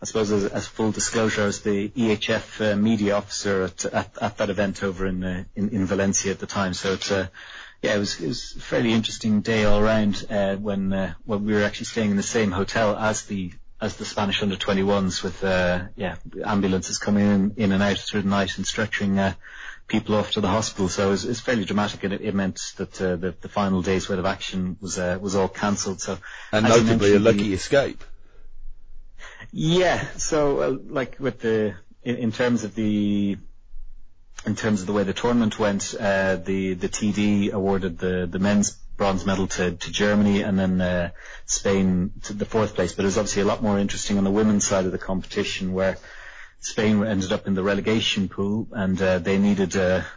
I 0.00 0.04
suppose 0.04 0.30
as, 0.30 0.44
as 0.44 0.66
full 0.66 0.92
disclosure, 0.92 1.42
I 1.42 1.46
was 1.46 1.62
the 1.62 1.88
EHF 1.88 2.72
uh, 2.72 2.76
media 2.76 3.16
officer 3.16 3.64
at, 3.64 3.84
at, 3.86 4.18
at 4.20 4.36
that 4.38 4.50
event 4.50 4.82
over 4.82 5.06
in, 5.06 5.24
uh, 5.24 5.44
in 5.54 5.86
Valencia 5.86 6.32
at 6.32 6.38
the 6.38 6.46
time. 6.46 6.74
So 6.74 6.92
it's 6.92 7.10
uh, 7.10 7.28
yeah, 7.82 7.94
it 7.94 7.98
was 7.98 8.20
it 8.20 8.28
was 8.28 8.54
a 8.56 8.60
fairly 8.60 8.92
interesting 8.92 9.40
day 9.40 9.64
all 9.64 9.80
around 9.80 10.26
uh, 10.30 10.56
when 10.56 10.92
uh, 10.92 11.14
when 11.24 11.44
we 11.44 11.54
were 11.54 11.62
actually 11.62 11.86
staying 11.86 12.10
in 12.10 12.16
the 12.16 12.22
same 12.22 12.50
hotel 12.50 12.96
as 12.96 13.22
the 13.24 13.52
as 13.80 13.96
the 13.96 14.04
Spanish 14.04 14.42
under 14.42 14.56
21s 14.56 15.22
with 15.22 15.44
uh, 15.44 15.84
yeah 15.96 16.16
ambulances 16.44 16.98
coming 16.98 17.54
in 17.56 17.72
and 17.72 17.82
out 17.82 17.98
through 17.98 18.22
the 18.22 18.28
night 18.28 18.56
and 18.56 18.66
stretching 18.66 19.18
uh, 19.18 19.34
people 19.86 20.14
off 20.14 20.32
to 20.32 20.40
the 20.40 20.48
hospital. 20.48 20.88
So 20.88 21.08
it 21.08 21.10
was, 21.10 21.24
it 21.24 21.28
was 21.28 21.40
fairly 21.40 21.64
dramatic, 21.64 22.02
and 22.04 22.12
it, 22.14 22.34
meant 22.34 22.60
that 22.76 23.00
uh, 23.00 23.16
the, 23.16 23.34
the 23.40 23.48
final 23.48 23.82
day's 23.82 24.08
worth 24.08 24.18
of 24.18 24.26
action 24.26 24.76
was 24.80 24.98
uh, 24.98 25.18
was 25.20 25.36
all 25.36 25.48
cancelled. 25.48 26.00
So 26.00 26.18
And 26.52 26.64
notably 26.64 27.14
a 27.14 27.18
lucky 27.18 27.52
escape. 27.52 28.02
Yeah. 29.52 30.06
So, 30.16 30.60
uh, 30.60 30.76
like 30.88 31.16
with 31.18 31.40
the 31.40 31.74
in, 32.02 32.32
terms 32.32 32.64
of 32.64 32.74
the 32.74 33.36
in 34.44 34.54
terms 34.54 34.80
of 34.80 34.86
the 34.86 34.92
way 34.92 35.02
the 35.02 35.12
tournament 35.12 35.58
went, 35.58 35.94
uh, 35.98 36.36
the 36.36 36.74
the 36.74 36.88
TD 36.88 37.52
awarded 37.52 37.98
the 37.98 38.38
men's 38.38 38.72
bronze 38.96 39.26
medal 39.26 39.46
to, 39.46 39.72
Germany 39.72 40.42
and 40.42 40.58
then 40.58 40.80
uh, 40.80 41.10
Spain 41.44 42.12
to 42.24 42.32
the 42.32 42.46
fourth 42.46 42.74
place. 42.74 42.92
But 42.94 43.04
it 43.04 43.06
was 43.06 43.18
obviously 43.18 43.42
a 43.42 43.46
lot 43.46 43.62
more 43.62 43.78
interesting 43.78 44.18
on 44.18 44.24
the 44.24 44.30
women's 44.30 44.66
side 44.66 44.86
of 44.86 44.92
the 44.92 44.98
competition 44.98 45.72
where. 45.72 45.96
Spain 46.58 47.04
ended 47.04 47.32
up 47.32 47.46
in 47.46 47.54
the 47.54 47.62
relegation 47.62 48.28
pool, 48.28 48.66
and 48.72 48.96
they 48.96 49.38
needed 49.38 49.76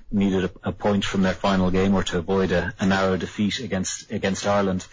needed 0.10 0.50
a, 0.64 0.72
point 0.72 1.06
from 1.06 1.22
their 1.22 1.34
final 1.34 1.70
game, 1.70 1.94
or 1.94 2.02
to 2.04 2.18
avoid 2.18 2.52
a, 2.52 2.74
narrow 2.84 3.18
defeat 3.18 3.60
against 3.60 4.10
against 4.10 4.48
Ireland 4.48 4.88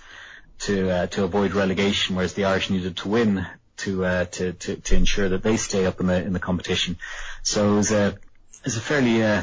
to 0.59 1.07
to 1.07 1.25
avoid 1.25 1.53
relegation, 1.55 2.17
whereas 2.17 2.35
the 2.35 2.45
Irish 2.45 2.69
needed 2.69 2.99
to 2.99 3.09
win 3.09 3.47
to 3.79 4.05
uh, 4.05 4.25
to, 4.27 4.53
to 4.53 4.77
to 4.77 4.97
ensure 4.97 5.29
that 5.29 5.43
they 5.43 5.57
stay 5.57 5.87
up 5.87 6.01
in 6.01 6.07
the 6.07 6.23
in 6.23 6.33
the 6.33 6.41
competition. 6.41 6.99
So 7.43 7.73
it 7.73 7.77
was 7.77 7.93
a 7.93 8.09
it 8.09 8.65
was 8.65 8.77
a 8.77 8.81
fairly 8.81 9.23
uh, 9.23 9.43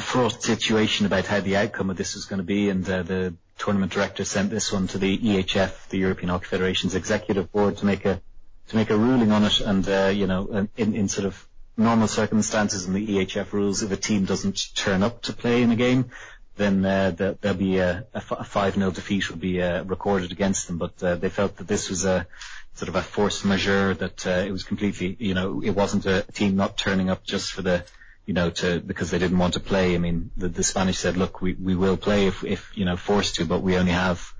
fraught 0.00 0.42
situation 0.42 1.06
about 1.06 1.26
how 1.26 1.40
the 1.40 1.56
outcome 1.56 1.90
of 1.90 1.96
this 1.96 2.14
was 2.14 2.24
going 2.24 2.38
to 2.38 2.44
be, 2.44 2.68
and 2.68 2.88
uh, 2.88 3.02
the 3.02 3.34
tournament 3.58 3.92
director 3.92 4.24
sent 4.24 4.50
this 4.50 4.72
one 4.72 4.88
to 4.88 4.98
the 4.98 5.16
EHF, 5.16 5.88
the 5.88 5.98
European 5.98 6.30
Hockey 6.30 6.46
Federation's 6.46 6.94
executive 6.94 7.50
board, 7.52 7.76
to 7.78 7.86
make 7.86 8.04
a 8.04 8.20
to 8.68 8.76
make 8.76 8.90
a 8.90 8.96
ruling 8.96 9.30
on 9.30 9.44
it, 9.44 9.60
and 9.60 9.88
uh, 9.88 10.10
you 10.12 10.26
know, 10.26 10.68
in, 10.76 10.94
in 10.94 11.08
sort 11.08 11.26
of 11.26 11.46
normal 11.76 12.08
circumstances 12.08 12.86
in 12.86 12.94
the 12.94 13.06
EHF 13.06 13.52
rules, 13.52 13.82
if 13.82 13.90
a 13.90 13.96
team 13.96 14.24
doesn't 14.24 14.74
turn 14.74 15.02
up 15.02 15.22
to 15.22 15.32
play 15.32 15.62
in 15.62 15.70
a 15.70 15.76
game, 15.76 16.10
then 16.56 16.84
uh, 16.84 17.10
the, 17.10 17.36
there'll 17.40 17.56
be 17.56 17.78
a, 17.78 18.06
a 18.14 18.18
f- 18.18 18.32
a 18.32 18.44
5-0 18.44 18.94
defeat 18.94 19.28
will 19.28 19.38
be 19.38 19.60
uh, 19.60 19.82
recorded 19.84 20.30
against 20.32 20.66
them. 20.68 20.78
But 20.78 21.02
uh, 21.02 21.16
they 21.16 21.28
felt 21.28 21.56
that 21.56 21.66
this 21.66 21.90
was 21.90 22.04
a 22.04 22.26
sort 22.74 22.88
of 22.88 22.96
a 22.96 23.02
force 23.02 23.44
majeure, 23.44 23.94
that 23.94 24.26
uh, 24.26 24.44
it 24.46 24.50
was 24.50 24.64
completely, 24.64 25.16
you 25.18 25.34
know, 25.34 25.62
it 25.62 25.70
wasn't 25.70 26.06
a 26.06 26.22
team 26.32 26.56
not 26.56 26.76
turning 26.76 27.10
up 27.10 27.24
just 27.24 27.52
for 27.52 27.62
the, 27.62 27.84
you 28.26 28.34
know, 28.34 28.50
to 28.50 28.80
because 28.80 29.10
they 29.10 29.18
didn't 29.18 29.38
want 29.38 29.54
to 29.54 29.60
play. 29.60 29.94
I 29.94 29.98
mean, 29.98 30.30
the, 30.36 30.48
the 30.48 30.64
Spanish 30.64 30.98
said, 30.98 31.16
look, 31.16 31.40
we, 31.40 31.54
we 31.54 31.74
will 31.76 31.96
play 31.96 32.26
if, 32.26 32.42
if, 32.44 32.70
you 32.74 32.84
know, 32.84 32.96
forced 32.96 33.36
to, 33.36 33.44
but 33.44 33.62
we 33.62 33.76
only 33.76 33.92
have 33.92 34.32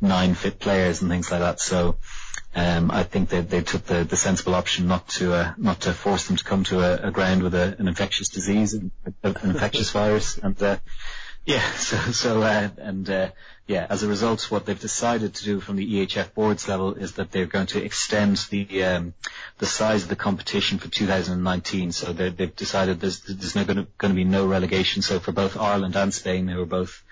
nine 0.00 0.34
fit 0.34 0.58
players 0.58 1.02
and 1.02 1.10
things 1.10 1.30
like 1.30 1.40
that. 1.40 1.60
So 1.60 1.96
um, 2.54 2.90
I 2.90 3.02
think 3.04 3.28
they, 3.28 3.40
they 3.40 3.62
took 3.62 3.84
the, 3.84 4.04
the 4.04 4.16
sensible 4.16 4.54
option 4.54 4.88
not 4.88 5.08
to 5.10 5.32
uh, 5.32 5.52
not 5.56 5.82
to 5.82 5.92
force 5.92 6.26
them 6.26 6.36
to 6.36 6.44
come 6.44 6.64
to 6.64 6.80
a, 6.80 7.08
a 7.08 7.10
ground 7.10 7.42
with 7.42 7.54
a, 7.54 7.76
an 7.78 7.86
infectious 7.88 8.28
disease, 8.28 8.74
an, 8.74 8.90
an 9.22 9.36
infectious 9.44 9.90
virus, 9.90 10.38
and 10.38 10.60
uh, 10.62 10.78
yeah, 11.50 11.72
so 11.74 11.96
so 12.12 12.42
uh, 12.42 12.68
and 12.78 13.08
uh, 13.10 13.30
yeah, 13.66 13.86
as 13.88 14.02
a 14.02 14.08
result, 14.08 14.50
what 14.50 14.66
they've 14.66 14.78
decided 14.80 15.34
to 15.34 15.44
do 15.44 15.60
from 15.60 15.76
the 15.76 16.06
EHF 16.06 16.34
boards 16.34 16.68
level 16.68 16.94
is 16.94 17.12
that 17.12 17.30
they're 17.30 17.46
going 17.46 17.66
to 17.68 17.82
extend 17.84 18.36
the 18.50 18.84
um, 18.84 19.14
the 19.58 19.66
size 19.66 20.02
of 20.04 20.08
the 20.08 20.16
competition 20.16 20.78
for 20.78 20.88
2019. 20.88 21.92
So 21.92 22.12
they- 22.12 22.30
they've 22.30 22.54
decided 22.54 23.00
there's 23.00 23.20
there's 23.20 23.56
no 23.56 23.64
going 23.64 23.86
to, 23.98 24.14
be 24.14 24.24
no 24.24 24.46
relegation. 24.46 25.02
So 25.02 25.18
for 25.20 25.32
both 25.32 25.56
Ireland 25.56 25.96
and 25.96 26.14
Spain, 26.14 26.46
they 26.46 26.54
were 26.54 26.66
both 26.66 27.02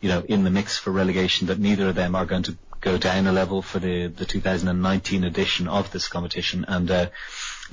you 0.00 0.08
know 0.08 0.20
in 0.20 0.44
the 0.44 0.50
mix 0.50 0.76
for 0.78 0.90
relegation. 0.90 1.46
That 1.48 1.58
neither 1.58 1.88
of 1.88 1.94
them 1.94 2.14
are 2.14 2.26
going 2.26 2.44
to 2.44 2.56
go 2.80 2.98
down 2.98 3.26
a 3.26 3.32
level 3.32 3.62
for 3.62 3.78
the 3.78 4.08
the 4.08 4.26
2019 4.26 5.24
edition 5.24 5.68
of 5.68 5.90
this 5.90 6.08
competition. 6.08 6.64
And 6.68 6.90
uh, 6.90 7.08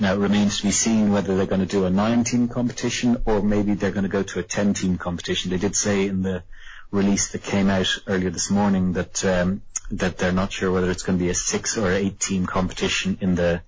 now 0.00 0.14
it 0.14 0.18
remains 0.18 0.58
to 0.58 0.64
be 0.64 0.70
seen 0.70 1.12
whether 1.12 1.36
they're 1.36 1.46
going 1.46 1.60
to 1.60 1.66
do 1.66 1.84
a 1.84 1.90
nine-team 1.90 2.48
competition 2.48 3.22
or 3.26 3.42
maybe 3.42 3.74
they're 3.74 3.92
going 3.92 4.04
to 4.04 4.08
go 4.08 4.22
to 4.22 4.38
a 4.40 4.42
ten-team 4.42 4.98
competition. 4.98 5.50
They 5.50 5.58
did 5.58 5.76
say 5.76 6.06
in 6.06 6.22
the 6.22 6.42
release 6.90 7.32
that 7.32 7.42
came 7.42 7.70
out 7.70 7.98
earlier 8.06 8.30
this 8.30 8.50
morning 8.50 8.94
that 8.94 9.24
um, 9.24 9.62
that 9.90 10.18
they're 10.18 10.32
not 10.32 10.52
sure 10.52 10.72
whether 10.72 10.90
it's 10.90 11.02
going 11.02 11.18
to 11.18 11.24
be 11.24 11.30
a 11.30 11.34
six 11.34 11.76
or 11.76 11.90
eight 11.92 12.18
team 12.18 12.46
competition 12.46 13.18
in 13.20 13.34
the 13.34 13.62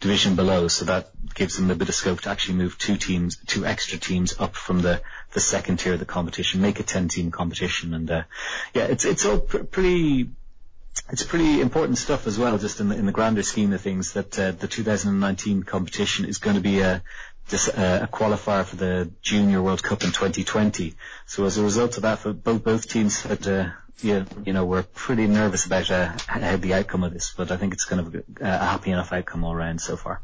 division 0.00 0.36
below. 0.36 0.68
So 0.68 0.84
that 0.86 1.10
gives 1.34 1.56
them 1.56 1.70
a 1.70 1.74
bit 1.74 1.88
of 1.88 1.94
scope 1.94 2.20
to 2.22 2.30
actually 2.30 2.56
move 2.56 2.78
two 2.78 2.96
teams, 2.96 3.36
two 3.46 3.66
extra 3.66 3.98
teams 3.98 4.38
up 4.38 4.54
from 4.54 4.82
the 4.82 5.02
the 5.32 5.40
second 5.40 5.78
tier 5.78 5.94
of 5.94 5.98
the 5.98 6.06
competition, 6.06 6.60
make 6.60 6.80
a 6.80 6.82
ten 6.82 7.08
team 7.08 7.30
competition, 7.30 7.94
and 7.94 8.10
uh, 8.10 8.22
yeah, 8.74 8.84
it's 8.84 9.04
it's 9.04 9.24
all 9.24 9.38
pr- 9.38 9.64
pretty. 9.64 10.30
It's 11.10 11.22
pretty 11.22 11.60
important 11.60 11.98
stuff 11.98 12.26
as 12.26 12.38
well, 12.38 12.58
just 12.58 12.80
in 12.80 12.88
the, 12.88 12.96
in 12.96 13.06
the 13.06 13.12
grander 13.12 13.42
scheme 13.42 13.72
of 13.72 13.80
things, 13.80 14.14
that 14.14 14.38
uh, 14.38 14.50
the 14.52 14.66
2019 14.66 15.62
competition 15.62 16.24
is 16.24 16.38
going 16.38 16.56
to 16.56 16.62
be 16.62 16.80
a, 16.80 17.02
this, 17.48 17.68
uh, 17.68 18.00
a 18.02 18.06
qualifier 18.08 18.64
for 18.64 18.76
the 18.76 19.10
Junior 19.22 19.62
World 19.62 19.82
Cup 19.82 20.02
in 20.02 20.10
2020. 20.10 20.94
So 21.26 21.44
as 21.44 21.58
a 21.58 21.62
result 21.62 21.96
of 21.96 22.02
that, 22.02 22.18
for 22.18 22.32
both 22.32 22.64
both 22.64 22.88
teams 22.88 23.22
had, 23.22 23.46
uh, 23.46 23.70
yeah, 24.02 24.24
you 24.44 24.52
know, 24.52 24.64
were 24.64 24.82
pretty 24.82 25.26
nervous 25.26 25.66
about 25.66 25.90
uh, 25.90 26.12
how 26.26 26.56
the 26.56 26.74
outcome 26.74 27.04
of 27.04 27.12
this, 27.12 27.32
but 27.36 27.50
I 27.50 27.56
think 27.56 27.74
it's 27.74 27.84
kind 27.84 28.00
of 28.00 28.14
a, 28.14 28.22
a 28.40 28.58
happy 28.58 28.90
enough 28.90 29.12
outcome 29.12 29.44
all 29.44 29.52
around 29.52 29.80
so 29.80 29.96
far. 29.96 30.20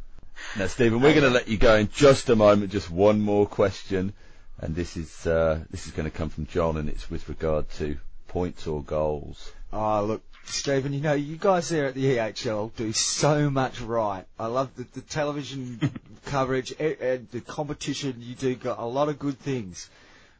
Now, 0.57 0.67
Stephen, 0.67 1.01
we're 1.01 1.15
going 1.15 1.25
to 1.25 1.31
let 1.31 1.49
you 1.49 1.57
go 1.57 1.77
in 1.77 1.89
just 1.93 2.29
a 2.29 2.37
moment. 2.37 2.73
Just 2.73 2.91
one 2.91 3.21
more 3.21 3.47
question, 3.47 4.13
and 4.59 4.75
this 4.75 4.97
is 4.97 5.27
uh, 5.27 5.61
this 5.71 5.87
is 5.87 5.93
going 5.93 6.11
to 6.11 6.17
come 6.17 6.29
from 6.29 6.47
John, 6.47 6.77
and 6.77 6.89
it's 6.89 7.09
with 7.09 7.29
regard 7.29 7.71
to 7.73 7.99
points 8.29 8.67
or 8.67 8.83
goals. 8.83 9.53
Oh, 9.73 10.05
look, 10.05 10.23
Stephen, 10.45 10.93
you 10.93 11.01
know, 11.01 11.13
you 11.13 11.37
guys 11.37 11.69
there 11.69 11.87
at 11.87 11.95
the 11.95 12.17
EHL 12.17 12.75
do 12.75 12.93
so 12.93 13.49
much 13.49 13.81
right. 13.81 14.25
I 14.39 14.47
love 14.47 14.75
the, 14.77 14.85
the 14.93 15.01
television 15.01 15.81
coverage, 16.27 16.73
and, 16.79 16.97
e- 17.01 17.27
the 17.31 17.41
competition. 17.41 18.17
You 18.19 18.35
do 18.35 18.55
got 18.55 18.79
a 18.79 18.85
lot 18.85 19.09
of 19.09 19.19
good 19.19 19.39
things. 19.39 19.89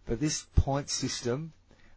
But 0.07 0.21
this 0.21 0.47
point 0.57 0.91
system, 0.91 1.53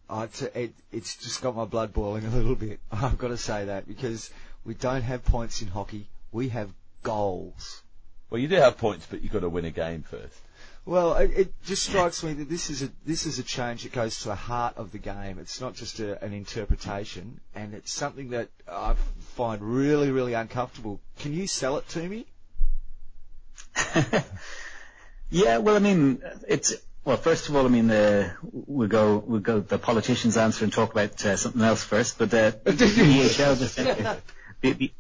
uh, 0.10 0.28
to, 0.28 0.60
it, 0.60 0.74
it's 0.92 1.18
just 1.18 1.42
got 1.42 1.56
my 1.56 1.66
blood 1.66 1.94
boiling 1.94 2.26
a 2.26 2.30
little 2.30 2.56
bit. 2.56 2.80
I've 2.92 3.18
got 3.18 3.30
to 3.30 3.38
say 3.38 3.66
that 3.66 3.88
because 3.88 4.30
we 4.64 4.76
don't 4.76 5.02
have 5.02 5.26
points 5.26 5.62
in 5.62 5.68
hockey. 5.68 6.08
We 6.32 6.50
have 6.50 6.72
goals. 7.04 7.82
Well, 8.30 8.40
you 8.40 8.48
do 8.48 8.56
have 8.56 8.78
points, 8.78 9.08
but 9.10 9.22
you've 9.22 9.32
got 9.32 9.40
to 9.40 9.50
win 9.50 9.66
a 9.66 9.72
game 9.72 10.04
first. 10.04 10.40
Well, 10.86 11.16
it, 11.16 11.32
it 11.36 11.64
just 11.64 11.84
strikes 11.84 12.24
me 12.24 12.34
that 12.34 12.48
this 12.48 12.70
is 12.70 12.84
a 12.84 12.90
this 13.06 13.26
is 13.26 13.40
a 13.40 13.44
change 13.44 13.84
that 13.84 13.92
goes 13.92 14.20
to 14.20 14.28
the 14.28 14.36
heart 14.36 14.78
of 14.78 14.92
the 14.92 15.00
game. 15.00 15.40
It's 15.40 15.60
not 15.60 15.74
just 15.74 16.00
a, 16.00 16.24
an 16.24 16.32
interpretation, 16.32 17.40
and 17.56 17.74
it's 17.74 17.92
something 17.92 18.30
that 18.30 18.50
I 18.72 18.94
find 19.36 19.62
really, 19.62 20.12
really 20.12 20.34
uncomfortable. 20.34 21.00
Can 21.20 21.34
you 21.34 21.48
sell 21.48 21.78
it 21.78 21.90
to 21.90 22.08
me? 22.08 22.26
Yeah, 25.30 25.58
well, 25.58 25.76
I 25.76 25.80
mean, 25.80 26.22
it's 26.48 26.74
well. 27.04 27.18
First 27.18 27.50
of 27.50 27.56
all, 27.56 27.66
I 27.66 27.70
mean, 27.70 27.90
uh, 27.90 28.32
we'll 28.44 28.88
go 28.88 29.18
we'll 29.26 29.42
go 29.42 29.60
the 29.60 29.80
politicians' 29.80 30.38
answer 30.38 30.64
and 30.64 30.72
talk 30.72 30.92
about 30.92 31.26
uh, 31.26 31.36
something 31.36 31.62
else 31.62 31.84
first. 31.84 32.18
But 32.18 32.34
uh, 32.34 32.52
the 32.64 32.72
EHL, 32.72 33.58
just, 33.58 33.76
the, 34.62 34.72
the, 34.74 34.92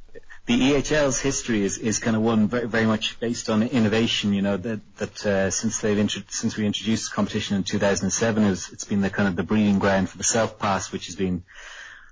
the 0.45 0.59
EHL's 0.59 1.19
history 1.19 1.63
is, 1.63 1.77
is 1.77 1.99
kind 1.99 2.15
of 2.15 2.21
one 2.21 2.47
very, 2.47 2.67
very 2.67 2.85
much 2.85 3.19
based 3.19 3.49
on 3.49 3.63
innovation. 3.63 4.33
You 4.33 4.41
know 4.43 4.57
that 4.57 4.79
that 4.97 5.25
uh, 5.25 5.51
since 5.51 5.79
they've 5.79 5.97
intro- 5.97 6.23
since 6.27 6.55
we 6.55 6.65
introduced 6.65 7.13
competition 7.13 7.57
in 7.57 7.63
2007, 7.63 8.43
it 8.43 8.49
was, 8.49 8.69
it's 8.71 8.83
been 8.83 9.01
the 9.01 9.09
kind 9.09 9.27
of 9.27 9.35
the 9.35 9.43
breeding 9.43 9.79
ground 9.79 10.09
for 10.09 10.17
the 10.17 10.23
self 10.23 10.59
pass, 10.59 10.91
which 10.91 11.07
has 11.07 11.15
been 11.15 11.43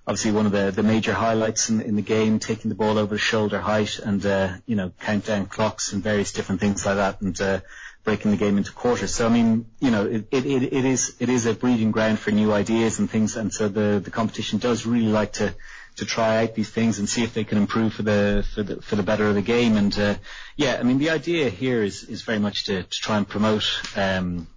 obviously 0.05 0.31
one 0.31 0.45
of 0.45 0.51
the, 0.51 0.71
the 0.71 0.83
major 0.83 1.13
highlights 1.13 1.69
in, 1.69 1.81
in 1.81 1.95
the 1.95 2.01
game, 2.01 2.39
taking 2.39 2.69
the 2.69 2.75
ball 2.75 2.97
over 2.97 3.17
shoulder 3.17 3.59
height 3.59 3.99
and, 3.99 4.25
uh, 4.25 4.53
you 4.65 4.75
know, 4.75 4.91
countdown 4.99 5.45
clocks 5.45 5.93
and 5.93 6.03
various 6.03 6.33
different 6.33 6.59
things 6.59 6.85
like 6.85 6.97
that 6.97 7.21
and, 7.21 7.39
uh, 7.39 7.59
breaking 8.03 8.31
the 8.31 8.37
game 8.37 8.57
into 8.57 8.73
quarters. 8.73 9.15
So, 9.15 9.25
I 9.25 9.29
mean, 9.29 9.65
you 9.79 9.89
know, 9.89 10.05
it, 10.05 10.27
it, 10.29 10.45
it 10.45 10.85
is, 10.85 11.15
it 11.19 11.29
is 11.29 11.45
a 11.45 11.53
breeding 11.53 11.91
ground 11.91 12.19
for 12.19 12.31
new 12.31 12.51
ideas 12.51 12.99
and 12.99 13.09
things. 13.09 13.37
And 13.37 13.53
so 13.53 13.69
the, 13.69 14.01
the 14.03 14.11
competition 14.11 14.59
does 14.59 14.85
really 14.85 15.07
like 15.07 15.33
to, 15.33 15.55
to 15.97 16.05
try 16.05 16.43
out 16.43 16.55
these 16.55 16.69
things 16.69 16.99
and 16.99 17.07
see 17.07 17.23
if 17.23 17.33
they 17.33 17.43
can 17.43 17.57
improve 17.57 17.93
for 17.93 18.03
the, 18.03 18.45
for 18.53 18.63
the, 18.63 18.81
for 18.81 18.95
the 18.95 19.03
better 19.03 19.27
of 19.27 19.35
the 19.35 19.41
game. 19.41 19.77
And, 19.77 19.97
uh, 19.97 20.15
yeah, 20.55 20.77
I 20.79 20.83
mean, 20.83 20.97
the 20.97 21.11
idea 21.11 21.49
here 21.49 21.83
is, 21.83 22.03
is 22.03 22.21
very 22.23 22.39
much 22.39 22.65
to, 22.65 22.83
to 22.83 22.99
try 22.99 23.17
and 23.17 23.27
promote, 23.27 23.65
um, 23.95 24.47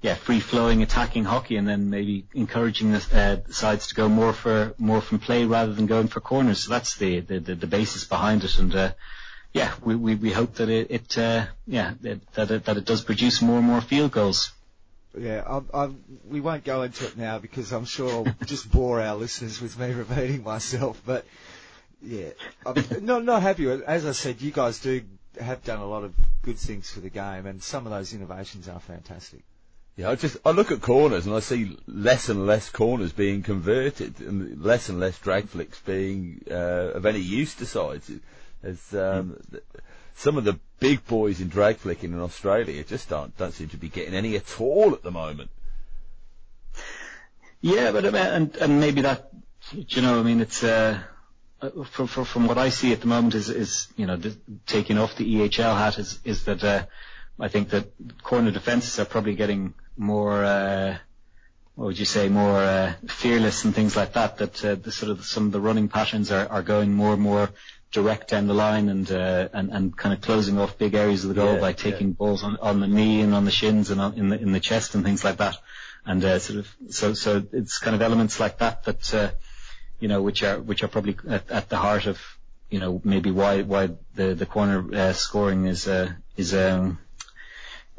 yeah, 0.00 0.14
free 0.14 0.40
flowing 0.40 0.82
attacking 0.82 1.24
hockey, 1.24 1.56
and 1.56 1.66
then 1.66 1.90
maybe 1.90 2.26
encouraging 2.32 2.92
the 2.92 3.42
uh, 3.48 3.52
sides 3.52 3.88
to 3.88 3.94
go 3.94 4.08
more 4.08 4.32
for 4.32 4.74
more 4.78 5.00
from 5.00 5.18
play 5.18 5.44
rather 5.44 5.72
than 5.72 5.86
going 5.86 6.06
for 6.06 6.20
corners. 6.20 6.60
So 6.60 6.70
that's 6.70 6.96
the 6.96 7.20
the, 7.20 7.40
the, 7.40 7.54
the 7.56 7.66
basis 7.66 8.04
behind 8.04 8.44
it, 8.44 8.58
and 8.58 8.74
uh, 8.74 8.92
yeah, 9.52 9.72
we, 9.82 9.96
we, 9.96 10.14
we 10.14 10.30
hope 10.30 10.54
that 10.54 10.68
it, 10.68 10.90
it 10.90 11.18
uh, 11.18 11.46
yeah 11.66 11.94
that 12.02 12.32
that 12.34 12.50
it, 12.50 12.64
that 12.66 12.76
it 12.76 12.84
does 12.84 13.02
produce 13.02 13.42
more 13.42 13.58
and 13.58 13.66
more 13.66 13.80
field 13.80 14.12
goals. 14.12 14.52
Yeah, 15.18 15.44
I'm, 15.46 15.68
I'm, 15.72 16.04
we 16.28 16.40
won't 16.40 16.64
go 16.64 16.82
into 16.82 17.06
it 17.06 17.16
now 17.16 17.38
because 17.38 17.72
I'm 17.72 17.84
sure 17.84 18.10
I'll 18.10 18.34
just 18.46 18.70
bore 18.70 19.00
our 19.00 19.16
listeners 19.16 19.60
with 19.60 19.78
me 19.78 19.92
repeating 19.92 20.42
myself. 20.42 21.00
But 21.04 21.24
yeah, 22.02 22.30
I'm 22.64 22.84
not 23.04 23.24
not 23.24 23.42
happy 23.42 23.66
with. 23.66 23.82
As 23.82 24.06
I 24.06 24.12
said, 24.12 24.40
you 24.40 24.50
guys 24.50 24.80
do 24.80 25.02
have 25.40 25.62
done 25.64 25.78
a 25.78 25.86
lot 25.86 26.04
of 26.04 26.14
good 26.42 26.58
things 26.58 26.90
for 26.90 27.00
the 27.00 27.10
game, 27.10 27.46
and 27.46 27.62
some 27.62 27.86
of 27.86 27.92
those 27.92 28.12
innovations 28.12 28.68
are 28.68 28.80
fantastic. 28.80 29.42
Yeah, 29.96 30.10
I 30.10 30.14
just 30.14 30.36
I 30.44 30.52
look 30.52 30.70
at 30.70 30.80
corners 30.80 31.26
and 31.26 31.34
I 31.34 31.40
see 31.40 31.76
less 31.88 32.28
and 32.28 32.46
less 32.46 32.70
corners 32.70 33.12
being 33.12 33.42
converted, 33.42 34.20
and 34.20 34.62
less 34.62 34.88
and 34.88 35.00
less 35.00 35.18
drag 35.18 35.48
flicks 35.48 35.80
being 35.80 36.44
uh, 36.50 36.92
of 36.94 37.04
any 37.04 37.18
use 37.18 37.54
to 37.56 37.66
sides. 37.66 38.10
As 38.62 38.94
um, 38.94 39.38
mm. 39.50 39.60
Some 40.18 40.36
of 40.36 40.42
the 40.42 40.58
big 40.80 41.06
boys 41.06 41.40
in 41.40 41.48
drag 41.48 41.76
flicking 41.76 42.12
in 42.12 42.20
Australia 42.20 42.82
just 42.82 43.08
don't 43.08 43.36
don't 43.38 43.52
seem 43.52 43.68
to 43.68 43.76
be 43.76 43.88
getting 43.88 44.14
any 44.14 44.36
at 44.36 44.60
all 44.60 44.92
at 44.92 45.02
the 45.02 45.12
moment. 45.12 45.48
Yeah, 47.60 47.92
but 47.92 48.04
I 48.04 48.10
mean, 48.10 48.26
and 48.26 48.56
and 48.56 48.80
maybe 48.80 49.02
that 49.02 49.30
you 49.72 50.02
know 50.02 50.18
I 50.20 50.22
mean 50.22 50.40
it's. 50.40 50.62
Uh, 50.62 51.00
from, 51.90 52.06
from, 52.06 52.24
from 52.24 52.46
what 52.46 52.56
I 52.56 52.68
see 52.68 52.92
at 52.92 53.00
the 53.00 53.08
moment 53.08 53.34
is, 53.34 53.50
is 53.50 53.88
you 53.96 54.06
know, 54.06 54.14
the, 54.14 54.36
taking 54.66 54.96
off 54.96 55.16
the 55.16 55.24
EHL 55.24 55.76
hat 55.76 55.98
is, 55.98 56.20
is 56.22 56.44
that 56.44 56.62
uh, 56.62 56.86
I 57.40 57.48
think 57.48 57.70
that 57.70 57.90
corner 58.22 58.52
defences 58.52 59.00
are 59.00 59.04
probably 59.04 59.34
getting 59.34 59.74
more, 59.96 60.44
uh, 60.44 60.98
what 61.74 61.86
would 61.86 61.98
you 61.98 62.04
say, 62.04 62.28
more 62.28 62.60
uh, 62.60 62.94
fearless 63.08 63.64
and 63.64 63.74
things 63.74 63.96
like 63.96 64.12
that. 64.12 64.38
That 64.38 64.64
uh, 64.64 64.74
the 64.76 64.92
sort 64.92 65.10
of 65.10 65.24
some 65.24 65.46
of 65.46 65.52
the 65.52 65.60
running 65.60 65.88
patterns 65.88 66.30
are, 66.30 66.46
are 66.48 66.62
going 66.62 66.94
more 66.94 67.12
and 67.12 67.22
more 67.22 67.50
direct 67.90 68.28
down 68.28 68.46
the 68.46 68.54
line 68.54 68.88
and 68.88 69.10
uh, 69.10 69.48
and 69.52 69.70
and 69.70 69.96
kind 69.96 70.14
of 70.14 70.20
closing 70.20 70.58
off 70.58 70.78
big 70.78 70.94
areas 70.94 71.24
of 71.24 71.28
the 71.28 71.34
goal 71.34 71.54
yeah, 71.54 71.60
by 71.60 71.72
taking 71.72 72.08
yeah. 72.08 72.14
balls 72.14 72.42
on, 72.42 72.56
on 72.58 72.80
the 72.80 72.86
knee 72.86 73.20
and 73.20 73.34
on 73.34 73.44
the 73.44 73.50
shins 73.50 73.90
and 73.90 74.00
on, 74.00 74.14
in 74.14 74.28
the 74.28 74.40
in 74.40 74.52
the 74.52 74.60
chest 74.60 74.94
and 74.94 75.04
things 75.04 75.24
like 75.24 75.38
that. 75.38 75.56
And 76.04 76.24
uh, 76.24 76.38
sort 76.38 76.60
of 76.60 76.76
so 76.90 77.14
so 77.14 77.42
it's 77.52 77.78
kind 77.78 77.94
of 77.94 78.02
elements 78.02 78.40
like 78.40 78.58
that 78.58 78.84
that 78.84 79.14
uh, 79.14 79.30
you 80.00 80.08
know 80.08 80.22
which 80.22 80.42
are 80.42 80.58
which 80.58 80.82
are 80.82 80.88
probably 80.88 81.16
at, 81.28 81.50
at 81.50 81.68
the 81.68 81.76
heart 81.76 82.06
of 82.06 82.20
you 82.70 82.78
know 82.78 83.00
maybe 83.04 83.30
why 83.30 83.62
why 83.62 83.90
the 84.14 84.34
the 84.34 84.46
corner 84.46 84.94
uh, 84.94 85.12
scoring 85.12 85.66
is 85.66 85.88
uh, 85.88 86.12
is 86.36 86.54
um, 86.54 86.98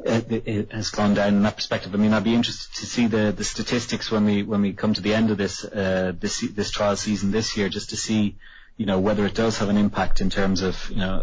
it 0.02 0.72
has 0.72 0.90
gone 0.90 1.14
down 1.14 1.34
in 1.34 1.42
that 1.42 1.56
perspective. 1.56 1.94
I 1.94 1.98
mean, 1.98 2.12
I'd 2.12 2.24
be 2.24 2.34
interested 2.34 2.74
to 2.76 2.86
see 2.86 3.06
the, 3.06 3.34
the 3.36 3.44
statistics 3.44 4.10
when 4.10 4.24
we 4.24 4.42
when 4.42 4.62
we 4.62 4.72
come 4.72 4.94
to 4.94 5.02
the 5.02 5.14
end 5.14 5.30
of 5.30 5.36
this 5.36 5.64
uh, 5.64 6.12
this 6.18 6.40
this 6.40 6.70
trial 6.70 6.96
season 6.96 7.30
this 7.30 7.56
year, 7.56 7.68
just 7.68 7.90
to 7.90 7.96
see 7.96 8.36
you 8.80 8.86
know 8.86 8.98
whether 8.98 9.26
it 9.26 9.34
does 9.34 9.58
have 9.58 9.68
an 9.68 9.76
impact 9.76 10.22
in 10.22 10.30
terms 10.30 10.62
of 10.62 10.88
you 10.88 10.96
know 10.96 11.22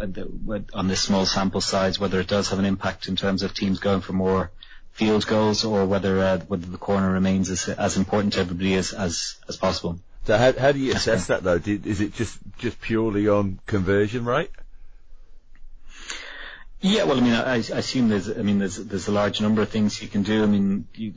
on 0.75 0.87
this 0.87 1.01
small 1.01 1.25
sample 1.25 1.59
size, 1.59 1.99
whether 1.99 2.19
it 2.19 2.27
does 2.27 2.49
have 2.49 2.59
an 2.59 2.65
impact 2.65 3.07
in 3.07 3.15
terms 3.15 3.41
of 3.41 3.55
teams 3.55 3.79
going 3.79 4.01
for 4.01 4.13
more 4.13 4.51
field 4.91 5.25
goals, 5.25 5.65
or 5.65 5.87
whether 5.87 6.19
uh, 6.19 6.37
whether 6.41 6.67
the 6.67 6.77
corner 6.77 7.11
remains 7.11 7.49
as 7.49 7.67
as 7.67 7.97
important 7.97 8.33
to 8.33 8.41
everybody 8.41 8.75
as 8.75 8.93
as, 8.93 9.37
as 9.47 9.57
possible. 9.57 9.99
So 10.25 10.37
how 10.37 10.53
how 10.53 10.71
do 10.71 10.77
you 10.77 10.93
assess 10.93 11.25
that 11.27 11.41
though? 11.41 11.59
Is 11.65 11.99
it 11.99 12.13
just 12.13 12.37
just 12.59 12.79
purely 12.79 13.27
on 13.27 13.59
conversion 13.65 14.23
rate? 14.25 14.51
Yeah, 16.79 17.05
well, 17.05 17.17
I 17.17 17.21
mean, 17.21 17.33
I, 17.33 17.53
I 17.53 17.57
assume 17.57 18.09
there's, 18.09 18.29
I 18.29 18.43
mean, 18.43 18.59
there's 18.59 18.75
there's 18.75 19.07
a 19.07 19.11
large 19.11 19.41
number 19.41 19.63
of 19.63 19.69
things 19.69 19.99
you 19.99 20.07
can 20.07 20.21
do. 20.21 20.43
I 20.43 20.45
mean, 20.45 20.87
you, 20.93 21.11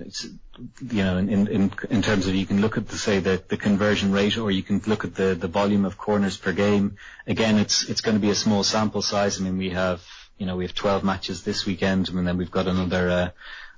you 0.90 1.04
know, 1.04 1.18
in, 1.18 1.48
in 1.48 1.72
in 1.90 2.00
terms 2.00 2.26
of 2.26 2.34
you 2.34 2.46
can 2.46 2.62
look 2.62 2.78
at 2.78 2.88
the 2.88 2.96
say 2.96 3.18
the 3.18 3.42
the 3.46 3.58
conversion 3.58 4.10
rate, 4.10 4.38
or 4.38 4.50
you 4.50 4.62
can 4.62 4.80
look 4.86 5.04
at 5.04 5.14
the 5.14 5.34
the 5.34 5.48
volume 5.48 5.84
of 5.84 5.98
corners 5.98 6.38
per 6.38 6.52
game. 6.52 6.96
Again, 7.26 7.58
it's 7.58 7.84
it's 7.84 8.00
going 8.00 8.16
to 8.16 8.20
be 8.20 8.30
a 8.30 8.34
small 8.34 8.62
sample 8.62 9.02
size. 9.02 9.38
I 9.38 9.44
mean, 9.44 9.58
we 9.58 9.68
have 9.70 10.02
you 10.38 10.46
know 10.46 10.56
we 10.56 10.64
have 10.64 10.74
12 10.74 11.04
matches 11.04 11.44
this 11.44 11.66
weekend, 11.66 12.08
and 12.08 12.26
then 12.26 12.38
we've 12.38 12.50
got 12.50 12.66
another 12.66 13.10
uh, 13.10 13.30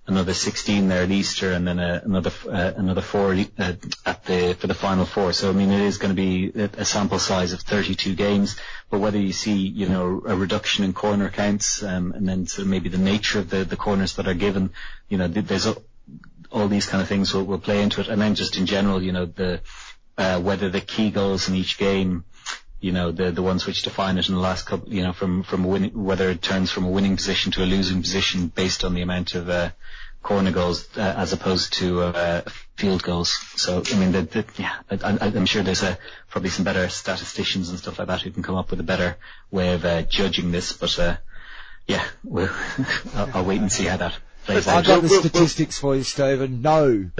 another 0.06 0.34
16 0.34 0.88
there 0.88 1.04
at 1.04 1.10
Easter, 1.10 1.52
and 1.52 1.66
then 1.66 1.78
uh, 1.78 2.00
another 2.04 2.32
uh, 2.48 2.72
another 2.76 3.00
four 3.00 3.32
uh, 3.32 3.72
at 4.04 4.24
the 4.24 4.56
for 4.58 4.66
the 4.66 4.74
final 4.74 5.04
four. 5.04 5.32
So 5.32 5.50
I 5.50 5.52
mean, 5.52 5.70
it 5.70 5.80
is 5.80 5.98
going 5.98 6.14
to 6.14 6.20
be 6.20 6.50
a, 6.54 6.84
sample 6.84 7.18
size 7.18 7.52
of 7.52 7.60
32 7.60 8.14
games. 8.14 8.56
But 8.90 9.00
whether 9.00 9.18
you 9.18 9.32
see 9.32 9.56
you 9.56 9.88
know 9.88 10.22
a 10.26 10.36
reduction 10.36 10.84
in 10.84 10.92
corner 10.92 11.30
counts, 11.30 11.82
um, 11.82 12.12
and 12.12 12.28
then 12.28 12.46
sort 12.46 12.64
of 12.64 12.70
maybe 12.70 12.88
the 12.88 12.98
nature 12.98 13.38
of 13.38 13.50
the 13.50 13.76
corners 13.76 14.16
that 14.16 14.28
are 14.28 14.34
given, 14.34 14.70
you 15.08 15.18
know, 15.18 15.28
there's 15.28 15.66
all 16.50 16.68
these 16.68 16.86
kind 16.86 17.00
of 17.00 17.08
things 17.08 17.32
will, 17.32 17.44
will 17.44 17.58
play 17.58 17.82
into 17.82 18.00
it, 18.00 18.08
and 18.08 18.20
then 18.20 18.34
just 18.34 18.56
in 18.56 18.66
general, 18.66 19.02
you 19.02 19.12
know, 19.12 19.26
the 19.26 19.60
whether 20.16 20.68
the 20.68 20.80
key 20.80 21.10
goals 21.10 21.48
in 21.48 21.54
each 21.54 21.78
game 21.78 22.24
you 22.82 22.90
know, 22.90 23.12
the 23.12 23.30
the 23.30 23.42
ones 23.42 23.64
which 23.64 23.82
define 23.82 24.18
it 24.18 24.28
in 24.28 24.34
the 24.34 24.40
last 24.40 24.66
couple, 24.66 24.92
you 24.92 25.02
know, 25.02 25.12
from 25.12 25.44
winning, 25.64 26.04
whether 26.04 26.28
it 26.28 26.42
turns 26.42 26.70
from 26.70 26.84
a 26.84 26.90
winning 26.90 27.16
position 27.16 27.52
to 27.52 27.62
a 27.62 27.64
losing 27.64 28.02
position 28.02 28.48
based 28.48 28.84
on 28.84 28.92
the 28.92 29.02
amount 29.02 29.36
of 29.36 29.48
uh, 29.48 29.70
corner 30.20 30.50
goals 30.50 30.88
uh, 30.96 31.14
as 31.16 31.32
opposed 31.32 31.74
to 31.74 32.00
uh, 32.00 32.42
field 32.74 33.04
goals. 33.04 33.30
So 33.56 33.84
I 33.86 33.96
mean, 33.96 34.28
yeah, 34.58 34.74
I, 34.90 35.28
am 35.28 35.46
sure 35.46 35.62
there's 35.62 35.84
probably 36.28 36.50
some 36.50 36.64
better 36.64 36.88
statisticians 36.88 37.70
and 37.70 37.78
stuff 37.78 38.00
like 38.00 38.08
that 38.08 38.22
who 38.22 38.32
can 38.32 38.42
come 38.42 38.56
up 38.56 38.70
with 38.70 38.80
a 38.80 38.84
better 38.84 39.16
way 39.52 39.74
of 39.74 39.84
uh, 39.84 40.02
judging 40.02 40.50
this. 40.50 40.72
But 40.72 40.98
uh, 40.98 41.16
yeah, 41.86 42.04
we'll 42.24 42.50
I'll 43.14 43.44
wait 43.44 43.60
and 43.60 43.70
see 43.70 43.84
how 43.84 43.98
that 43.98 44.18
I 44.48 44.82
got 44.82 45.02
the 45.02 45.08
statistics 45.08 45.78
for 45.78 45.94
you, 45.94 46.02
Stephen. 46.02 46.62
No, 46.62 47.10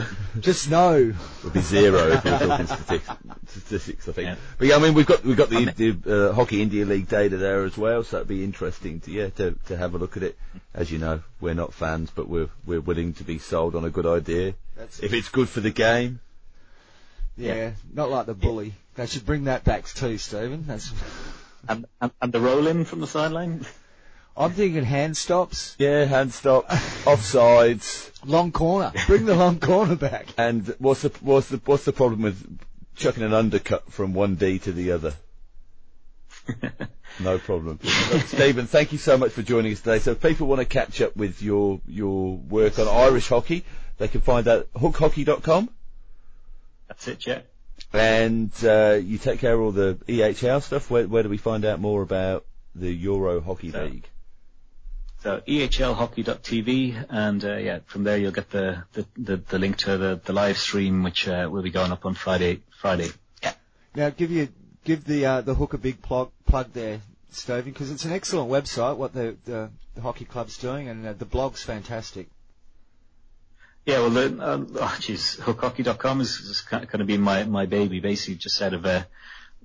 just 0.41 0.71
no. 0.71 0.95
It 0.97 1.45
would 1.45 1.53
be 1.53 1.61
zero 1.61 2.09
if 2.13 2.25
we're 2.25 2.39
talking 2.39 2.67
statistics, 2.77 3.11
statistics 3.49 4.09
I 4.09 4.13
think. 4.13 4.27
Yeah. 4.29 4.35
But 4.59 4.69
yeah, 4.69 4.77
I 4.77 4.79
mean, 4.81 4.95
we've 4.95 5.07
got 5.07 5.25
we've 5.25 5.37
got 5.37 5.49
the, 5.49 5.67
the 5.67 6.31
uh, 6.31 6.33
Hockey 6.33 6.63
India 6.63 6.85
League 6.85 7.09
data 7.09 7.37
there 7.37 7.65
as 7.65 7.79
well, 7.79 8.03
so 8.03 8.17
that'd 8.17 8.29
be 8.29 8.43
interesting 8.43 9.01
to 9.01 9.11
yeah 9.11 9.29
to 9.31 9.57
to 9.67 9.77
have 9.77 9.95
a 9.95 9.99
look 9.99 10.17
at 10.17 10.23
it. 10.23 10.37
As 10.75 10.91
you 10.91 10.99
know, 10.99 11.23
we're 11.41 11.55
not 11.55 11.73
fans, 11.73 12.11
but 12.11 12.29
we're 12.29 12.49
we're 12.67 12.81
willing 12.81 13.13
to 13.15 13.25
be 13.25 13.39
sold 13.39 13.77
on 13.77 13.85
a 13.85 13.91
good 13.91 14.07
idea 14.07 14.55
That's 14.77 15.01
if 15.01 15.13
it's 15.13 15.29
good 15.29 15.49
for 15.49 15.61
the 15.61 15.71
game. 15.71 16.21
Yeah, 17.37 17.55
yeah. 17.55 17.71
not 17.93 18.11
like 18.11 18.27
the 18.27 18.35
bully. 18.35 18.67
Yeah. 18.67 18.73
They 18.95 19.07
should 19.07 19.25
bring 19.25 19.45
that 19.45 19.65
back 19.65 19.87
too, 19.87 20.19
Stephen. 20.19 20.65
That's 20.67 20.93
and, 21.69 21.87
and, 22.01 22.11
and 22.21 22.33
the 22.33 22.41
roll 22.41 22.67
in 22.67 22.85
from 22.85 23.01
the 23.01 23.07
sideline. 23.07 23.65
I'm 24.37 24.53
thinking 24.53 24.85
hand 24.85 25.17
stops. 25.17 25.77
Yeah, 25.79 26.05
hand 26.05 26.33
stop, 26.33 26.69
offsides, 26.69 28.11
long 28.25 28.53
corner. 28.53 28.93
Bring 29.07 29.27
the 29.27 29.35
long 29.35 29.61
corner 29.61 29.97
back. 29.97 30.29
And 30.39 30.75
what's 30.79 31.03
the 31.03 31.11
what's 31.21 31.49
the 31.49 31.61
what's 31.65 31.85
the 31.85 31.93
problem 31.93 32.23
with 32.23 32.59
chucking 32.97 33.23
an 33.23 33.35
undercut 33.35 33.93
from 33.93 34.15
one 34.15 34.37
D 34.37 34.59
to 34.61 34.73
the 34.73 34.93
other? 34.93 35.15
no 37.21 37.39
problem. 37.39 37.79
Stephen, 37.83 38.67
thank 38.67 38.93
you 38.93 38.99
so 38.99 39.19
much 39.19 39.33
for 39.33 39.43
joining 39.43 39.73
us 39.73 39.81
today. 39.81 39.99
So 39.99 40.13
if 40.13 40.21
people 40.21 40.47
want 40.47 40.61
to 40.61 40.65
catch 40.65 41.01
up 41.03 41.15
with 41.17 41.43
your 41.43 41.81
your 41.87 42.37
work 42.37 42.79
on 42.79 42.89
Irish 42.89 43.29
hockey, 43.29 43.65
they 43.99 44.09
can 44.09 44.23
find 44.23 44.49
out 44.49 44.61
at 44.61 44.73
hookhockey.com. 44.75 45.71
That's 46.89 47.09
it, 47.09 47.27
yeah. 47.27 47.41
And 47.93 48.53
uh, 48.65 48.99
you 49.03 49.19
take 49.19 49.41
care 49.41 49.55
of 49.55 49.61
all 49.61 49.73
the 49.73 49.99
EHL 50.09 50.63
stuff. 50.63 50.91
Where, 50.91 51.07
where 51.07 51.23
do 51.23 51.29
we 51.29 51.37
find 51.37 51.65
out 51.65 51.81
more 51.81 52.03
about 52.03 52.47
the 52.75 52.91
Euro 52.93 53.41
Hockey 53.41 53.71
so, 53.71 53.85
League? 53.85 54.09
So 55.23 55.41
ehlhockey.tv, 55.47 57.07
and 57.09 57.45
uh, 57.45 57.57
yeah, 57.57 57.79
from 57.87 58.03
there 58.03 58.17
you'll 58.17 58.33
get 58.33 58.51
the, 58.51 58.83
the, 58.93 59.07
the, 59.17 59.37
the 59.37 59.59
link 59.61 59.77
to 59.79 59.97
the, 59.97 60.21
the 60.25 60.33
live 60.33 60.59
stream, 60.59 61.05
which 61.05 61.29
uh, 61.29 61.49
will 61.49 61.63
be 61.63 61.71
going 61.71 61.93
up 61.93 62.05
on 62.05 62.15
Friday. 62.15 62.63
Friday. 62.81 63.09
Yeah. 63.41 63.53
Now 63.95 64.11
give 64.11 64.33
you 64.33 64.49
give 64.85 65.05
the 65.05 65.25
uh, 65.25 65.41
the 65.43 65.55
hook 65.55 65.75
a 65.75 65.79
big 65.79 66.03
plug 66.03 66.33
plug 66.45 66.73
there, 66.73 67.03
Stephen, 67.31 67.71
because 67.71 67.93
it's 67.93 68.05
an 68.05 68.11
excellent 68.11 68.51
website. 68.51 68.97
What 68.97 69.15
the 69.15 69.37
the, 69.45 69.71
the 69.95 70.01
hockey 70.01 70.25
club's 70.25 70.59
doing, 70.59 70.89
and 70.89 71.07
uh, 71.07 71.13
the 71.13 71.25
blog's 71.25 71.63
fantastic. 71.63 72.27
Yeah, 73.87 74.01
well, 74.01 74.11
the, 74.11 74.43
uh, 74.43 74.65
oh, 74.75 74.97
geez, 75.01 75.37
hookhockey.com 75.37 76.21
is, 76.21 76.31
is 76.41 76.61
kind 76.63 77.01
of 77.01 77.07
been 77.07 77.21
my 77.21 77.45
my 77.45 77.67
baby, 77.67 78.01
basically, 78.01 78.35
just 78.35 78.61
out 78.61 78.75
of 78.75 78.85
uh, 78.85 79.05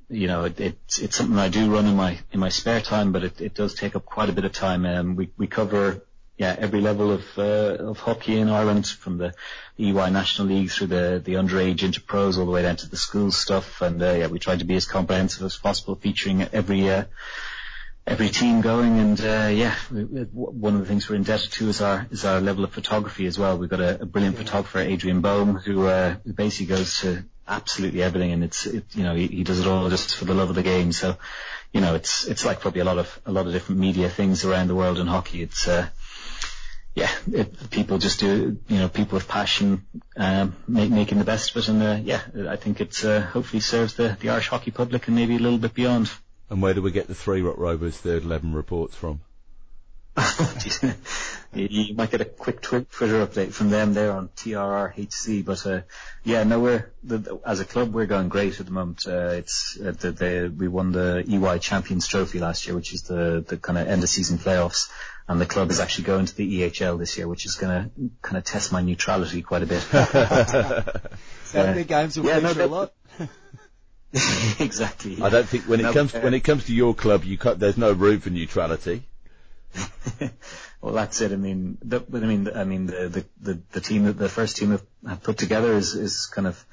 you 0.10 0.28
know, 0.28 0.45
it, 0.45 0.60
it's 0.60 0.99
it's 0.99 1.16
something 1.18 1.38
I 1.38 1.49
do 1.49 1.74
run 1.74 1.86
in 1.86 1.95
my 1.95 2.18
in 2.32 2.39
my 2.39 2.49
spare 2.49 2.82
time, 2.82 3.12
but 3.12 3.24
it, 3.24 3.41
it 3.41 3.53
does 3.53 3.74
take 3.74 3.95
up 3.95 4.05
quite 4.05 4.30
a 4.30 4.34
bit 4.34 4.45
of 4.45 4.53
time. 4.53 4.86
Um, 4.86 5.16
we 5.16 5.30
we 5.38 5.47
cover 5.47 6.03
yeah 6.38 6.55
every 6.58 6.82
level 6.82 7.12
of 7.12 7.26
uh, 7.38 7.41
of 7.89 7.99
hockey 7.99 8.39
in 8.39 8.47
Ireland, 8.47 8.88
from 8.88 9.18
the 9.18 9.34
EY 9.78 10.10
National 10.12 10.47
League 10.47 10.72
through 10.72 10.88
the 10.88 11.22
the 11.24 11.34
underage 11.34 11.84
into 11.84 12.01
pros, 12.01 12.38
all 12.38 12.45
the 12.45 12.51
way 12.51 12.62
down 12.62 12.78
to 12.78 12.89
the 12.89 12.97
school 12.97 13.32
stuff. 13.32 13.82
And 13.82 14.01
uh, 14.01 14.14
yeah, 14.14 14.28
we 14.28 14.39
try 14.39 14.55
to 14.55 14.66
be 14.66 14.76
as 14.76 14.86
comprehensive 14.86 15.43
as 15.43 15.58
possible, 15.58 15.95
featuring 15.95 16.41
every 16.53 16.89
uh, 16.89 17.03
every 18.05 18.30
team 18.30 18.62
going. 18.62 18.99
And 18.99 19.20
uh, 19.20 19.49
yeah, 19.51 19.76
we, 19.91 20.03
one 20.03 20.76
of 20.76 20.80
the 20.80 20.86
things 20.86 21.10
we're 21.10 21.18
indebted 21.18 21.51
to 21.51 21.68
is 21.68 21.82
our 21.82 22.08
is 22.12 22.24
our 22.24 22.39
level 22.39 22.64
of 22.64 22.72
photography 22.72 23.26
as 23.26 23.38
well. 23.38 23.58
We've 23.58 23.70
got 23.70 23.82
a, 23.82 24.03
a 24.03 24.05
brilliant 24.05 24.38
photographer, 24.38 24.80
Adrian 24.80 25.20
Boehm, 25.20 25.55
who 25.55 25.86
uh, 25.86 26.16
basically 26.34 26.68
goes 26.68 27.01
to 27.01 27.26
absolutely 27.47 28.03
everything, 28.03 28.31
and 28.31 28.43
it's 28.43 28.65
it, 28.65 28.85
you 28.95 29.03
know 29.03 29.15
he, 29.15 29.27
he 29.27 29.43
does 29.43 29.59
it 29.59 29.67
all 29.67 29.89
just 29.89 30.15
for 30.15 30.25
the 30.25 30.33
love 30.33 30.49
of 30.49 30.55
the 30.55 30.63
game. 30.63 30.91
So, 30.91 31.17
you 31.71 31.81
know, 31.81 31.95
it's 31.95 32.25
it's 32.25 32.45
like 32.45 32.59
probably 32.59 32.81
a 32.81 32.85
lot 32.85 32.97
of 32.97 33.19
a 33.25 33.31
lot 33.31 33.47
of 33.47 33.53
different 33.53 33.81
media 33.81 34.09
things 34.09 34.45
around 34.45 34.67
the 34.67 34.75
world 34.75 34.99
in 34.99 35.07
hockey. 35.07 35.41
It's 35.41 35.67
uh, 35.67 35.87
yeah, 36.97 37.11
it, 37.31 37.69
people 37.69 37.99
just 37.99 38.19
do, 38.19 38.57
you 38.67 38.77
know, 38.79 38.89
people 38.89 39.17
with 39.17 39.27
passion, 39.27 39.85
um, 40.15 40.55
make, 40.67 40.89
making 40.89 41.19
the 41.19 41.23
best 41.23 41.51
of 41.51 41.57
it. 41.57 41.67
And, 41.69 41.83
uh, 41.83 41.99
yeah, 42.03 42.21
I 42.49 42.55
think 42.55 42.81
it's, 42.81 43.05
uh, 43.05 43.21
hopefully 43.21 43.59
serves 43.59 43.93
the, 43.93 44.17
the 44.19 44.29
Irish 44.29 44.47
hockey 44.47 44.71
public 44.71 45.05
and 45.05 45.15
maybe 45.15 45.35
a 45.35 45.39
little 45.39 45.59
bit 45.59 45.75
beyond. 45.75 46.09
And 46.49 46.59
where 46.59 46.73
do 46.73 46.81
we 46.81 46.89
get 46.89 47.07
the 47.07 47.13
three 47.13 47.43
Rock 47.43 47.59
Rovers 47.59 47.95
third 47.97 48.23
11 48.23 48.51
reports 48.51 48.95
from? 48.95 49.21
you 51.53 51.93
might 51.93 52.09
get 52.09 52.22
a 52.22 52.26
quick 52.26 52.61
Twitter 52.61 52.86
update 53.26 53.53
from 53.53 53.70
them 53.70 53.93
there 53.93 54.11
on 54.11 54.30
TRRHC. 54.30 55.45
But 55.45 55.65
uh, 55.65 55.82
yeah, 56.24 56.43
no, 56.43 56.59
we're 56.59 56.91
the, 57.03 57.39
as 57.45 57.59
a 57.59 57.65
club 57.65 57.93
we're 57.93 58.07
going 58.07 58.30
great 58.30 58.59
at 58.59 58.65
the 58.65 58.72
moment. 58.72 59.05
Uh, 59.07 59.30
it's 59.34 59.78
uh, 59.80 59.91
the, 59.91 60.11
the, 60.11 60.53
we 60.55 60.68
won 60.68 60.91
the 60.91 61.24
EY 61.28 61.59
Champions 61.59 62.07
Trophy 62.07 62.39
last 62.39 62.65
year, 62.65 62.76
which 62.76 62.93
is 62.93 63.03
the 63.03 63.43
the 63.47 63.57
kind 63.57 63.78
of 63.78 63.88
end 63.88 64.01
of 64.01 64.09
season 64.09 64.39
playoffs, 64.39 64.89
and 65.28 65.39
the 65.39 65.45
club 65.45 65.70
is 65.70 65.80
actually 65.80 66.05
going 66.05 66.26
to 66.26 66.36
the 66.36 66.61
EHL 66.61 66.97
this 66.97 67.18
year, 67.18 67.28
which 67.28 67.45
is 67.45 67.55
going 67.55 67.84
to 67.84 67.91
kind 68.22 68.38
of 68.38 68.43
test 68.43 68.72
my 68.72 68.82
neutrality 68.82 69.43
quite 69.43 69.63
a 69.63 69.68
bit. 69.68 69.82
so 71.43 71.74
the 71.74 71.86
games 71.88 72.18
will 72.18 72.26
yeah, 72.26 72.39
no, 72.39 72.53
a 72.53 72.65
lot. 72.65 72.93
exactly. 74.59 75.22
I 75.22 75.30
don't 75.30 75.47
think 75.47 75.65
when 75.65 75.80
it 75.80 75.93
comes 75.93 76.13
when 76.13 76.34
it 76.34 76.41
comes 76.41 76.65
to 76.65 76.74
your 76.74 76.95
club, 76.95 77.24
you 77.24 77.38
cut, 77.38 77.59
there's 77.59 77.78
no 77.78 77.91
room 77.91 78.20
for 78.20 78.32
neutrality. 78.32 79.03
Well, 80.82 80.93
that's 80.93 81.21
it. 81.21 81.32
I 81.32 81.36
mean, 81.36 81.78
the, 81.82 82.03
I 82.13 82.17
mean, 82.17 82.49
I 82.53 82.63
mean, 82.63 82.88
the, 82.88 83.25
the, 83.39 83.59
the, 83.71 83.82
team, 83.82 84.11
the 84.13 84.30
first 84.30 84.57
team 84.57 84.80
have 85.07 85.23
put 85.23 85.38
together 85.38 85.73
is, 85.73 85.93
is 85.93 86.28
kind 86.28 86.47
of, 86.47 86.63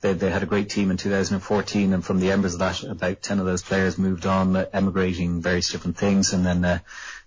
they, 0.00 0.14
they 0.14 0.30
had 0.30 0.42
a 0.42 0.46
great 0.46 0.68
team 0.68 0.90
in 0.90 0.96
2014 0.96 1.92
and 1.92 2.04
from 2.04 2.18
the 2.18 2.32
embers 2.32 2.54
of 2.54 2.60
that, 2.60 2.82
about 2.82 3.22
10 3.22 3.38
of 3.38 3.46
those 3.46 3.62
players 3.62 3.98
moved 3.98 4.26
on, 4.26 4.56
uh, 4.56 4.66
emigrating 4.72 5.40
various 5.40 5.70
different 5.70 5.96
things. 5.96 6.32
And 6.32 6.44
then, 6.44 6.64
uh, 6.64 6.78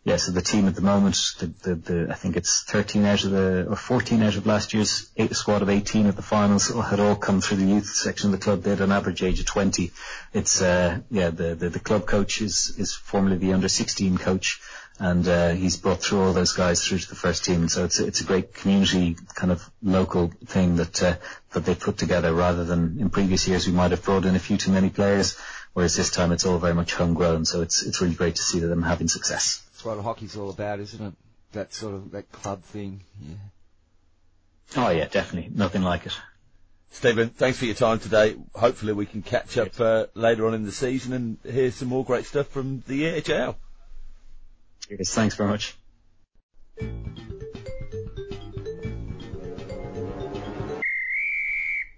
yeah, 0.04 0.18
so 0.18 0.34
the 0.34 0.42
team 0.42 0.68
at 0.68 0.76
the 0.76 0.82
moment, 0.82 1.16
the, 1.40 1.48
the, 1.48 1.76
the, 1.76 2.08
I 2.12 2.16
think 2.16 2.36
it's 2.36 2.64
13 2.64 3.06
out 3.06 3.24
of 3.24 3.32
the, 3.32 3.68
or 3.70 3.76
14 3.76 4.22
out 4.22 4.36
of 4.36 4.46
last 4.46 4.74
year's 4.74 5.10
eight, 5.16 5.34
squad 5.36 5.62
of 5.62 5.70
18 5.70 6.06
at 6.06 6.16
the 6.16 6.22
finals 6.22 6.68
had 6.68 7.00
all 7.00 7.16
come 7.16 7.42
through 7.42 7.58
the 7.58 7.66
youth 7.66 7.88
section 7.88 8.34
of 8.34 8.40
the 8.40 8.44
club. 8.44 8.62
They 8.62 8.72
had 8.72 8.82
an 8.82 8.92
average 8.92 9.24
age 9.24 9.40
of 9.40 9.46
20. 9.46 9.92
It's, 10.34 10.62
uh, 10.62 11.00
yeah, 11.10 11.30
the, 11.30 11.56
the, 11.56 11.70
the 11.70 11.80
club 11.80 12.06
coach 12.06 12.42
is, 12.42 12.76
is 12.78 12.94
formerly 12.94 13.38
the 13.38 13.54
under 13.54 13.70
16 13.70 14.18
coach 14.18 14.62
and 15.00 15.28
uh, 15.28 15.52
he's 15.52 15.78
brought 15.78 16.02
through 16.02 16.22
all 16.22 16.34
those 16.34 16.54
guys 16.54 16.86
through 16.86 17.00
to 17.00 17.10
the 17.10 17.16
first 17.16 17.44
team. 17.44 17.68
So 17.68 17.84
it's 17.84 18.00
it's 18.00 18.22
a 18.22 18.24
great 18.24 18.54
community 18.54 19.18
kind 19.34 19.52
of 19.52 19.70
local 19.82 20.32
thing 20.46 20.78
that 20.78 21.04
uh, 21.04 21.16
that 21.52 21.66
they 21.66 21.76
put 21.76 21.98
together 21.98 22.34
rather 22.34 22.64
than 22.64 23.00
in 23.00 23.10
previous 23.10 23.48
years 23.48 23.68
we 23.68 23.74
might 23.74 23.92
have 23.92 24.04
brought 24.04 24.26
in 24.26 24.36
a 24.36 24.40
few 24.40 24.58
too 24.58 24.72
many 24.72 24.90
players, 24.90 25.38
whereas 25.74 25.96
this 25.96 26.12
time 26.12 26.32
it's 26.32 26.46
all 26.46 26.58
very 26.60 26.74
much 26.74 26.94
homegrown. 26.94 27.46
So 27.46 27.62
it's 27.62 27.84
it's 27.84 28.02
really 28.02 28.16
great 28.16 28.36
to 28.36 28.42
see 28.42 28.60
them 28.60 28.84
having 28.84 29.08
success. 29.08 29.62
That's 29.74 29.86
what 29.86 30.00
hockey's 30.00 30.38
all 30.38 30.50
about, 30.50 30.80
isn't 30.80 31.06
it? 31.06 31.14
That 31.52 31.74
sort 31.74 31.96
of 31.96 32.12
that 32.12 32.32
club 32.32 32.64
thing. 32.64 33.02
Yeah. 33.22 33.36
Oh 34.78 34.90
yeah, 34.90 35.06
definitely. 35.06 35.52
Nothing 35.54 35.84
like 35.84 36.06
it. 36.06 36.18
Stephen, 36.90 37.28
thanks 37.28 37.58
for 37.58 37.66
your 37.66 37.76
time 37.76 38.00
today. 38.00 38.38
Hopefully 38.54 38.94
we 38.94 39.06
can 39.06 39.22
catch 39.22 39.58
up 39.58 39.78
uh, 39.82 40.06
later 40.14 40.48
on 40.48 40.54
in 40.54 40.64
the 40.64 40.72
season 40.72 41.12
and 41.12 41.38
hear 41.44 41.70
some 41.70 41.90
more 41.90 42.06
great 42.06 42.26
stuff 42.26 42.48
from 42.48 42.84
the 42.88 43.04
EHL. 43.04 43.56
Cheers. 44.88 45.14
Thanks 45.16 45.36
very 45.36 45.50
much. 45.50 45.76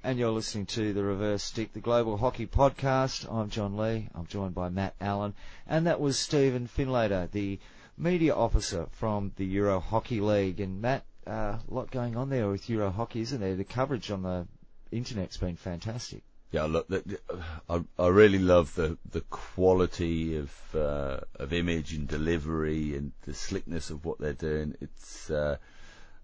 And 0.03 0.17
you're 0.17 0.31
listening 0.31 0.67
to 0.67 0.93
the 0.93 1.03
Reverse 1.03 1.43
Stick, 1.43 1.73
the 1.73 1.81
Global 1.81 2.15
Hockey 2.15 2.47
Podcast. 2.47 3.29
I'm 3.29 3.49
John 3.49 3.75
Lee. 3.75 4.07
I'm 4.15 4.25
joined 4.25 4.55
by 4.55 4.69
Matt 4.69 4.95
Allen. 5.01 5.33
And 5.67 5.85
that 5.85 5.99
was 5.99 6.17
Stephen 6.17 6.69
Findlater, 6.69 7.29
the 7.29 7.59
media 7.97 8.33
officer 8.33 8.87
from 8.91 9.33
the 9.35 9.45
Euro 9.45 9.81
Hockey 9.81 10.21
League. 10.21 10.61
And 10.61 10.81
Matt, 10.81 11.03
uh, 11.25 11.57
a 11.59 11.61
lot 11.67 11.91
going 11.91 12.15
on 12.15 12.29
there 12.29 12.47
with 12.47 12.69
Euro 12.69 12.89
Hockey, 12.89 13.19
isn't 13.19 13.41
there? 13.41 13.55
The 13.55 13.65
coverage 13.65 14.09
on 14.11 14.21
the 14.21 14.47
internet's 14.93 15.35
been 15.35 15.57
fantastic. 15.57 16.23
Yeah, 16.51 16.63
look, 16.63 16.87
I, 17.69 17.83
I 17.99 18.07
really 18.07 18.39
love 18.39 18.75
the 18.75 18.97
the 19.09 19.21
quality 19.21 20.37
of 20.37 20.53
uh, 20.73 21.19
of 21.35 21.51
image 21.51 21.93
and 21.93 22.07
delivery 22.07 22.95
and 22.95 23.11
the 23.23 23.33
slickness 23.33 23.89
of 23.89 24.05
what 24.05 24.19
they're 24.19 24.31
doing. 24.31 24.75
It's 24.79 25.29
uh, 25.29 25.57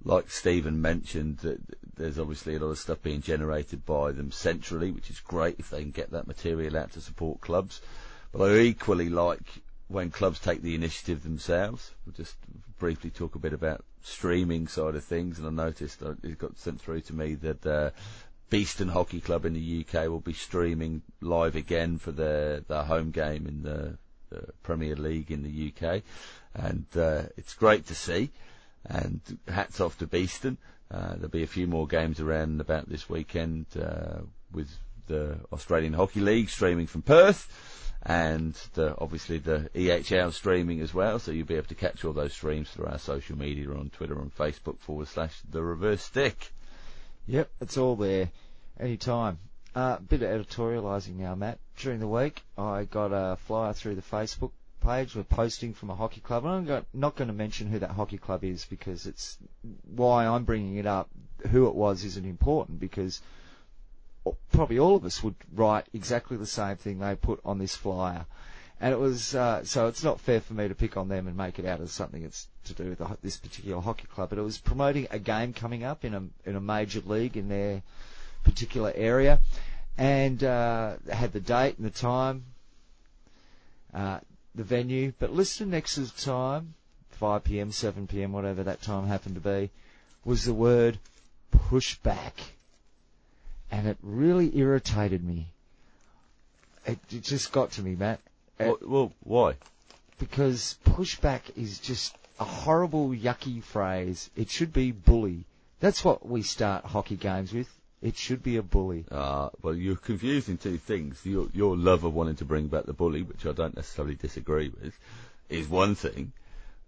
like 0.03 0.30
Stephen 0.32 0.82
mentioned 0.82 1.39
that 1.39 1.59
there's 1.95 2.19
obviously 2.19 2.55
a 2.55 2.59
lot 2.59 2.67
of 2.67 2.80
stuff 2.80 3.01
being 3.01 3.21
generated 3.21 3.86
by 3.86 4.13
them 4.13 4.32
centrally, 4.32 4.91
which 4.91 5.09
is 5.09 5.19
great 5.19 5.57
if 5.59 5.69
they 5.69 5.82
can 5.82 5.91
get 5.91 6.11
that 6.11 6.28
material 6.28 6.78
out 6.78 6.93
to 6.93 7.01
support 7.01 7.41
clubs. 7.41 7.82
But 8.32 8.49
I 8.49 8.59
equally 8.59 9.09
like 9.09 9.61
when 9.89 10.09
clubs 10.09 10.39
take 10.39 10.61
the 10.61 10.76
initiative 10.76 11.24
themselves. 11.24 11.91
We'll 12.05 12.15
just 12.15 12.36
briefly 12.80 13.09
talk 13.09 13.36
a 13.36 13.39
bit 13.39 13.53
about 13.53 13.84
streaming 14.01 14.67
side 14.67 14.95
of 14.95 15.03
things, 15.03 15.38
and 15.38 15.47
I 15.47 15.65
noticed 15.65 16.01
it 16.01 16.39
got 16.39 16.57
sent 16.57 16.82
through 16.82 17.01
to 17.01 17.13
me 17.13 17.36
that 17.36 17.65
uh, 17.65 17.91
Beeston 18.50 18.89
Hockey 18.89 19.20
Club 19.20 19.46
in 19.46 19.54
the 19.54 19.86
UK 19.86 20.08
will 20.08 20.20
be 20.20 20.34
streaming 20.34 21.02
live 21.22 21.56
again 21.56 21.98
for 21.98 22.12
their, 22.12 22.60
their 22.62 22.84
home 22.84 23.12
game 23.12 23.48
in 23.48 23.64
the, 23.64 23.98
Premier 24.64 24.96
League 24.96 25.30
in 25.30 25.44
the 25.44 25.72
UK. 25.72 26.02
And 26.56 26.86
uh, 26.96 27.24
it's 27.38 27.54
great 27.54 27.86
to 27.88 27.96
see. 27.96 28.32
And 28.86 29.22
hats 29.48 29.80
off 29.80 29.98
to 30.00 30.08
Beeston. 30.08 30.58
Uh, 30.89 31.14
there'll 31.14 31.30
be 31.30 31.44
a 31.44 31.48
few 31.48 31.68
more 31.68 31.88
games 31.88 32.20
around 32.20 32.60
about 32.60 32.89
this 32.89 33.10
weekend 33.10 33.66
uh, 33.80 34.22
with 34.52 34.70
the 35.08 35.38
Australian 35.52 35.94
Hockey 35.94 36.20
League 36.20 36.50
streaming 36.50 36.88
from 36.88 37.02
Perth 37.02 37.48
and 38.06 38.54
the, 38.74 38.96
obviously 39.00 39.38
the 39.38 39.70
EHL 39.74 40.34
streaming 40.34 40.82
as 40.82 40.94
well. 40.94 41.20
So 41.20 41.32
you'll 41.32 41.48
be 41.48 41.56
able 41.56 41.68
to 41.68 41.76
catch 41.76 42.04
all 42.04 42.14
those 42.14 42.34
streams 42.34 42.70
through 42.70 42.88
our 42.88 43.00
social 43.00 43.38
media 43.38 43.70
on 43.72 43.89
Twitter 43.89 44.20
and 44.20 44.36
Facebook 44.36 44.80
forward 44.80 45.08
slash 45.08 45.39
the 45.50 45.64
reverse 45.64 46.04
stick. 46.04 46.52
Yep, 47.28 47.49
it's 47.61 47.78
all 47.78 47.95
there 47.95 48.32
anytime. 48.80 49.39
A 49.76 49.80
uh, 49.80 49.99
bit 49.99 50.21
of 50.21 50.45
editorialising 50.45 51.15
now, 51.15 51.36
Matt. 51.36 51.59
During 51.78 51.99
the 51.99 52.07
week, 52.07 52.43
I 52.57 52.84
got 52.84 53.07
a 53.07 53.38
flyer 53.38 53.74
through 53.74 53.95
the 53.95 54.01
Facebook 54.01 54.51
page 54.82 55.15
with 55.15 55.30
posting 55.30 55.74
from 55.74 55.89
a 55.89 55.95
hockey 55.95 56.19
club. 56.19 56.45
I'm 56.45 56.86
not 56.93 57.15
going 57.15 57.30
to 57.30 57.34
mention 57.34 57.67
who 57.67 57.80
that 57.80 57.91
hockey 57.91 58.17
club 58.17 58.43
is 58.43 58.65
because 58.65 59.07
it's 59.07 59.38
why 59.95 60.28
I'm 60.28 60.43
bringing 60.43 60.76
it 60.76 60.86
up. 60.86 61.09
Who 61.49 61.67
it 61.67 61.76
was 61.76 62.03
isn't 62.03 62.26
important 62.26 62.80
because 62.80 63.21
probably 64.51 64.80
all 64.80 64.95
of 64.95 65.05
us 65.05 65.24
would 65.24 65.36
write 65.53 65.86
exactly 65.93 66.38
the 66.38 66.45
same 66.45 66.76
thing 66.76 66.99
they 66.99 67.15
put 67.15 67.39
on 67.45 67.57
this 67.57 67.76
flyer. 67.76 68.26
And 68.84 68.91
it 68.91 68.99
was, 68.99 69.34
uh, 69.34 69.63
so 69.63 69.88
it's 69.88 70.03
not 70.03 70.19
fair 70.19 70.41
for 70.41 70.55
me 70.55 70.67
to 70.67 70.75
pick 70.75 70.97
on 70.97 71.07
them 71.07 71.25
and 71.25 71.38
make 71.38 71.57
it 71.57 71.65
out 71.65 71.79
as 71.79 71.93
something 71.93 72.21
that's 72.21 72.49
to 72.65 72.73
do 72.73 72.89
with 72.89 72.97
the, 72.97 73.17
this 73.21 73.38
particular 73.38 73.81
hockey 73.81 74.07
club. 74.13 74.27
But 74.27 74.39
it 74.39 74.41
was 74.41 74.57
promoting 74.57 75.07
a 75.09 75.19
game 75.19 75.53
coming 75.53 75.86
up 75.86 76.03
in 76.03 76.13
a, 76.13 76.23
in 76.45 76.57
a 76.57 76.59
major 76.59 76.99
league 76.99 77.38
in 77.38 77.47
their 77.47 77.81
particular 78.43 78.91
area, 78.93 79.39
and 79.97 80.43
uh, 80.43 80.97
had 81.09 81.31
the 81.31 81.39
date 81.39 81.77
and 81.77 81.86
the 81.88 81.91
time, 81.97 82.43
uh, 83.93 84.19
the 84.53 84.65
venue, 84.65 85.13
but 85.17 85.31
listed 85.31 85.69
next 85.69 85.95
to 85.95 86.01
the 86.01 86.21
time, 86.21 86.73
5 87.11 87.41
p.m., 87.45 87.71
7 87.71 88.05
p.m., 88.05 88.34
whatever 88.34 88.63
that 88.63 88.81
time 88.81 89.07
happened 89.07 89.36
to 89.36 89.41
be, 89.41 89.69
was 90.25 90.43
the 90.43 90.53
word 90.53 90.99
pushback. 91.55 92.34
And 93.71 93.88
it 93.88 93.95
really 94.03 94.57
irritated 94.57 95.23
me. 95.23 95.47
It, 96.86 96.99
it 97.09 97.23
just 97.23 97.53
got 97.53 97.71
to 97.71 97.81
me, 97.81 97.95
Matt. 97.95 98.19
Well, 98.60 98.78
well, 98.82 99.14
why? 99.24 99.56
Because 100.20 100.78
pushback 100.86 101.41
is 101.58 101.80
just 101.80 102.16
a 102.39 102.45
horrible, 102.45 103.10
yucky 103.10 103.62
phrase. 103.64 104.30
It 104.36 104.49
should 104.49 104.74
be 104.74 104.91
bully. 104.91 105.45
That's 105.80 106.04
what 106.04 106.28
we 106.28 106.41
start 106.41 106.86
hockey 106.86 107.16
games 107.16 107.54
with. 107.54 107.70
It 108.01 108.18
should 108.18 108.43
be 108.43 108.58
a 108.58 108.64
bully. 108.64 109.06
Uh, 109.10 109.49
well, 109.62 109.74
you're 109.74 109.95
confusing 109.95 110.58
two 110.58 110.78
things. 110.78 111.22
Your, 111.26 111.47
your 111.54 111.78
love 111.78 112.04
of 112.04 112.14
wanting 112.14 112.36
to 112.38 112.45
bring 112.45 112.68
back 112.68 112.86
the 112.86 112.93
bully, 112.93 113.24
which 113.24 113.45
I 113.45 113.54
don't 113.54 113.76
necessarily 113.76 114.16
disagree 114.16 114.70
with, 114.70 114.97
is 115.49 115.68
one 115.70 115.95
thing. 115.95 116.34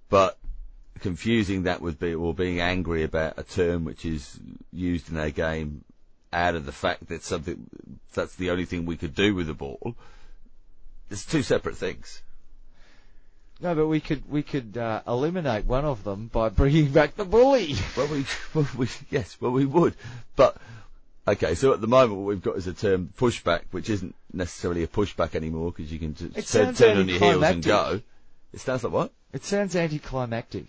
But 0.09 0.38
confusing 0.99 1.63
that 1.63 1.82
with 1.82 1.99
be, 1.99 2.13
or 2.13 2.34
being 2.34 2.59
angry 2.59 3.03
about 3.03 3.38
a 3.38 3.43
term 3.43 3.86
which 3.86 4.05
is 4.05 4.39
used 4.72 5.09
in 5.09 5.18
a 5.18 5.32
game 5.32 5.84
out 6.34 6.55
of 6.55 6.66
the 6.66 6.72
fact 6.72 7.07
that 7.07 7.24
something 7.24 7.70
that's 8.13 8.36
the 8.36 8.49
only 8.49 8.66
thing 8.66 8.86
we 8.86 8.97
could 8.97 9.16
do 9.16 9.34
with 9.34 9.47
the 9.47 9.53
ball. 9.53 9.95
It's 11.10 11.26
two 11.26 11.43
separate 11.43 11.78
things. 11.78 12.22
No, 13.62 13.74
but 13.74 13.88
we 13.88 14.01
could 14.01 14.30
we 14.30 14.43
could 14.43 14.78
uh, 14.78 15.01
eliminate 15.08 15.66
one 15.66 15.86
of 15.86 16.03
them 16.03 16.28
by 16.28 16.49
bringing 16.49 16.91
back 16.91 17.16
the 17.16 17.24
bully. 17.26 17.76
Well, 17.95 18.08
we, 18.08 18.26
well, 18.53 18.68
we 18.78 18.88
yes, 19.10 19.38
well 19.39 19.51
we 19.51 19.66
would, 19.66 19.95
but 20.36 20.58
Okay, 21.28 21.56
so 21.56 21.74
at 21.74 21.82
the 21.82 21.88
moment 21.88 22.20
what 22.20 22.28
we've 22.28 22.41
got 22.41 22.56
is 22.56 22.68
a 22.68 22.74
term 22.74 23.12
pushback, 23.18 23.62
which 23.72 23.89
isn't 23.89 24.14
necessarily 24.32 24.84
a 24.84 24.88
pushback 24.88 25.34
anymore 25.34 25.72
because 25.72 25.91
you 25.91 25.97
can 25.97 26.14
just 26.14 26.53
turn, 26.53 26.76
turn 26.76 26.97
on 26.97 27.10
your 27.10 27.18
heels 27.18 27.43
and 27.43 27.64
go. 27.64 28.01
It 28.53 28.60
sounds 28.60 28.84
like 28.84 28.93
what? 28.93 29.12
It 29.34 29.43
sounds 29.43 29.76
anticlimactic. 29.76 30.68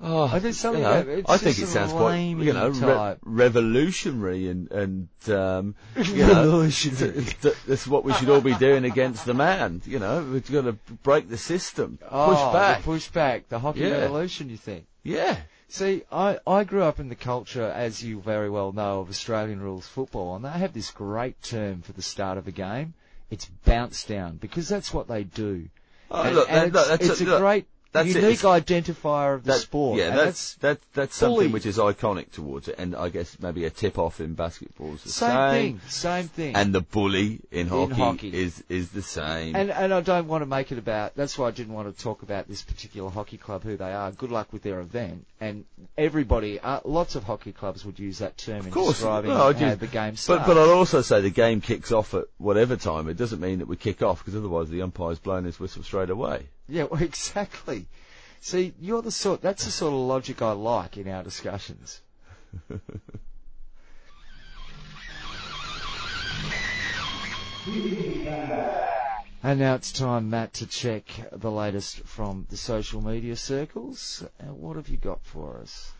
Oh, 0.00 0.24
I 0.24 0.40
think 0.40 0.54
something 0.54 0.82
you 0.82 0.88
know, 0.88 1.02
that- 1.02 1.30
I 1.30 1.36
think 1.38 1.58
it 1.58 1.66
sounds 1.66 1.92
quite, 1.92 2.16
you 2.16 2.52
know, 2.52 2.68
re- 2.70 3.16
revolutionary 3.22 4.48
and 4.48 4.70
and 4.72 5.08
um, 5.28 5.74
you 5.96 6.26
know, 6.26 6.68
th- 6.68 7.40
th- 7.40 7.54
that's 7.66 7.86
what 7.86 8.04
we 8.04 8.12
should 8.14 8.28
all 8.28 8.40
be 8.40 8.54
doing 8.54 8.84
against 8.84 9.24
the 9.24 9.34
man. 9.34 9.82
You 9.86 9.98
know, 10.00 10.22
we've 10.30 10.50
got 10.50 10.62
to 10.62 10.72
break 11.02 11.28
the 11.28 11.38
system, 11.38 11.98
Oh, 12.10 12.26
push 12.30 12.52
back. 12.52 12.78
The 12.78 12.84
push 12.84 13.08
back. 13.08 13.48
The 13.48 13.58
hockey 13.60 13.80
Yeah. 13.80 14.00
revolution, 14.00 14.50
you 14.50 14.56
think? 14.56 14.86
yeah, 15.02 15.36
See, 15.68 16.02
I, 16.12 16.38
I 16.46 16.62
grew 16.64 16.82
up 16.82 17.00
in 17.00 17.08
the 17.08 17.14
culture, 17.16 17.64
as 17.64 18.02
you 18.04 18.20
very 18.20 18.48
well 18.50 18.70
know, 18.72 19.00
of 19.00 19.08
Australian 19.08 19.60
rules 19.60 19.86
football, 19.86 20.36
and 20.36 20.44
they 20.44 20.50
have 20.50 20.72
this 20.72 20.90
great 20.90 21.40
term 21.42 21.82
for 21.82 21.92
the 21.92 22.02
start 22.02 22.38
of 22.38 22.46
a 22.46 22.52
game. 22.52 22.94
It's 23.30 23.46
bounce 23.64 24.04
down, 24.04 24.36
because 24.36 24.68
that's 24.68 24.92
what 24.94 25.08
they 25.08 25.24
do. 25.24 25.68
Oh, 26.10 26.22
and, 26.22 26.36
look, 26.36 26.48
and 26.50 26.72
that- 26.72 26.78
it's, 26.80 26.88
that's 26.88 27.06
it's 27.08 27.20
a- 27.22 27.24
a 27.24 27.26
look, 27.26 27.40
great, 27.40 27.66
that's 27.94 28.08
unique 28.08 28.24
It's- 28.34 28.42
identifier 28.62 29.36
of 29.36 29.44
the 29.44 29.52
that, 29.52 29.60
sport. 29.60 29.98
yeah, 29.98 30.10
that's 30.14 30.54
that's 30.56 30.84
that's 30.92 31.18
fully- 31.18 31.34
something 31.46 31.52
which 31.52 31.64
is 31.64 31.78
iconic 31.78 32.30
towards 32.32 32.68
it, 32.68 32.74
and 32.76 32.94
I 32.94 33.08
guess 33.08 33.38
maybe 33.40 33.64
a 33.64 33.70
tip 33.70 33.98
off 33.98 34.20
in 34.20 34.34
basketball 34.34 34.94
is 34.94 35.04
the 35.04 35.08
same, 35.10 35.30
same, 35.30 35.78
thing, 35.78 35.80
same 35.88 36.28
thing. 36.28 36.56
and 36.56 36.74
the 36.74 36.80
bully 36.82 37.40
in 37.50 37.68
hockey, 37.68 37.94
hockey. 37.94 38.34
is 38.34 38.62
is 38.68 38.90
the 38.90 39.00
same. 39.00 39.54
And 39.56 39.70
and 39.70 39.94
I 39.94 40.00
don't 40.02 40.28
want 40.28 40.42
to 40.42 40.46
make 40.46 40.72
it 40.72 40.78
about. 40.78 41.14
That's 41.14 41.38
why 41.38 41.48
I 41.48 41.50
didn't 41.52 41.72
want 41.72 41.96
to 41.96 42.02
talk 42.02 42.22
about 42.22 42.48
this 42.48 42.62
particular 42.62 43.08
hockey 43.10 43.36
club, 43.38 43.62
who 43.62 43.76
they 43.76 43.92
are. 43.92 44.10
Good 44.12 44.30
luck 44.30 44.52
with 44.52 44.62
their 44.62 44.80
event. 44.80 45.26
And 45.40 45.64
everybody, 45.96 46.58
uh, 46.58 46.80
lots 46.84 47.14
of 47.14 47.24
hockey 47.24 47.52
clubs 47.52 47.84
would 47.84 47.98
use 47.98 48.18
that 48.18 48.36
term 48.36 48.66
in 48.66 48.72
course, 48.72 48.96
describing 48.96 49.30
no, 49.30 49.48
I'd 49.48 49.56
how 49.56 49.74
the 49.76 49.86
game 49.86 50.16
starts. 50.16 50.46
but 50.46 50.54
but 50.54 50.58
I'll 50.60 50.70
also 50.76 51.00
say 51.02 51.20
the 51.20 51.30
game 51.30 51.60
kicks 51.60 51.92
off 51.92 52.12
at 52.14 52.24
whatever 52.38 52.76
time. 52.76 53.08
It 53.08 53.16
doesn't 53.16 53.40
mean 53.40 53.60
that 53.60 53.68
we 53.68 53.76
kick 53.76 54.02
off 54.02 54.18
because 54.24 54.34
otherwise 54.36 54.68
the 54.68 54.82
umpire's 54.82 55.18
blown 55.20 55.44
his 55.44 55.60
whistle 55.60 55.82
straight 55.84 56.10
away. 56.10 56.48
Yeah, 56.68 56.84
well, 56.90 57.02
exactly. 57.02 57.86
See, 58.40 58.74
you're 58.80 59.02
the 59.02 59.10
sort. 59.10 59.40
That's 59.40 59.64
the 59.64 59.70
sort 59.70 59.92
of 59.94 60.00
logic 60.00 60.42
I 60.42 60.52
like 60.52 60.96
in 60.96 61.08
our 61.08 61.22
discussions. 61.22 62.00
And 69.44 69.60
now 69.60 69.74
it's 69.74 69.92
time, 69.92 70.30
Matt, 70.30 70.54
to 70.54 70.66
check 70.66 71.04
the 71.30 71.50
latest 71.50 71.98
from 72.06 72.46
the 72.48 72.56
social 72.56 73.02
media 73.02 73.36
circles. 73.36 74.24
Uh, 74.40 74.54
what 74.54 74.76
have 74.76 74.88
you 74.88 74.96
got 74.96 75.22
for 75.22 75.58
us? 75.60 75.92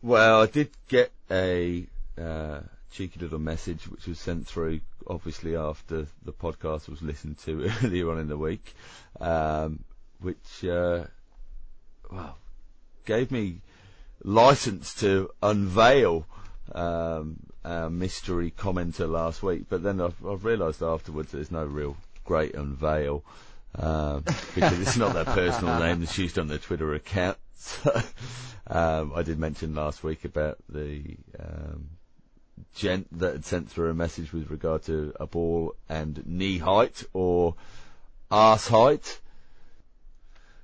Well, 0.00 0.40
I 0.40 0.46
did 0.46 0.70
get 0.88 1.12
a 1.30 1.86
uh, 2.18 2.60
cheeky 2.90 3.20
little 3.20 3.38
message 3.38 3.86
which 3.86 4.06
was 4.06 4.18
sent 4.18 4.46
through, 4.46 4.80
obviously 5.06 5.56
after 5.56 6.06
the 6.24 6.32
podcast 6.32 6.88
was 6.88 7.02
listened 7.02 7.36
to 7.40 7.70
earlier 7.84 8.10
on 8.10 8.18
in 8.18 8.28
the 8.28 8.38
week, 8.38 8.74
um, 9.20 9.84
which 10.20 10.64
uh, 10.64 11.04
well 12.10 12.38
gave 13.04 13.30
me 13.30 13.60
license 14.22 14.94
to 14.94 15.30
unveil 15.42 16.26
um, 16.72 17.38
our 17.64 17.90
mystery 17.90 18.52
commenter 18.56 19.08
last 19.08 19.42
week. 19.42 19.64
But 19.68 19.82
then 19.82 20.00
I've, 20.00 20.24
I've 20.24 20.44
realised 20.44 20.82
afterwards 20.82 21.32
there's 21.32 21.50
no 21.50 21.64
real 21.64 21.96
great 22.24 22.54
unveil. 22.54 23.24
Um, 23.78 24.24
because 24.54 24.80
it's 24.80 24.96
not 24.96 25.14
their 25.14 25.24
personal 25.24 25.78
name 25.80 26.00
that's 26.00 26.18
used 26.18 26.38
on 26.38 26.48
their 26.48 26.58
Twitter 26.58 26.94
account. 26.94 27.38
So, 27.56 28.02
um, 28.66 29.12
I 29.14 29.22
did 29.22 29.38
mention 29.38 29.74
last 29.74 30.02
week 30.02 30.24
about 30.24 30.58
the 30.68 31.16
um, 31.38 31.90
gent 32.74 33.06
that 33.18 33.32
had 33.32 33.44
sent 33.44 33.70
through 33.70 33.90
a 33.90 33.94
message 33.94 34.32
with 34.32 34.50
regard 34.50 34.82
to 34.84 35.12
a 35.20 35.26
ball 35.26 35.74
and 35.88 36.26
knee 36.26 36.58
height 36.58 37.04
or 37.12 37.54
arse 38.30 38.68
height. 38.68 39.20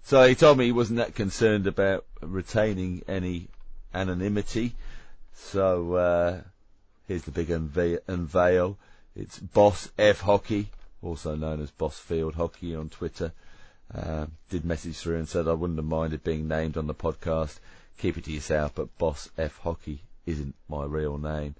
So 0.07 0.23
he 0.23 0.37
told 0.37 0.57
me 0.57 0.67
he 0.67 0.73
wasn't 0.73 0.99
that 0.99 1.17
concerned 1.17 1.67
about 1.67 2.07
retaining 2.21 3.03
any 3.09 3.49
anonymity. 3.93 4.77
So 5.35 5.95
uh, 5.95 6.41
here's 7.09 7.25
the 7.25 7.33
big 7.33 7.49
unve- 7.49 7.99
unveil. 8.07 8.79
It's 9.17 9.41
Boss 9.41 9.91
F 9.99 10.21
Hockey, 10.21 10.69
also 11.03 11.35
known 11.35 11.61
as 11.61 11.73
Boss 11.73 11.99
Field 11.99 12.37
Hockey 12.37 12.73
on 12.73 12.89
Twitter. 12.89 13.33
Uh, 13.93 14.27
did 14.49 14.65
message 14.65 14.97
through 14.97 15.17
and 15.17 15.29
said 15.29 15.49
I 15.49 15.55
wouldn't 15.55 15.81
have 15.81 15.87
minded 15.87 16.23
being 16.23 16.47
named 16.47 16.77
on 16.77 16.87
the 16.87 16.95
podcast. 16.95 17.59
Keep 17.99 18.19
it 18.19 18.25
to 18.27 18.33
yourself, 18.33 18.77
but 18.77 18.97
Boss 18.99 19.29
F 19.37 19.59
Hockey 19.59 20.03
isn't 20.25 20.55
my 20.69 20.85
real 20.85 21.19
name. 21.19 21.57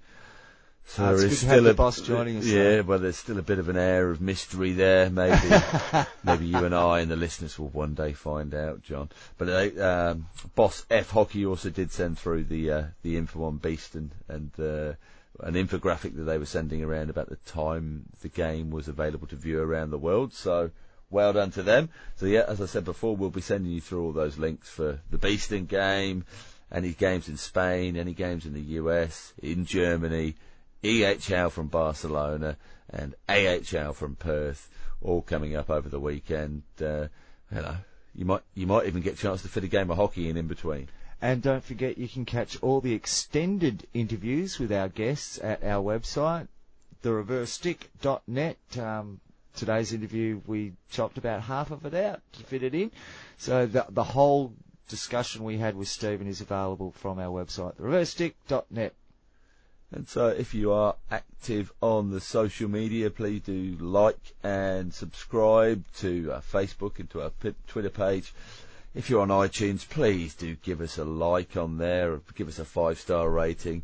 So 0.89 1.17
there 1.17 1.25
is 1.27 1.39
still 1.39 1.63
the 1.63 1.71
a 1.71 1.73
boss 1.73 1.99
joining 1.99 2.37
us, 2.37 2.45
Yeah, 2.45 2.77
though. 2.77 2.83
well, 2.83 2.99
there's 2.99 3.17
still 3.17 3.37
a 3.37 3.43
bit 3.43 3.59
of 3.59 3.67
an 3.67 3.75
air 3.75 4.09
of 4.09 4.21
mystery 4.21 4.71
there. 4.71 5.09
Maybe, 5.09 5.53
maybe 6.23 6.45
you 6.45 6.63
and 6.63 6.73
I 6.73 7.01
and 7.01 7.11
the 7.11 7.17
listeners 7.17 7.59
will 7.59 7.67
one 7.67 7.93
day 7.93 8.13
find 8.13 8.55
out, 8.55 8.83
John. 8.83 9.09
But 9.37 9.49
uh, 9.49 9.83
um, 9.85 10.27
Boss 10.55 10.85
F 10.89 11.09
Hockey 11.11 11.45
also 11.45 11.69
did 11.69 11.91
send 11.91 12.17
through 12.17 12.45
the 12.45 12.71
uh, 12.71 12.83
the 13.03 13.17
info 13.17 13.43
on 13.43 13.57
Beeston 13.57 14.11
and 14.29 14.49
uh, 14.57 14.93
an 15.41 15.55
infographic 15.55 16.15
that 16.15 16.23
they 16.23 16.37
were 16.37 16.45
sending 16.45 16.81
around 16.83 17.09
about 17.09 17.29
the 17.29 17.35
time 17.35 18.05
the 18.21 18.29
game 18.29 18.71
was 18.71 18.87
available 18.87 19.27
to 19.27 19.35
view 19.35 19.61
around 19.61 19.91
the 19.91 19.97
world. 19.97 20.33
So 20.33 20.71
well 21.09 21.33
done 21.33 21.51
to 21.51 21.63
them. 21.63 21.89
So 22.15 22.25
yeah, 22.27 22.45
as 22.47 22.61
I 22.61 22.65
said 22.65 22.85
before, 22.85 23.15
we'll 23.15 23.29
be 23.29 23.41
sending 23.41 23.71
you 23.71 23.81
through 23.81 24.05
all 24.05 24.13
those 24.13 24.37
links 24.37 24.69
for 24.69 25.01
the 25.11 25.17
Beeston 25.17 25.65
game, 25.65 26.25
any 26.71 26.93
games 26.93 27.27
in 27.27 27.35
Spain, 27.35 27.97
any 27.97 28.13
games 28.13 28.45
in 28.45 28.53
the 28.53 28.61
US, 28.81 29.33
in 29.41 29.65
Germany, 29.65 30.35
EHL 30.83 31.51
from 31.51 31.67
Barcelona, 31.67 32.57
and 32.89 33.15
AHL 33.27 33.93
from 33.93 34.15
Perth, 34.15 34.69
all 35.01 35.21
coming 35.21 35.55
up 35.55 35.69
over 35.69 35.89
the 35.89 35.99
weekend. 35.99 36.63
Uh, 36.81 37.07
you 37.51 37.61
know, 37.61 37.77
you 38.15 38.25
might 38.25 38.41
you 38.53 38.67
might 38.67 38.87
even 38.87 39.01
get 39.01 39.13
a 39.13 39.17
chance 39.17 39.41
to 39.41 39.47
fit 39.47 39.63
a 39.63 39.67
game 39.67 39.91
of 39.91 39.97
hockey 39.97 40.29
in 40.29 40.37
in 40.37 40.47
between. 40.47 40.89
And 41.21 41.41
don't 41.41 41.63
forget, 41.63 41.97
you 41.97 42.07
can 42.07 42.25
catch 42.25 42.61
all 42.61 42.79
the 42.79 42.93
extended 42.93 43.87
interviews 43.93 44.59
with 44.59 44.71
our 44.71 44.87
guests 44.87 45.39
at 45.41 45.63
our 45.63 45.83
website, 45.83 46.47
thereversestick.net. 47.01 48.57
Um, 48.77 49.19
today's 49.55 49.93
interview, 49.93 50.41
we 50.45 50.73
chopped 50.91 51.17
about 51.17 51.41
half 51.41 51.71
of 51.71 51.85
it 51.85 51.95
out 51.95 52.21
to 52.33 52.43
fit 52.43 52.61
it 52.61 52.75
in. 52.75 52.91
So 53.37 53.65
the, 53.65 53.87
the 53.89 54.03
whole 54.03 54.53
discussion 54.87 55.43
we 55.43 55.57
had 55.57 55.75
with 55.75 55.87
Stephen 55.87 56.27
is 56.27 56.41
available 56.41 56.91
from 56.91 57.17
our 57.17 57.43
website, 57.43 57.75
thereversestick.net. 57.77 58.93
And 59.91 60.07
so, 60.07 60.27
if 60.27 60.53
you 60.53 60.73
are 60.73 60.95
active 61.09 61.71
on 61.81 62.11
the 62.11 62.19
social 62.19 62.69
media, 62.69 63.09
please 63.09 63.41
do 63.41 63.77
like 63.79 64.33
and 64.43 64.93
subscribe 64.93 65.85
to 65.97 66.31
our 66.33 66.41
Facebook 66.41 66.99
and 66.99 67.09
to 67.11 67.21
our 67.21 67.29
p- 67.29 67.55
Twitter 67.67 67.89
page. 67.89 68.33
If 68.93 69.09
you're 69.09 69.21
on 69.21 69.29
iTunes, 69.29 69.87
please 69.87 70.35
do 70.35 70.55
give 70.55 70.81
us 70.81 70.97
a 70.97 71.05
like 71.05 71.55
on 71.55 71.77
there, 71.77 72.13
or 72.13 72.21
give 72.35 72.49
us 72.49 72.59
a 72.59 72.65
five 72.65 72.99
star 72.99 73.29
rating. 73.29 73.83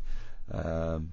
Um, 0.52 1.12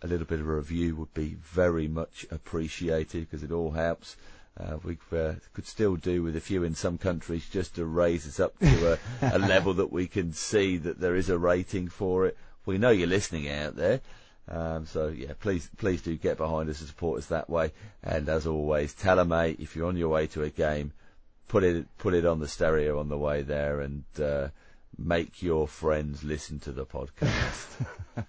a 0.00 0.06
little 0.06 0.26
bit 0.26 0.40
of 0.40 0.48
a 0.48 0.54
review 0.54 0.96
would 0.96 1.12
be 1.12 1.36
very 1.40 1.86
much 1.86 2.26
appreciated 2.30 3.28
because 3.28 3.42
it 3.42 3.52
all 3.52 3.72
helps. 3.72 4.16
Uh, 4.58 4.76
we 4.82 4.98
uh, 5.16 5.34
could 5.54 5.66
still 5.66 5.96
do 5.96 6.22
with 6.22 6.36
a 6.36 6.40
few 6.40 6.62
in 6.62 6.74
some 6.74 6.98
countries 6.98 7.48
just 7.48 7.74
to 7.74 7.84
raise 7.84 8.26
us 8.26 8.40
up 8.40 8.58
to 8.58 8.92
a, 8.92 9.36
a 9.36 9.38
level 9.48 9.74
that 9.74 9.92
we 9.92 10.06
can 10.06 10.32
see 10.32 10.76
that 10.76 11.00
there 11.00 11.16
is 11.16 11.30
a 11.30 11.38
rating 11.38 11.88
for 11.88 12.26
it. 12.26 12.36
We 12.64 12.78
know 12.78 12.90
you're 12.90 13.06
listening 13.06 13.48
out 13.48 13.76
there. 13.76 14.00
Um, 14.48 14.86
so 14.86 15.08
yeah, 15.08 15.32
please, 15.40 15.70
please 15.78 16.02
do 16.02 16.16
get 16.16 16.36
behind 16.36 16.68
us 16.68 16.80
and 16.80 16.88
support 16.88 17.18
us 17.18 17.26
that 17.26 17.48
way. 17.48 17.72
And 18.02 18.28
as 18.28 18.46
always, 18.46 18.92
tell 18.92 19.18
a 19.18 19.24
mate 19.24 19.60
if 19.60 19.76
you're 19.76 19.88
on 19.88 19.96
your 19.96 20.08
way 20.08 20.26
to 20.28 20.42
a 20.42 20.50
game, 20.50 20.92
put 21.48 21.64
it, 21.64 21.86
put 21.98 22.14
it 22.14 22.26
on 22.26 22.40
the 22.40 22.48
stereo 22.48 22.98
on 22.98 23.08
the 23.08 23.18
way 23.18 23.42
there 23.42 23.80
and, 23.80 24.04
uh, 24.20 24.48
make 24.98 25.42
your 25.42 25.66
friends 25.66 26.22
listen 26.22 26.58
to 26.60 26.72
the 26.72 26.86
podcast. 26.86 27.86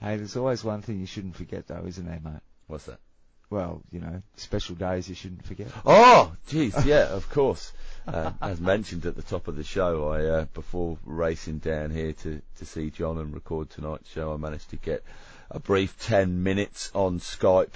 Hey, 0.00 0.16
there's 0.18 0.36
always 0.36 0.62
one 0.62 0.82
thing 0.82 1.00
you 1.00 1.06
shouldn't 1.06 1.36
forget 1.36 1.66
though, 1.66 1.84
isn't 1.86 2.06
there, 2.06 2.20
mate? 2.22 2.42
What's 2.66 2.84
that? 2.84 3.00
Well, 3.48 3.82
you 3.92 4.00
know, 4.00 4.22
special 4.36 4.74
days 4.74 5.08
you 5.08 5.14
shouldn't 5.14 5.44
forget. 5.44 5.68
Oh, 5.84 6.32
jeez, 6.48 6.84
yeah, 6.84 7.08
of 7.08 7.30
course. 7.30 7.72
Uh, 8.06 8.32
as 8.42 8.60
mentioned 8.60 9.06
at 9.06 9.16
the 9.16 9.22
top 9.22 9.48
of 9.48 9.56
the 9.56 9.64
show, 9.64 10.08
I 10.08 10.24
uh, 10.24 10.44
before 10.52 10.98
racing 11.04 11.58
down 11.58 11.90
here 11.90 12.12
to 12.12 12.42
to 12.58 12.66
see 12.66 12.90
John 12.90 13.18
and 13.18 13.32
record 13.32 13.70
tonight's 13.70 14.10
show, 14.10 14.34
I 14.34 14.36
managed 14.36 14.70
to 14.70 14.76
get 14.76 15.04
a 15.50 15.60
brief 15.60 15.98
ten 15.98 16.42
minutes 16.42 16.90
on 16.94 17.20
Skype 17.20 17.74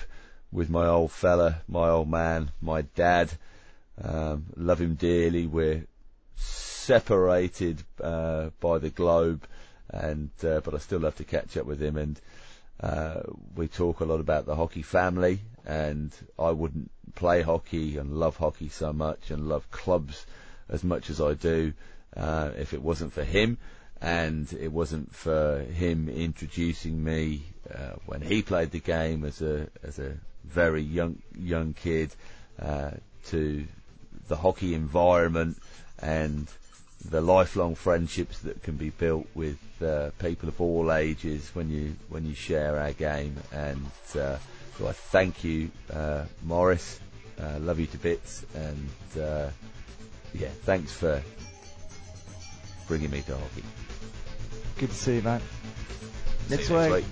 with 0.52 0.70
my 0.70 0.86
old 0.86 1.12
fella, 1.12 1.62
my 1.68 1.88
old 1.88 2.08
man, 2.08 2.50
my 2.60 2.82
dad. 2.82 3.32
Um, 4.02 4.46
love 4.56 4.80
him 4.80 4.94
dearly. 4.94 5.46
We're 5.46 5.86
separated 6.36 7.82
uh, 8.02 8.50
by 8.60 8.78
the 8.78 8.90
globe, 8.90 9.44
and 9.88 10.30
uh, 10.42 10.60
but 10.60 10.74
I 10.74 10.78
still 10.78 11.00
love 11.00 11.16
to 11.16 11.24
catch 11.24 11.56
up 11.56 11.66
with 11.66 11.82
him 11.82 11.96
and. 11.96 12.20
Uh, 12.82 13.20
we 13.56 13.68
talk 13.68 14.00
a 14.00 14.06
lot 14.06 14.20
about 14.20 14.46
the 14.46 14.56
hockey 14.56 14.80
family, 14.80 15.40
and 15.66 16.14
I 16.38 16.50
wouldn't 16.50 16.90
play 17.14 17.42
hockey 17.42 17.98
and 17.98 18.16
love 18.18 18.38
hockey 18.38 18.70
so 18.70 18.90
much 18.92 19.30
and 19.30 19.50
love 19.50 19.70
clubs 19.70 20.24
as 20.70 20.82
much 20.82 21.10
as 21.10 21.20
I 21.20 21.34
do 21.34 21.74
uh, 22.16 22.50
if 22.56 22.72
it 22.72 22.82
wasn't 22.82 23.12
for 23.12 23.24
him, 23.24 23.58
and 24.00 24.50
it 24.54 24.72
wasn't 24.72 25.14
for 25.14 25.60
him 25.60 26.08
introducing 26.08 27.02
me 27.02 27.42
uh, 27.74 27.96
when 28.06 28.20
he 28.20 28.42
played 28.42 28.70
the 28.70 28.80
game 28.80 29.24
as 29.24 29.42
a 29.42 29.68
as 29.82 29.98
a 29.98 30.16
very 30.44 30.82
young 30.82 31.20
young 31.38 31.72
kid 31.74 32.14
uh, 32.60 32.90
to 33.26 33.64
the 34.28 34.36
hockey 34.36 34.74
environment 34.74 35.58
and 36.00 36.48
the 37.08 37.20
lifelong 37.20 37.74
friendships 37.74 38.40
that 38.40 38.62
can 38.62 38.76
be 38.76 38.90
built 38.90 39.26
with 39.34 39.58
uh, 39.82 40.10
people 40.18 40.48
of 40.48 40.60
all 40.60 40.92
ages 40.92 41.50
when 41.54 41.70
you 41.70 41.94
when 42.08 42.26
you 42.26 42.34
share 42.34 42.78
our 42.78 42.92
game. 42.92 43.34
And 43.52 43.86
uh, 44.18 44.36
so 44.78 44.88
I 44.88 44.92
thank 44.92 45.44
you, 45.44 45.70
uh, 45.92 46.24
Morris. 46.44 47.00
Uh, 47.40 47.58
love 47.60 47.80
you 47.80 47.86
to 47.86 47.98
bits, 47.98 48.44
and 48.54 49.22
uh, 49.22 49.48
yeah, 50.34 50.48
thanks 50.64 50.92
for 50.92 51.22
bringing 52.86 53.10
me 53.10 53.22
to 53.22 53.34
hockey. 53.34 53.64
Good 54.78 54.90
to 54.90 54.96
see 54.96 55.16
you, 55.16 55.22
mate. 55.22 55.40
See 56.48 56.56
Next 56.56 56.68
you 56.70 56.76
week. 56.76 56.92
week. 56.92 57.04